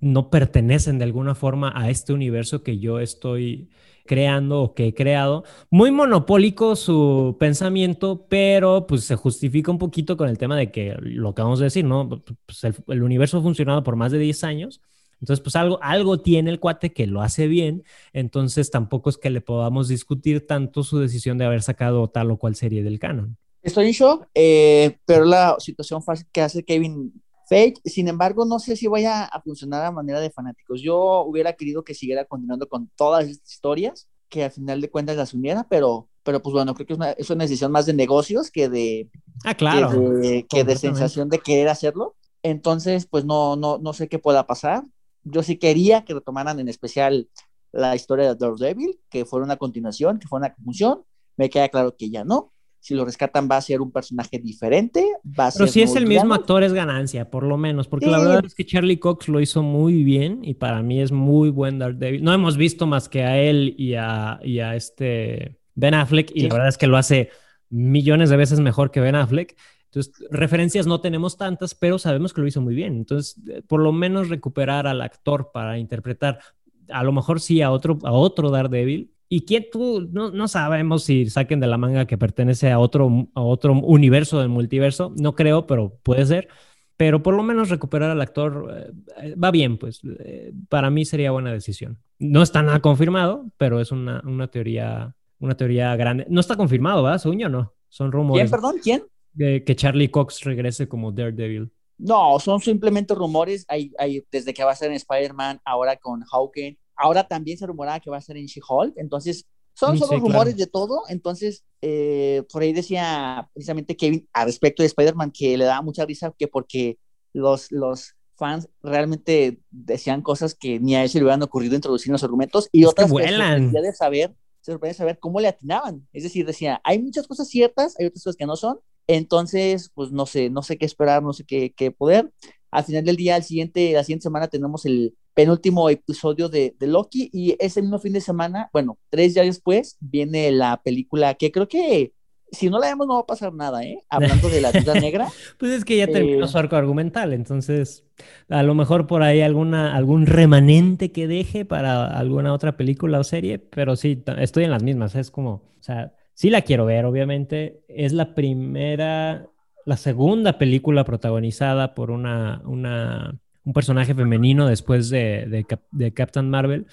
no 0.00 0.30
pertenecen 0.30 0.98
de 0.98 1.04
alguna 1.04 1.36
forma 1.36 1.72
a 1.76 1.90
este 1.90 2.12
universo 2.12 2.64
que 2.64 2.80
yo 2.80 2.98
estoy 2.98 3.70
creando 4.04 4.60
o 4.60 4.74
que 4.74 4.88
he 4.88 4.94
creado. 4.94 5.44
Muy 5.70 5.92
monopólico 5.92 6.74
su 6.74 7.36
pensamiento, 7.38 8.26
pero 8.28 8.88
pues 8.88 9.04
se 9.04 9.14
justifica 9.14 9.70
un 9.70 9.78
poquito 9.78 10.16
con 10.16 10.28
el 10.28 10.36
tema 10.36 10.56
de 10.56 10.72
que 10.72 10.96
lo 11.00 11.36
que 11.36 11.42
vamos 11.42 11.60
a 11.60 11.64
decir, 11.64 11.84
¿no? 11.84 12.08
Pues 12.46 12.64
el, 12.64 13.02
universo 13.04 13.38
ha 13.38 13.42
funcionado 13.42 13.84
por 13.84 13.94
más 13.94 14.10
de 14.10 14.18
10 14.18 14.42
años. 14.42 14.80
Entonces, 15.20 15.42
pues 15.42 15.56
algo, 15.56 15.78
algo 15.82 16.20
tiene 16.20 16.50
el 16.50 16.60
cuate 16.60 16.92
que 16.92 17.06
lo 17.06 17.22
hace 17.22 17.48
bien, 17.48 17.82
entonces 18.12 18.70
tampoco 18.70 19.10
es 19.10 19.18
que 19.18 19.30
le 19.30 19.40
podamos 19.40 19.88
discutir 19.88 20.46
tanto 20.46 20.82
su 20.82 20.98
decisión 20.98 21.38
de 21.38 21.44
haber 21.44 21.62
sacado 21.62 22.08
tal 22.08 22.30
o 22.30 22.38
cual 22.38 22.54
serie 22.54 22.82
del 22.82 22.98
canon. 22.98 23.36
Estoy 23.62 23.86
en 23.86 23.92
shock, 23.92 24.26
eh, 24.34 24.98
pero 25.04 25.24
la 25.24 25.56
situación 25.58 26.02
fácil 26.02 26.26
que 26.32 26.42
hace 26.42 26.64
Kevin 26.64 27.12
Fake, 27.48 27.80
sin 27.84 28.08
embargo, 28.08 28.44
no 28.44 28.58
sé 28.58 28.76
si 28.76 28.86
vaya 28.86 29.24
a 29.24 29.40
funcionar 29.40 29.84
a 29.84 29.90
manera 29.90 30.20
de 30.20 30.30
fanáticos. 30.30 30.82
Yo 30.82 31.22
hubiera 31.22 31.54
querido 31.54 31.82
que 31.82 31.94
siguiera 31.94 32.24
continuando 32.26 32.68
con 32.68 32.90
todas 32.94 33.26
estas 33.26 33.50
historias, 33.50 34.08
que 34.28 34.44
al 34.44 34.50
final 34.50 34.80
de 34.80 34.90
cuentas 34.90 35.16
las 35.16 35.34
uniera, 35.34 35.66
pero, 35.68 36.08
pero 36.22 36.42
pues 36.42 36.52
bueno, 36.52 36.74
creo 36.74 36.86
que 36.86 36.92
es 36.92 36.98
una, 36.98 37.10
es 37.12 37.30
una 37.30 37.44
decisión 37.44 37.72
más 37.72 37.86
de 37.86 37.94
negocios 37.94 38.50
que 38.50 38.68
de, 38.68 39.08
ah, 39.44 39.54
claro. 39.54 39.90
que 40.20 40.64
de, 40.64 40.76
sensación 40.76 41.30
de 41.30 41.38
querer 41.38 41.68
hacerlo. 41.68 42.16
Entonces, 42.42 43.06
pues 43.06 43.24
no, 43.24 43.56
no, 43.56 43.78
no 43.78 43.92
sé 43.92 44.08
qué 44.08 44.18
pueda 44.18 44.46
pasar. 44.46 44.84
Yo 45.24 45.42
sí 45.42 45.56
quería 45.56 46.04
que 46.04 46.14
retomaran 46.14 46.60
en 46.60 46.68
especial 46.68 47.28
la 47.72 47.94
historia 47.94 48.28
de 48.28 48.34
Daredevil, 48.34 48.98
que 49.10 49.24
fuera 49.24 49.44
una 49.44 49.56
continuación, 49.56 50.18
que 50.18 50.28
fuera 50.28 50.46
una 50.46 50.54
conclusión. 50.54 51.04
Me 51.36 51.50
queda 51.50 51.68
claro 51.68 51.96
que 51.96 52.10
ya 52.10 52.24
no 52.24 52.52
si 52.80 52.94
lo 52.94 53.04
rescatan 53.04 53.48
va 53.50 53.56
a 53.56 53.60
ser 53.60 53.80
un 53.80 53.90
personaje 53.90 54.38
diferente, 54.38 55.04
va 55.38 55.48
a 55.48 55.52
Pero 55.52 55.66
si 55.66 55.82
es 55.82 55.96
el 55.96 56.06
mismo 56.06 56.34
actor 56.34 56.62
es 56.62 56.72
ganancia, 56.72 57.28
por 57.28 57.42
lo 57.42 57.56
menos, 57.56 57.88
porque 57.88 58.06
la 58.06 58.18
verdad 58.18 58.44
es 58.44 58.54
que 58.54 58.64
Charlie 58.64 58.98
Cox 58.98 59.28
lo 59.28 59.40
hizo 59.40 59.62
muy 59.62 60.04
bien 60.04 60.40
y 60.42 60.54
para 60.54 60.82
mí 60.82 61.00
es 61.00 61.12
muy 61.12 61.50
buen 61.50 61.78
Daredevil. 61.78 62.22
No 62.22 62.32
hemos 62.32 62.56
visto 62.56 62.86
más 62.86 63.08
que 63.08 63.24
a 63.24 63.38
él 63.38 63.74
y 63.76 63.94
a, 63.94 64.38
y 64.42 64.60
a 64.60 64.76
este 64.76 65.58
Ben 65.74 65.94
Affleck 65.94 66.30
y 66.34 66.42
la 66.42 66.54
verdad 66.54 66.68
es 66.68 66.78
que 66.78 66.86
lo 66.86 66.96
hace 66.96 67.30
millones 67.68 68.30
de 68.30 68.36
veces 68.36 68.60
mejor 68.60 68.90
que 68.90 69.00
Ben 69.00 69.16
Affleck. 69.16 69.56
Entonces, 69.90 70.12
referencias 70.30 70.86
no 70.86 71.00
tenemos 71.00 71.36
tantas, 71.36 71.74
pero 71.74 71.98
sabemos 71.98 72.32
que 72.32 72.40
lo 72.40 72.46
hizo 72.46 72.60
muy 72.60 72.74
bien. 72.74 72.96
Entonces, 72.96 73.36
eh, 73.48 73.62
por 73.66 73.80
lo 73.80 73.92
menos 73.92 74.28
recuperar 74.28 74.86
al 74.86 75.00
actor 75.00 75.50
para 75.52 75.78
interpretar, 75.78 76.40
a 76.88 77.02
lo 77.02 77.12
mejor 77.12 77.40
sí 77.40 77.62
a 77.62 77.70
otro, 77.70 77.98
a 78.04 78.12
otro 78.12 78.50
Daredevil, 78.50 79.10
¿Y 79.30 79.42
quién 79.44 79.66
tú? 79.70 80.08
No, 80.10 80.30
no, 80.30 80.48
sabemos 80.48 81.04
si 81.04 81.28
saquen 81.28 81.60
de 81.60 81.66
la 81.66 81.76
manga 81.76 82.06
que 82.06 82.16
pertenece 82.16 82.70
a 82.70 82.78
otro, 82.78 83.28
a 83.34 83.42
otro 83.42 83.74
universo 83.74 84.40
del 84.40 84.48
multiverso. 84.48 85.12
No 85.18 85.34
creo, 85.34 85.66
pero 85.66 85.98
puede 86.02 86.24
ser. 86.24 86.48
Pero 86.96 87.22
por 87.22 87.34
lo 87.34 87.42
menos 87.42 87.68
recuperar 87.68 88.10
al 88.10 88.20
actor 88.22 88.92
eh, 89.22 89.34
va 89.36 89.50
bien, 89.50 89.76
pues. 89.76 90.00
Eh, 90.20 90.52
para 90.70 90.90
mí 90.90 91.04
sería 91.04 91.30
buena 91.30 91.52
decisión. 91.52 91.98
No 92.18 92.42
está 92.42 92.62
nada 92.62 92.80
confirmado, 92.80 93.50
pero 93.58 93.80
es 93.80 93.92
una, 93.92 94.22
una 94.24 94.48
teoría, 94.48 95.14
una 95.40 95.56
teoría 95.56 95.94
grande. 95.94 96.26
No 96.30 96.40
está 96.40 96.56
confirmado, 96.56 97.02
¿verdad, 97.02 97.18
Suño? 97.18 97.50
No. 97.50 97.74
Son 97.90 98.10
rumores. 98.10 98.42
¿Quién, 98.42 98.50
perdón? 98.50 98.76
¿Quién? 98.82 99.02
Que 99.38 99.76
Charlie 99.76 100.10
Cox 100.10 100.42
regrese 100.42 100.88
como 100.88 101.12
Daredevil. 101.12 101.70
No, 101.96 102.38
son 102.38 102.60
simplemente 102.60 103.14
rumores. 103.14 103.64
Hay, 103.68 103.92
hay, 103.98 104.24
desde 104.30 104.52
que 104.52 104.64
va 104.64 104.72
a 104.72 104.76
ser 104.76 104.90
en 104.90 104.96
Spider-Man, 104.96 105.60
ahora 105.64 105.96
con 105.96 106.22
Hawkeye 106.22 106.78
Ahora 106.98 107.26
también 107.26 107.56
se 107.56 107.66
rumoraba 107.66 108.00
que 108.00 108.10
va 108.10 108.16
a 108.16 108.20
ser 108.20 108.36
en 108.36 108.46
She-Hulk, 108.46 108.94
entonces 108.96 109.46
son 109.72 109.96
solo 109.96 110.18
rumores 110.18 110.56
de 110.56 110.66
todo. 110.66 111.02
Entonces, 111.08 111.64
eh, 111.80 112.42
por 112.52 112.62
ahí 112.62 112.72
decía 112.72 113.48
precisamente 113.54 113.96
Kevin 113.96 114.28
a 114.32 114.44
respecto 114.44 114.82
de 114.82 114.88
Spider-Man 114.88 115.30
que 115.30 115.56
le 115.56 115.64
daba 115.64 115.80
mucha 115.80 116.04
risa 116.04 116.34
que 116.36 116.48
porque 116.48 116.98
los, 117.32 117.70
los 117.70 118.16
fans 118.34 118.68
realmente 118.82 119.60
decían 119.70 120.22
cosas 120.22 120.56
que 120.56 120.80
ni 120.80 120.96
a 120.96 121.04
él 121.04 121.08
se 121.08 121.18
le 121.18 121.24
hubieran 121.24 121.42
ocurrido 121.42 121.76
introducir 121.76 122.10
en 122.10 122.14
los 122.14 122.24
argumentos 122.24 122.68
y 122.72 122.84
otras 122.84 123.12
que 123.12 123.28
se 123.28 123.80
de 123.80 123.92
saber, 123.92 124.34
se 124.60 124.72
sorprende 124.72 124.94
saber 124.94 125.20
cómo 125.20 125.38
le 125.38 125.46
atinaban. 125.46 126.08
Es 126.12 126.24
decir, 126.24 126.44
decía, 126.44 126.80
hay 126.82 127.00
muchas 127.00 127.28
cosas 127.28 127.46
ciertas, 127.48 127.94
hay 128.00 128.06
otras 128.06 128.24
cosas 128.24 128.36
que 128.36 128.46
no 128.46 128.56
son, 128.56 128.80
Entonces, 129.08 129.90
pues 129.94 130.12
no 130.12 130.26
sé, 130.26 130.50
no 130.50 130.62
sé 130.62 130.78
qué 130.78 130.86
esperar, 130.86 131.22
no 131.22 131.32
sé 131.32 131.44
qué, 131.44 131.72
qué 131.74 131.90
poder. 131.90 132.30
Al 132.70 132.84
final 132.84 133.04
del 133.04 133.16
día, 133.16 133.34
al 133.34 133.42
siguiente, 133.42 133.92
la 133.92 134.04
siguiente 134.04 134.24
semana 134.24 134.48
tenemos 134.48 134.84
el 134.86 135.14
penúltimo 135.34 135.88
episodio 135.88 136.48
de, 136.48 136.74
de, 136.78 136.86
Loki 136.86 137.30
y 137.32 137.56
ese 137.58 137.80
mismo 137.80 137.98
fin 137.98 138.12
de 138.12 138.20
semana, 138.20 138.68
bueno, 138.72 138.98
tres 139.08 139.34
días 139.34 139.46
después, 139.46 139.96
viene 140.00 140.50
la 140.50 140.82
película 140.82 141.34
que 141.34 141.50
creo 141.50 141.68
que 141.68 142.12
si 142.50 142.70
no 142.70 142.78
la 142.78 142.88
vemos 142.88 143.06
no 143.06 143.14
va 143.14 143.20
a 143.20 143.26
pasar 143.26 143.52
nada, 143.52 143.82
¿eh? 143.84 144.04
Hablando 144.08 144.48
de 144.48 144.60
la 144.60 144.72
Viuda 144.72 144.94
Negra. 144.94 145.28
pues 145.58 145.72
es 145.72 145.84
que 145.84 145.96
ya 145.96 146.06
terminó 146.06 146.46
eh, 146.46 146.48
su 146.48 146.58
arco 146.58 146.76
argumental, 146.76 147.32
entonces 147.32 148.04
a 148.48 148.62
lo 148.62 148.74
mejor 148.74 149.06
por 149.06 149.22
ahí 149.22 149.40
alguna, 149.40 149.94
algún 149.94 150.26
remanente 150.26 151.12
que 151.12 151.26
deje 151.26 151.64
para 151.64 152.06
alguna 152.06 152.52
otra 152.52 152.76
película 152.76 153.20
o 153.20 153.24
serie, 153.24 153.58
pero 153.58 153.96
sí, 153.96 154.22
estoy 154.38 154.64
en 154.64 154.70
las 154.70 154.82
mismas, 154.82 155.14
es 155.14 155.30
como, 155.30 155.50
o 155.50 155.82
sea, 155.82 156.14
sí 156.38 156.50
la 156.50 156.62
quiero 156.62 156.86
ver, 156.86 157.04
obviamente, 157.04 157.80
es 157.88 158.12
la 158.12 158.36
primera, 158.36 159.48
la 159.84 159.96
segunda 159.96 160.56
película 160.56 161.02
protagonizada 161.02 161.96
por 161.96 162.12
una, 162.12 162.62
una 162.64 163.40
un 163.64 163.72
personaje 163.72 164.14
femenino 164.14 164.68
después 164.68 165.10
de, 165.10 165.66
de, 165.90 166.14
Captain 166.14 166.48
Marvel. 166.48 166.86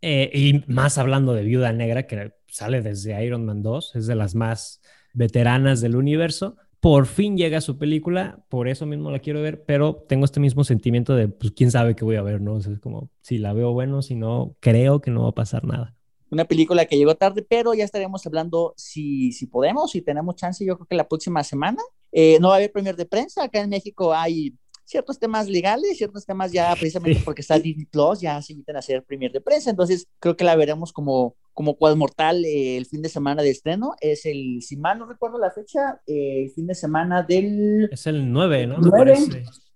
Eh, 0.00 0.30
y 0.32 0.72
más 0.72 0.96
hablando 0.96 1.34
de 1.34 1.42
Viuda 1.44 1.70
Negra, 1.74 2.06
que 2.06 2.32
sale 2.46 2.80
desde 2.80 3.22
Iron 3.22 3.44
Man 3.44 3.62
2, 3.62 3.94
es 3.96 4.06
de 4.06 4.14
las 4.14 4.34
más 4.34 4.80
veteranas 5.12 5.82
del 5.82 5.94
universo. 5.94 6.56
Por 6.80 7.04
fin 7.04 7.36
llega 7.36 7.60
su 7.60 7.76
película, 7.76 8.42
por 8.48 8.68
eso 8.68 8.86
mismo 8.86 9.10
la 9.10 9.18
quiero 9.18 9.42
ver, 9.42 9.66
pero 9.66 10.06
tengo 10.08 10.24
este 10.24 10.40
mismo 10.40 10.64
sentimiento 10.64 11.14
de, 11.14 11.28
pues, 11.28 11.52
quién 11.52 11.70
sabe 11.70 11.94
qué 11.94 12.06
voy 12.06 12.16
a 12.16 12.22
ver, 12.22 12.40
¿no? 12.40 12.56
Es 12.56 12.70
como, 12.80 13.10
si 13.20 13.36
la 13.36 13.52
veo 13.52 13.74
bueno, 13.74 14.00
si 14.00 14.14
no, 14.14 14.56
creo 14.60 15.02
que 15.02 15.10
no 15.10 15.24
va 15.24 15.28
a 15.28 15.34
pasar 15.34 15.64
nada. 15.66 15.97
Una 16.30 16.44
película 16.44 16.84
que 16.86 16.96
llegó 16.96 17.14
tarde, 17.14 17.46
pero 17.48 17.74
ya 17.74 17.84
estaremos 17.84 18.26
hablando 18.26 18.74
si, 18.76 19.32
si 19.32 19.46
podemos, 19.46 19.90
si 19.90 20.02
tenemos 20.02 20.36
chance, 20.36 20.64
yo 20.64 20.76
creo 20.76 20.86
que 20.86 20.96
la 20.96 21.08
próxima 21.08 21.42
semana. 21.42 21.82
Eh, 22.12 22.38
no 22.40 22.48
va 22.48 22.54
a 22.54 22.56
haber 22.56 22.72
premier 22.72 22.96
de 22.96 23.04
prensa, 23.04 23.44
acá 23.44 23.60
en 23.60 23.68
México 23.68 24.14
hay 24.14 24.54
ciertos 24.88 25.18
temas 25.18 25.46
legales, 25.48 25.98
ciertos 25.98 26.24
temas 26.24 26.50
ya 26.50 26.74
precisamente 26.74 27.20
porque 27.22 27.42
está 27.42 27.58
Disney 27.58 27.84
Plus, 27.84 28.20
ya 28.20 28.40
se 28.40 28.54
invitan 28.54 28.76
a 28.76 28.78
hacer 28.78 29.04
premier 29.04 29.30
de 29.30 29.42
prensa, 29.42 29.68
entonces 29.68 30.06
creo 30.18 30.34
que 30.34 30.44
la 30.44 30.56
veremos 30.56 30.94
como, 30.94 31.36
como 31.52 31.76
Cuad 31.76 31.96
Mortal 31.96 32.42
eh, 32.46 32.78
el 32.78 32.86
fin 32.86 33.02
de 33.02 33.10
semana 33.10 33.42
de 33.42 33.50
estreno, 33.50 33.94
es 34.00 34.24
el, 34.24 34.62
si 34.62 34.78
mal 34.78 34.98
no 34.98 35.06
recuerdo 35.06 35.38
la 35.38 35.50
fecha, 35.50 36.00
eh, 36.06 36.44
el 36.44 36.50
fin 36.52 36.66
de 36.66 36.74
semana 36.74 37.22
del... 37.22 37.90
Es 37.92 38.06
el 38.06 38.32
9, 38.32 38.66
¿no? 38.66 38.78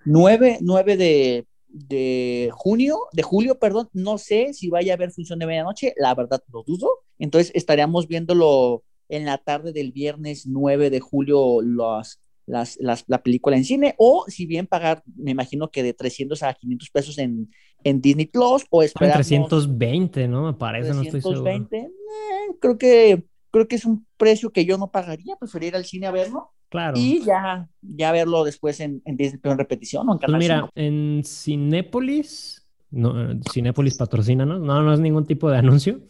9, 0.04 0.58
9, 0.62 0.96
de, 0.96 1.46
de 1.72 2.50
junio, 2.52 2.98
de 3.12 3.22
julio, 3.22 3.58
perdón, 3.58 3.88
no 3.92 4.18
sé 4.18 4.52
si 4.54 4.68
vaya 4.68 4.92
a 4.92 4.96
haber 4.96 5.10
función 5.10 5.38
de 5.38 5.46
medianoche, 5.46 5.94
la 5.96 6.14
verdad 6.14 6.42
lo 6.52 6.62
dudo, 6.62 6.88
entonces 7.18 7.50
estaríamos 7.54 8.08
viéndolo 8.08 8.84
en 9.08 9.24
la 9.24 9.38
tarde 9.38 9.72
del 9.72 9.92
viernes 9.92 10.46
9 10.46 10.90
de 10.90 11.00
julio 11.00 11.60
los 11.62 12.20
las, 12.46 12.76
la 12.80 13.22
película 13.22 13.56
en 13.56 13.64
cine, 13.64 13.94
o 13.98 14.24
si 14.28 14.46
bien 14.46 14.66
pagar, 14.66 15.02
me 15.16 15.30
imagino 15.30 15.70
que 15.70 15.82
de 15.82 15.94
300 15.94 16.42
a 16.42 16.54
500 16.54 16.90
pesos 16.90 17.18
en, 17.18 17.50
en 17.84 18.00
Disney 18.00 18.26
Plus, 18.26 18.64
o 18.70 18.82
esperar. 18.82 19.14
320, 19.14 20.28
¿no? 20.28 20.46
Me 20.46 20.54
parece, 20.54 20.92
no 20.92 21.02
estoy 21.02 21.22
seguro. 21.22 21.46
Eh, 21.46 21.88
creo 22.60 22.78
que 22.78 23.24
creo 23.50 23.68
que 23.68 23.76
es 23.76 23.84
un 23.84 24.06
precio 24.16 24.50
que 24.50 24.64
yo 24.64 24.78
no 24.78 24.90
pagaría, 24.90 25.36
preferiría 25.36 25.68
ir 25.68 25.76
al 25.76 25.84
cine 25.84 26.06
a 26.06 26.10
verlo. 26.10 26.50
Claro. 26.72 26.96
Y 26.96 27.22
ya, 27.22 27.68
ya 27.82 28.12
verlo 28.12 28.44
después 28.44 28.80
en, 28.80 29.02
en 29.04 29.16
Disney, 29.16 29.38
en 29.44 29.58
repetición 29.58 30.08
o 30.08 30.12
en 30.12 30.18
canal. 30.18 30.38
Pues 30.38 30.44
mira, 30.48 30.70
en 30.74 31.22
Cinépolis 31.22 32.62
no, 32.92 33.14
Cinépolis 33.50 33.96
patrocina, 33.96 34.46
¿no? 34.46 34.58
¿no? 34.58 34.82
No 34.82 34.92
es 34.92 35.00
ningún 35.00 35.26
tipo 35.26 35.50
de 35.50 35.58
anuncio, 35.58 36.00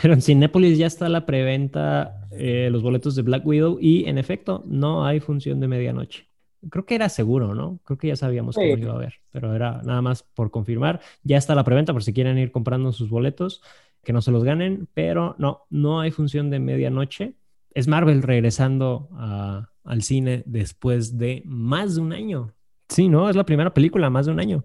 pero 0.00 0.14
en 0.14 0.22
Cinépolis 0.22 0.78
ya 0.78 0.86
está 0.86 1.08
la 1.08 1.26
preventa, 1.26 2.28
eh, 2.32 2.68
los 2.70 2.82
boletos 2.82 3.16
de 3.16 3.22
Black 3.22 3.44
Widow 3.44 3.78
y 3.80 4.06
en 4.06 4.18
efecto 4.18 4.62
no 4.66 5.04
hay 5.04 5.20
función 5.20 5.60
de 5.60 5.68
medianoche. 5.68 6.28
Creo 6.70 6.86
que 6.86 6.94
era 6.94 7.08
seguro, 7.08 7.54
¿no? 7.54 7.78
Creo 7.84 7.98
que 7.98 8.08
ya 8.08 8.16
sabíamos 8.16 8.56
que 8.56 8.76
no 8.76 8.82
iba 8.82 8.92
a 8.92 8.96
haber, 8.96 9.14
pero 9.30 9.54
era 9.54 9.82
nada 9.82 10.02
más 10.02 10.22
por 10.22 10.50
confirmar. 10.50 11.00
Ya 11.22 11.36
está 11.36 11.54
la 11.54 11.64
preventa 11.64 11.92
por 11.92 12.02
si 12.02 12.12
quieren 12.12 12.38
ir 12.38 12.50
comprando 12.50 12.92
sus 12.92 13.10
boletos, 13.10 13.62
que 14.02 14.12
no 14.12 14.20
se 14.20 14.30
los 14.30 14.42
ganen, 14.42 14.88
pero 14.94 15.36
no, 15.38 15.66
no 15.70 16.00
hay 16.00 16.10
función 16.10 16.50
de 16.50 16.58
medianoche. 16.58 17.34
Es 17.72 17.88
Marvel 17.88 18.22
regresando 18.22 19.08
al 19.86 20.02
cine 20.02 20.42
después 20.46 21.16
de 21.16 21.42
más 21.44 21.94
de 21.94 22.00
un 22.02 22.12
año. 22.12 22.52
Sí, 22.88 23.08
¿no? 23.08 23.28
Es 23.28 23.36
la 23.36 23.46
primera 23.46 23.72
película, 23.72 24.10
más 24.10 24.26
de 24.26 24.32
un 24.32 24.40
año. 24.40 24.64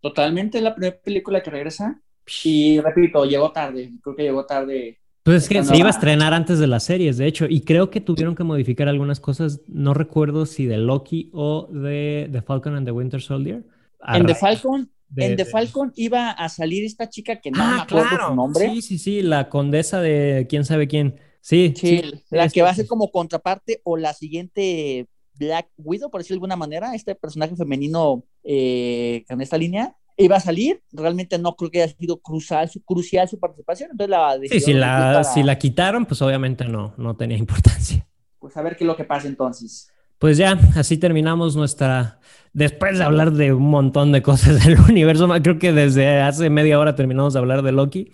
Totalmente, 0.00 0.60
la 0.60 0.74
primera 0.74 0.96
película 1.00 1.42
que 1.42 1.50
regresa. 1.50 2.00
Y 2.44 2.80
repito, 2.80 3.24
llegó 3.24 3.52
tarde. 3.52 3.92
Creo 4.02 4.16
que 4.16 4.22
llegó 4.22 4.44
tarde. 4.46 4.98
Pues 5.22 5.44
es 5.44 5.48
que 5.48 5.64
se 5.64 5.76
iba 5.76 5.86
a 5.86 5.90
estrenar 5.90 6.34
antes 6.34 6.58
de 6.58 6.66
las 6.66 6.84
series, 6.84 7.16
de 7.16 7.26
hecho, 7.26 7.46
y 7.48 7.62
creo 7.62 7.88
que 7.88 8.02
tuvieron 8.02 8.34
que 8.34 8.44
modificar 8.44 8.88
algunas 8.88 9.20
cosas. 9.20 9.62
No 9.68 9.94
recuerdo 9.94 10.44
si 10.44 10.66
de 10.66 10.76
Loki 10.76 11.30
o 11.32 11.68
de 11.72 12.28
The 12.30 12.42
Falcon 12.42 12.76
and 12.76 12.86
the 12.86 12.92
Winter 12.92 13.22
Soldier. 13.22 13.64
En 14.06 14.26
The 14.26 14.34
Falcon, 14.34 14.90
en 15.16 15.36
The 15.36 15.46
Falcon 15.46 15.92
iba 15.96 16.30
a 16.30 16.48
salir 16.50 16.84
esta 16.84 17.08
chica 17.08 17.40
que 17.40 17.50
no 17.50 17.62
ah, 17.62 17.72
me 17.74 17.82
acuerdo 17.82 18.28
su 18.28 18.34
nombre. 18.34 18.68
Sí, 18.68 18.82
sí, 18.82 18.98
sí, 18.98 19.22
la 19.22 19.48
condesa 19.48 20.02
de 20.02 20.46
quién 20.48 20.66
sabe 20.66 20.88
quién. 20.88 21.16
Sí, 21.44 21.74
sí, 21.76 22.00
la 22.30 22.48
que 22.48 22.62
va 22.62 22.70
a 22.70 22.74
ser 22.74 22.86
como 22.86 23.10
contraparte 23.10 23.82
o 23.84 23.98
la 23.98 24.14
siguiente 24.14 25.08
Black 25.34 25.68
Widow, 25.76 26.10
por 26.10 26.22
decirlo 26.22 26.36
de 26.36 26.38
alguna 26.38 26.56
manera, 26.56 26.94
este 26.94 27.14
personaje 27.14 27.54
femenino 27.54 28.24
eh, 28.42 29.26
en 29.28 29.40
esta 29.42 29.58
línea, 29.58 29.94
iba 30.16 30.36
a 30.36 30.40
salir. 30.40 30.82
Realmente 30.90 31.38
no 31.38 31.54
creo 31.54 31.70
que 31.70 31.82
haya 31.82 31.94
sido 31.94 32.16
crucial 32.16 32.70
su, 32.70 32.82
crucial 32.82 33.28
su 33.28 33.38
participación. 33.38 33.90
Entonces 33.90 34.08
la 34.08 34.38
Sí, 34.48 34.58
si 34.58 34.72
la, 34.72 35.22
si 35.22 35.42
la 35.42 35.58
quitaron, 35.58 36.06
pues 36.06 36.22
obviamente 36.22 36.64
no, 36.64 36.94
no 36.96 37.14
tenía 37.14 37.36
importancia. 37.36 38.08
Pues 38.38 38.56
a 38.56 38.62
ver 38.62 38.74
qué 38.74 38.84
es 38.84 38.88
lo 38.88 38.96
que 38.96 39.04
pasa 39.04 39.28
entonces. 39.28 39.92
Pues 40.18 40.36
ya, 40.38 40.58
así 40.76 40.98
terminamos 40.98 41.56
nuestra. 41.56 42.20
Después 42.52 42.98
de 42.98 43.04
hablar 43.04 43.32
de 43.32 43.52
un 43.52 43.68
montón 43.68 44.12
de 44.12 44.22
cosas 44.22 44.64
del 44.66 44.78
universo, 44.80 45.28
creo 45.42 45.58
que 45.58 45.72
desde 45.72 46.20
hace 46.20 46.50
media 46.50 46.78
hora 46.78 46.94
terminamos 46.94 47.32
de 47.32 47.40
hablar 47.40 47.62
de 47.62 47.72
Loki. 47.72 48.12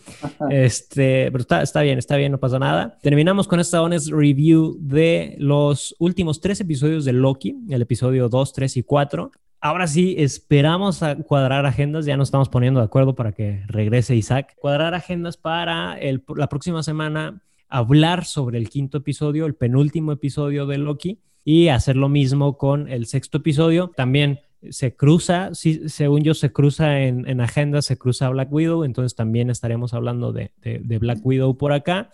Este, 0.51 1.31
pero 1.31 1.43
está, 1.43 1.63
está 1.63 1.83
bien, 1.83 1.99
está 1.99 2.17
bien, 2.17 2.33
no 2.33 2.39
pasa 2.39 2.59
nada. 2.59 2.97
Terminamos 3.03 3.47
con 3.47 3.61
esta 3.61 3.83
honest 3.83 4.09
review 4.11 4.79
de 4.81 5.37
los 5.39 5.95
últimos 5.99 6.41
tres 6.41 6.61
episodios 6.61 7.05
de 7.05 7.13
Loki, 7.13 7.57
el 7.69 7.83
episodio 7.83 8.29
2, 8.29 8.53
3 8.53 8.77
y 8.79 8.83
4. 8.83 9.31
Ahora 9.63 9.87
sí, 9.87 10.15
esperamos 10.17 11.03
a 11.03 11.17
cuadrar 11.17 11.67
agendas, 11.67 12.07
ya 12.07 12.17
nos 12.17 12.29
estamos 12.29 12.49
poniendo 12.49 12.81
de 12.81 12.87
acuerdo 12.87 13.15
para 13.15 13.33
que 13.33 13.63
regrese 13.67 14.17
Isaac. 14.17 14.57
Cuadrar 14.59 14.95
agendas 14.95 15.37
para 15.37 15.99
el, 15.99 16.25
la 16.35 16.49
próxima 16.49 16.83
semana, 16.83 17.43
hablar 17.71 18.25
sobre 18.25 18.59
el 18.59 18.69
quinto 18.69 18.99
episodio, 18.99 19.47
el 19.47 19.55
penúltimo 19.55 20.13
episodio 20.13 20.67
de 20.67 20.79
Loki 20.79 21.21
y 21.45 21.69
hacer 21.69 21.97
lo 21.97 22.09
mismo 22.09 22.59
con 22.59 22.89
el 22.89 23.07
sexto 23.07 23.39
episodio. 23.39 23.93
También 23.97 24.41
se 24.69 24.95
cruza, 24.95 25.55
sí, 25.55 25.89
según 25.89 26.23
yo, 26.23 26.35
se 26.35 26.53
cruza 26.53 27.01
en, 27.01 27.27
en, 27.27 27.41
agenda, 27.41 27.81
se 27.81 27.97
cruza 27.97 28.29
Black 28.29 28.53
Widow, 28.53 28.85
entonces 28.85 29.15
también 29.15 29.49
estaremos 29.49 29.95
hablando 29.95 30.33
de, 30.33 30.53
de, 30.61 30.99
Black 30.99 31.25
Widow 31.25 31.57
por 31.57 31.73
acá. 31.73 32.11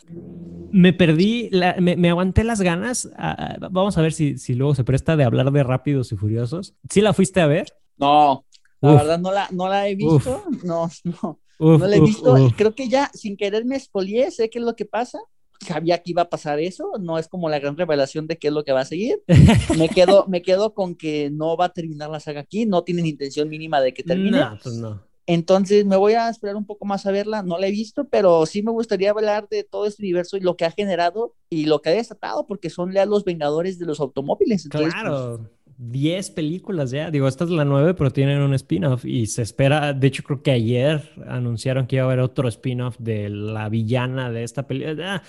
Me 0.71 0.93
perdí, 0.93 1.51
me, 1.81 2.09
aguanté 2.09 2.45
las 2.45 2.61
ganas. 2.61 3.11
vamos 3.71 3.99
a 3.99 4.03
ver 4.03 4.13
si, 4.13 4.39
si 4.39 4.55
luego 4.55 4.75
se 4.77 4.85
presta 4.85 5.17
de 5.17 5.25
hablar 5.25 5.51
de 5.51 5.65
Rápidos 5.65 6.13
y 6.13 6.17
Furiosos. 6.17 6.75
¿Sí 6.89 7.01
la 7.01 7.13
fuiste 7.13 7.41
a 7.41 7.47
ver? 7.47 7.73
No, 7.97 8.45
la 8.81 8.93
verdad 8.93 9.19
no 9.19 9.33
la, 9.33 9.49
no 9.51 9.69
la 9.69 9.89
he 9.89 9.97
visto. 9.97 10.45
No, 10.63 10.89
no. 11.03 11.41
no 11.59 11.87
la 11.87 11.97
he 11.97 12.01
visto. 12.01 12.37
Creo 12.57 12.75
que 12.75 12.89
ya, 12.89 13.11
sin 13.13 13.37
querer 13.37 13.65
me 13.65 13.77
expolié, 13.77 14.31
sé 14.31 14.51
qué 14.51 14.61
es 14.61 14.65
lo 14.65 14.77
que 14.77 14.85
pasa 14.85 15.19
sabía 15.61 15.99
que 15.99 16.11
iba 16.11 16.23
a 16.23 16.31
pasar 16.31 16.59
eso, 16.61 16.93
no 17.01 17.19
es 17.19 17.29
como 17.29 17.49
la 17.49 17.59
gran 17.59 17.77
revelación 17.77 18.27
de 18.27 18.39
qué 18.39 18.49
es 18.49 18.55
lo 18.55 18.65
que 18.65 18.73
va 18.73 18.81
a 18.81 18.85
seguir. 18.85 19.23
Me 19.79 19.89
quedo, 19.89 20.27
me 20.29 20.43
quedo 20.43 20.75
con 20.75 20.95
que 20.95 21.31
no 21.31 21.57
va 21.57 21.67
a 21.67 21.73
terminar 21.73 22.11
la 22.11 22.21
saga 22.21 22.41
aquí, 22.41 22.67
no 22.67 22.85
tienen 22.85 23.07
intención 23.07 23.49
mínima 23.49 23.81
de 23.81 23.95
que 23.95 24.03
termine. 24.03 24.39
No, 24.39 24.59
pues 24.63 24.75
no. 24.77 25.03
Entonces 25.27 25.85
me 25.85 25.97
voy 25.97 26.13
a 26.13 26.29
esperar 26.29 26.55
un 26.55 26.65
poco 26.65 26.85
más 26.85 27.05
a 27.05 27.11
verla, 27.11 27.43
no 27.43 27.59
la 27.59 27.67
he 27.67 27.73
visto, 27.73 28.09
pero 28.09 28.47
sí 28.47 28.63
me 28.63 28.71
gustaría 28.71 29.11
hablar 29.11 29.49
de 29.49 29.65
todo 29.65 29.87
este 29.87 30.03
universo 30.03 30.37
y 30.37 30.41
lo 30.41 30.57
que 30.57 30.65
ha 30.65 30.71
generado 30.71 31.35
y 31.51 31.67
lo 31.67 31.83
que 31.83 31.89
ha 31.89 31.93
desatado, 31.93 32.47
porque 32.47 32.71
son 32.71 32.95
los 32.95 33.25
Vengadores 33.25 33.79
de 33.79 33.87
los 33.87 33.99
automóviles. 33.99 34.69
claro. 34.69 35.39
Pues, 35.39 35.51
10 35.79 36.31
películas 36.31 36.91
ya. 36.91 37.11
Digo, 37.11 37.29
esta 37.29 37.45
es 37.45 37.51
la 37.51 37.65
9, 37.65 37.95
pero 37.95 38.11
tienen 38.11 38.41
un 38.41 38.55
spin-off 38.55 39.05
y 39.05 39.27
se 39.27 39.43
espera. 39.43 39.93
De 39.93 40.07
hecho, 40.07 40.23
creo 40.23 40.43
que 40.43 40.51
ayer 40.51 41.11
anunciaron 41.27 41.87
que 41.87 41.97
iba 41.97 42.05
a 42.05 42.07
haber 42.07 42.21
otro 42.21 42.49
spin-off 42.49 42.97
de 42.99 43.29
la 43.29 43.69
villana 43.69 44.31
de 44.31 44.43
esta 44.43 44.67
película. 44.67 45.17
Ah, 45.17 45.23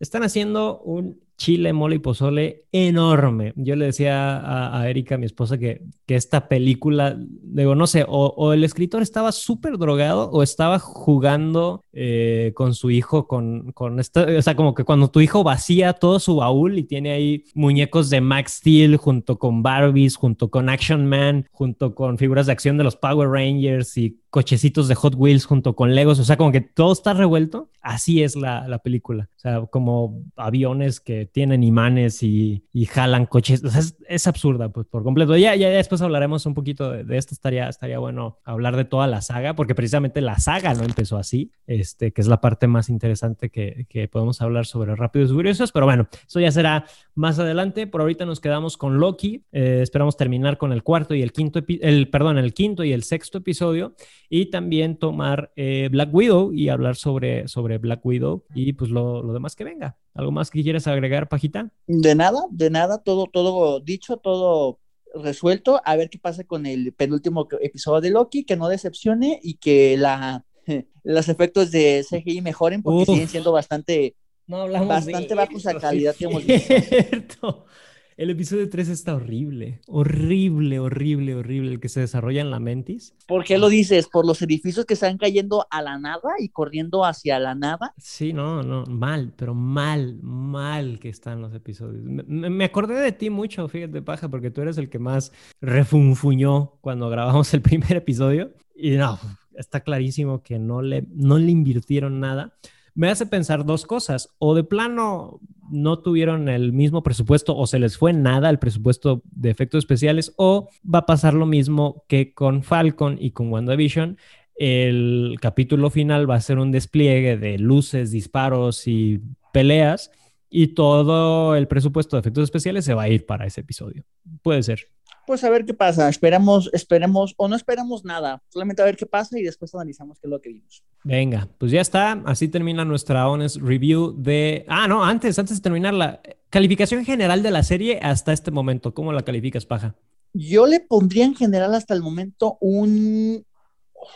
están 0.00 0.22
haciendo 0.22 0.80
un 0.80 1.21
chile, 1.36 1.72
mole 1.72 1.96
y 1.96 1.98
pozole 1.98 2.64
enorme. 2.72 3.52
Yo 3.56 3.76
le 3.76 3.86
decía 3.86 4.78
a, 4.78 4.88
Erika, 4.88 5.18
mi 5.18 5.26
esposa, 5.26 5.58
que, 5.58 5.82
que, 6.06 6.14
esta 6.14 6.48
película, 6.48 7.16
digo, 7.18 7.74
no 7.74 7.86
sé, 7.86 8.04
o, 8.08 8.52
el 8.52 8.64
escritor 8.64 9.02
estaba 9.02 9.32
súper 9.32 9.78
drogado 9.78 10.30
o 10.30 10.42
estaba 10.42 10.78
jugando 10.78 11.82
eh, 11.92 12.52
con 12.54 12.74
su 12.74 12.90
hijo, 12.90 13.26
con, 13.26 13.72
con 13.72 14.00
esta, 14.00 14.24
o 14.24 14.42
sea, 14.42 14.56
como 14.56 14.74
que 14.74 14.84
cuando 14.84 15.10
tu 15.10 15.20
hijo 15.20 15.44
vacía 15.44 15.92
todo 15.92 16.18
su 16.20 16.36
baúl 16.36 16.78
y 16.78 16.84
tiene 16.84 17.12
ahí 17.12 17.44
muñecos 17.54 18.10
de 18.10 18.20
Max 18.20 18.58
Steel 18.58 18.96
junto 18.96 19.38
con 19.38 19.62
Barbies, 19.62 20.16
junto 20.16 20.50
con 20.50 20.68
Action 20.68 21.06
Man, 21.06 21.46
junto 21.50 21.94
con 21.94 22.18
figuras 22.18 22.46
de 22.46 22.52
acción 22.52 22.78
de 22.78 22.84
los 22.84 22.96
Power 22.96 23.28
Rangers 23.28 23.96
y 23.96 24.21
cochecitos 24.32 24.88
de 24.88 24.94
Hot 24.94 25.14
Wheels 25.14 25.44
junto 25.44 25.76
con 25.76 25.94
Legos, 25.94 26.18
o 26.18 26.24
sea, 26.24 26.38
como 26.38 26.52
que 26.52 26.62
todo 26.62 26.94
está 26.94 27.12
revuelto. 27.12 27.68
Así 27.82 28.22
es 28.22 28.34
la, 28.34 28.66
la 28.66 28.78
película. 28.78 29.28
O 29.36 29.38
sea, 29.40 29.66
como 29.66 30.22
aviones 30.36 31.00
que 31.00 31.26
tienen 31.26 31.62
imanes 31.62 32.22
y, 32.22 32.64
y 32.72 32.86
jalan 32.86 33.26
coches. 33.26 33.62
O 33.62 33.68
sea, 33.68 33.80
es, 33.80 33.96
es, 34.08 34.26
absurda, 34.26 34.70
pues 34.70 34.86
por 34.86 35.02
completo. 35.02 35.36
Ya, 35.36 35.54
ya, 35.56 35.68
después 35.68 36.00
hablaremos 36.00 36.46
un 36.46 36.54
poquito 36.54 36.90
de, 36.90 37.04
de, 37.04 37.18
esto. 37.18 37.34
Estaría, 37.34 37.68
estaría 37.68 37.98
bueno 37.98 38.38
hablar 38.44 38.76
de 38.76 38.84
toda 38.84 39.06
la 39.06 39.20
saga, 39.20 39.54
porque 39.54 39.74
precisamente 39.74 40.22
la 40.22 40.38
saga 40.38 40.72
no 40.74 40.84
empezó 40.84 41.18
así, 41.18 41.50
este, 41.66 42.12
que 42.12 42.20
es 42.22 42.28
la 42.28 42.40
parte 42.40 42.68
más 42.68 42.88
interesante 42.88 43.50
que, 43.50 43.86
que 43.90 44.08
podemos 44.08 44.40
hablar 44.40 44.64
sobre 44.64 44.96
Rápidos 44.96 45.30
y 45.30 45.34
Furiosos. 45.34 45.72
Pero 45.72 45.84
bueno, 45.84 46.08
eso 46.26 46.40
ya 46.40 46.52
será 46.52 46.86
más 47.14 47.38
adelante. 47.38 47.86
Por 47.86 48.00
ahorita 48.00 48.24
nos 48.24 48.40
quedamos 48.40 48.78
con 48.78 48.98
Loki. 48.98 49.44
Eh, 49.52 49.80
esperamos 49.82 50.16
terminar 50.16 50.56
con 50.56 50.72
el 50.72 50.82
cuarto 50.82 51.14
y 51.14 51.22
el 51.22 51.32
quinto, 51.32 51.60
el, 51.68 52.08
perdón, 52.08 52.38
el 52.38 52.54
quinto 52.54 52.84
y 52.84 52.92
el 52.92 53.02
sexto 53.02 53.38
episodio 53.38 53.94
y 54.34 54.46
también 54.46 54.96
tomar 54.96 55.52
eh, 55.56 55.90
Black 55.92 56.08
Widow 56.10 56.54
y 56.54 56.70
hablar 56.70 56.96
sobre, 56.96 57.48
sobre 57.48 57.76
Black 57.76 58.00
Widow 58.02 58.46
y 58.54 58.72
pues 58.72 58.90
lo, 58.90 59.22
lo, 59.22 59.34
demás 59.34 59.54
que 59.54 59.62
venga. 59.62 59.98
¿Algo 60.14 60.32
más 60.32 60.50
que 60.50 60.62
quieras 60.62 60.86
agregar, 60.86 61.28
Pajita? 61.28 61.70
De 61.86 62.14
nada, 62.14 62.40
de 62.50 62.70
nada, 62.70 63.02
todo, 63.02 63.26
todo 63.30 63.80
dicho, 63.80 64.16
todo 64.16 64.80
resuelto. 65.14 65.82
A 65.84 65.96
ver 65.96 66.08
qué 66.08 66.18
pasa 66.18 66.44
con 66.44 66.64
el 66.64 66.94
penúltimo 66.94 67.46
episodio 67.60 68.00
de 68.00 68.08
Loki, 68.08 68.44
que 68.44 68.56
no 68.56 68.70
decepcione 68.70 69.38
y 69.42 69.58
que 69.58 69.98
la, 69.98 70.46
los 71.04 71.28
efectos 71.28 71.70
de 71.70 72.02
CGI 72.08 72.40
mejoren 72.40 72.82
porque 72.82 73.02
Uf. 73.02 73.08
siguen 73.10 73.28
siendo 73.28 73.52
bastante, 73.52 74.16
no 74.46 74.66
bastante 74.86 75.34
bajos 75.34 75.66
a 75.66 75.78
calidad 75.78 76.16
que 76.16 76.24
hemos 76.24 76.46
visto. 76.46 77.66
El 78.18 78.28
episodio 78.28 78.68
3 78.68 78.90
está 78.90 79.14
horrible, 79.14 79.80
horrible, 79.86 80.78
horrible, 80.78 81.34
horrible, 81.34 81.72
el 81.72 81.80
que 81.80 81.88
se 81.88 82.00
desarrolla 82.00 82.42
en 82.42 82.50
la 82.50 82.60
Mentis. 82.60 83.14
¿Por 83.26 83.44
qué 83.44 83.56
lo 83.56 83.70
dices? 83.70 84.06
¿Por 84.06 84.26
los 84.26 84.42
edificios 84.42 84.84
que 84.84 84.94
están 84.94 85.16
cayendo 85.16 85.66
a 85.70 85.80
la 85.80 85.98
nada 85.98 86.34
y 86.38 86.50
corriendo 86.50 87.06
hacia 87.06 87.38
la 87.38 87.54
nada? 87.54 87.94
Sí, 87.96 88.34
no, 88.34 88.62
no, 88.62 88.84
mal, 88.84 89.32
pero 89.34 89.54
mal, 89.54 90.18
mal 90.22 90.98
que 91.00 91.08
están 91.08 91.40
los 91.40 91.54
episodios. 91.54 92.04
Me, 92.04 92.50
me 92.50 92.64
acordé 92.64 92.96
de 92.96 93.12
ti 93.12 93.30
mucho, 93.30 93.66
fíjate, 93.66 94.02
Paja, 94.02 94.28
porque 94.28 94.50
tú 94.50 94.60
eres 94.60 94.76
el 94.76 94.90
que 94.90 94.98
más 94.98 95.32
refunfuñó 95.62 96.78
cuando 96.82 97.08
grabamos 97.08 97.54
el 97.54 97.62
primer 97.62 97.96
episodio. 97.96 98.52
Y 98.76 98.90
no, 98.90 99.18
está 99.56 99.80
clarísimo 99.80 100.42
que 100.42 100.58
no 100.58 100.82
le, 100.82 101.06
no 101.08 101.38
le 101.38 101.50
invirtieron 101.50 102.20
nada 102.20 102.52
me 102.94 103.08
hace 103.08 103.26
pensar 103.26 103.64
dos 103.64 103.86
cosas. 103.86 104.30
O 104.38 104.54
de 104.54 104.64
plano 104.64 105.40
no 105.70 105.98
tuvieron 106.00 106.48
el 106.48 106.72
mismo 106.72 107.02
presupuesto 107.02 107.56
o 107.56 107.66
se 107.66 107.78
les 107.78 107.96
fue 107.96 108.12
nada 108.12 108.50
el 108.50 108.58
presupuesto 108.58 109.22
de 109.30 109.50
efectos 109.50 109.78
especiales 109.78 110.34
o 110.36 110.68
va 110.82 111.00
a 111.00 111.06
pasar 111.06 111.34
lo 111.34 111.46
mismo 111.46 112.04
que 112.08 112.34
con 112.34 112.62
Falcon 112.62 113.16
y 113.20 113.30
con 113.30 113.50
WandaVision. 113.50 114.18
El 114.54 115.36
capítulo 115.40 115.90
final 115.90 116.28
va 116.28 116.36
a 116.36 116.40
ser 116.40 116.58
un 116.58 116.70
despliegue 116.70 117.36
de 117.38 117.58
luces, 117.58 118.10
disparos 118.10 118.86
y 118.86 119.20
peleas 119.52 120.10
y 120.52 120.68
todo 120.68 121.56
el 121.56 121.66
presupuesto 121.66 122.16
de 122.16 122.20
efectos 122.20 122.44
especiales 122.44 122.84
se 122.84 122.94
va 122.94 123.02
a 123.02 123.08
ir 123.08 123.26
para 123.26 123.46
ese 123.46 123.62
episodio. 123.62 124.04
Puede 124.42 124.62
ser 124.62 124.88
pues 125.26 125.44
a 125.44 125.50
ver 125.50 125.64
qué 125.64 125.74
pasa. 125.74 126.08
Esperamos, 126.08 126.70
esperemos 126.72 127.34
o 127.36 127.48
no 127.48 127.56
esperamos 127.56 128.04
nada. 128.04 128.42
Solamente 128.48 128.82
a 128.82 128.84
ver 128.84 128.96
qué 128.96 129.06
pasa 129.06 129.38
y 129.38 129.42
después 129.42 129.74
analizamos 129.74 130.18
qué 130.18 130.26
es 130.26 130.30
lo 130.30 130.40
que 130.40 130.50
vimos. 130.50 130.82
Venga, 131.04 131.48
pues 131.58 131.72
ya 131.72 131.80
está. 131.80 132.22
Así 132.26 132.48
termina 132.48 132.84
nuestra 132.84 133.28
honest 133.28 133.56
review 133.56 134.14
de. 134.16 134.64
Ah, 134.68 134.88
no, 134.88 135.04
antes, 135.04 135.38
antes 135.38 135.56
de 135.56 135.62
terminar 135.62 135.94
la 135.94 136.20
calificación 136.50 137.04
general 137.04 137.42
de 137.42 137.50
la 137.50 137.62
serie 137.62 137.98
hasta 138.02 138.32
este 138.32 138.50
momento. 138.50 138.94
¿Cómo 138.94 139.12
la 139.12 139.22
calificas, 139.22 139.66
Paja? 139.66 139.94
Yo 140.34 140.66
le 140.66 140.80
pondría 140.80 141.24
en 141.24 141.34
general 141.34 141.74
hasta 141.74 141.94
el 141.94 142.02
momento 142.02 142.58
un. 142.60 143.44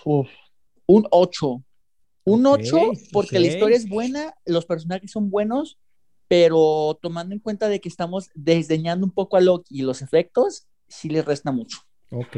Uf, 0.04 0.28
un 0.86 1.06
8. 1.10 1.62
Un 2.24 2.46
okay, 2.46 2.70
8 2.72 2.90
porque 3.12 3.36
okay. 3.36 3.40
la 3.40 3.52
historia 3.52 3.76
es 3.76 3.88
buena, 3.88 4.34
los 4.44 4.66
personajes 4.66 5.12
son 5.12 5.30
buenos, 5.30 5.78
pero 6.28 6.98
tomando 7.00 7.34
en 7.34 7.40
cuenta 7.40 7.68
de 7.68 7.80
que 7.80 7.88
estamos 7.88 8.30
desdeñando 8.34 9.06
un 9.06 9.12
poco 9.12 9.36
a 9.36 9.40
Loki 9.40 9.80
y 9.80 9.82
los 9.82 10.02
efectos, 10.02 10.66
sí 10.88 11.08
le 11.08 11.22
resta 11.22 11.52
mucho. 11.52 11.78
Ok. 12.10 12.36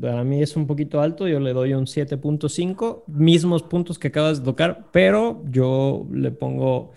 Para 0.00 0.24
mí 0.24 0.42
es 0.42 0.56
un 0.56 0.66
poquito 0.66 1.00
alto, 1.00 1.28
yo 1.28 1.38
le 1.38 1.52
doy 1.52 1.74
un 1.74 1.84
7.5, 1.84 3.04
mismos 3.08 3.62
puntos 3.62 3.98
que 3.98 4.08
acabas 4.08 4.38
de 4.38 4.44
tocar, 4.44 4.90
pero 4.90 5.44
yo 5.48 6.06
le 6.10 6.30
pongo 6.30 6.92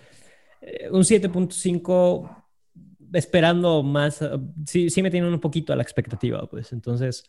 eh, 0.61 0.89
un 0.89 1.03
7.5 1.03 2.39
esperando 3.13 3.83
más, 3.83 4.21
uh, 4.21 4.39
sí, 4.65 4.89
sí 4.89 5.01
me 5.01 5.11
tienen 5.11 5.33
un 5.33 5.39
poquito 5.39 5.73
a 5.73 5.75
la 5.75 5.83
expectativa, 5.83 6.47
pues 6.47 6.71
entonces 6.71 7.25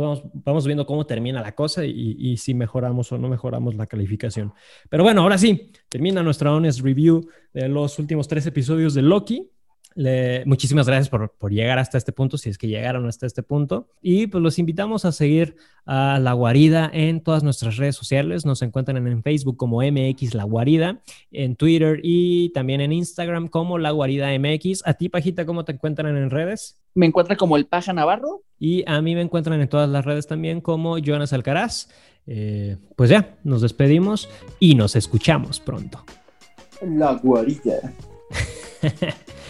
vamos, 0.00 0.22
vamos 0.32 0.66
viendo 0.66 0.86
cómo 0.86 1.06
termina 1.06 1.40
la 1.40 1.54
cosa 1.54 1.84
y, 1.84 2.16
y, 2.18 2.36
si 2.36 2.54
mejoramos 2.54 3.10
o 3.12 3.18
no 3.18 3.28
mejoramos 3.28 3.74
la 3.74 3.86
calificación. 3.86 4.52
Pero 4.88 5.02
bueno, 5.02 5.22
ahora 5.22 5.38
sí, 5.38 5.70
termina 5.88 6.22
nuestra 6.22 6.52
honest 6.52 6.80
review 6.80 7.28
de 7.52 7.68
los 7.68 7.98
últimos 7.98 8.28
tres 8.28 8.46
episodios 8.46 8.94
de 8.94 9.02
Loki. 9.02 9.50
Le, 9.96 10.44
muchísimas 10.44 10.88
gracias 10.88 11.08
por, 11.08 11.30
por, 11.38 11.52
llegar 11.52 11.78
hasta 11.78 11.98
este 11.98 12.10
punto, 12.10 12.36
si 12.36 12.50
es 12.50 12.58
que 12.58 12.66
llegaron 12.66 13.06
hasta 13.06 13.26
este 13.26 13.42
punto. 13.44 13.88
Y 14.02 14.26
pues 14.26 14.42
los 14.42 14.58
invitamos 14.58 15.04
a 15.04 15.12
seguir 15.12 15.56
a 15.86 16.18
La 16.20 16.32
Guarida 16.32 16.90
en 16.92 17.20
todas 17.20 17.44
nuestras 17.44 17.76
redes 17.76 17.94
sociales. 17.94 18.44
Nos 18.44 18.62
encuentran 18.62 19.06
en 19.06 19.22
Facebook 19.22 19.56
como 19.56 19.80
MX 19.82 20.34
La 20.34 20.44
Guarida, 20.44 21.00
en 21.30 21.54
Twitter 21.54 22.00
y 22.02 22.50
también 22.50 22.80
en 22.80 22.92
Instagram 22.92 23.48
como 23.48 23.78
La 23.78 23.92
Guarida 23.92 24.28
MX. 24.36 24.82
A 24.84 24.94
ti, 24.94 25.08
Pajita, 25.08 25.46
¿cómo 25.46 25.64
te 25.64 25.72
encuentran 25.72 26.16
en 26.16 26.30
redes? 26.30 26.78
Me 26.94 27.06
encuentran 27.06 27.38
como 27.38 27.56
el 27.56 27.66
Paja 27.66 27.92
Navarro. 27.92 28.42
Y 28.58 28.82
a 28.88 29.00
mí 29.00 29.14
me 29.14 29.20
encuentran 29.20 29.60
en 29.60 29.68
todas 29.68 29.88
las 29.88 30.04
redes 30.04 30.26
también 30.26 30.60
como 30.60 30.98
Jonas 30.98 31.32
Alcaraz. 31.32 31.88
Eh, 32.26 32.78
pues 32.96 33.10
ya, 33.10 33.36
nos 33.44 33.60
despedimos 33.60 34.28
y 34.58 34.74
nos 34.74 34.96
escuchamos 34.96 35.60
pronto. 35.60 36.04
La 36.82 37.14
Guarida. 37.14 37.92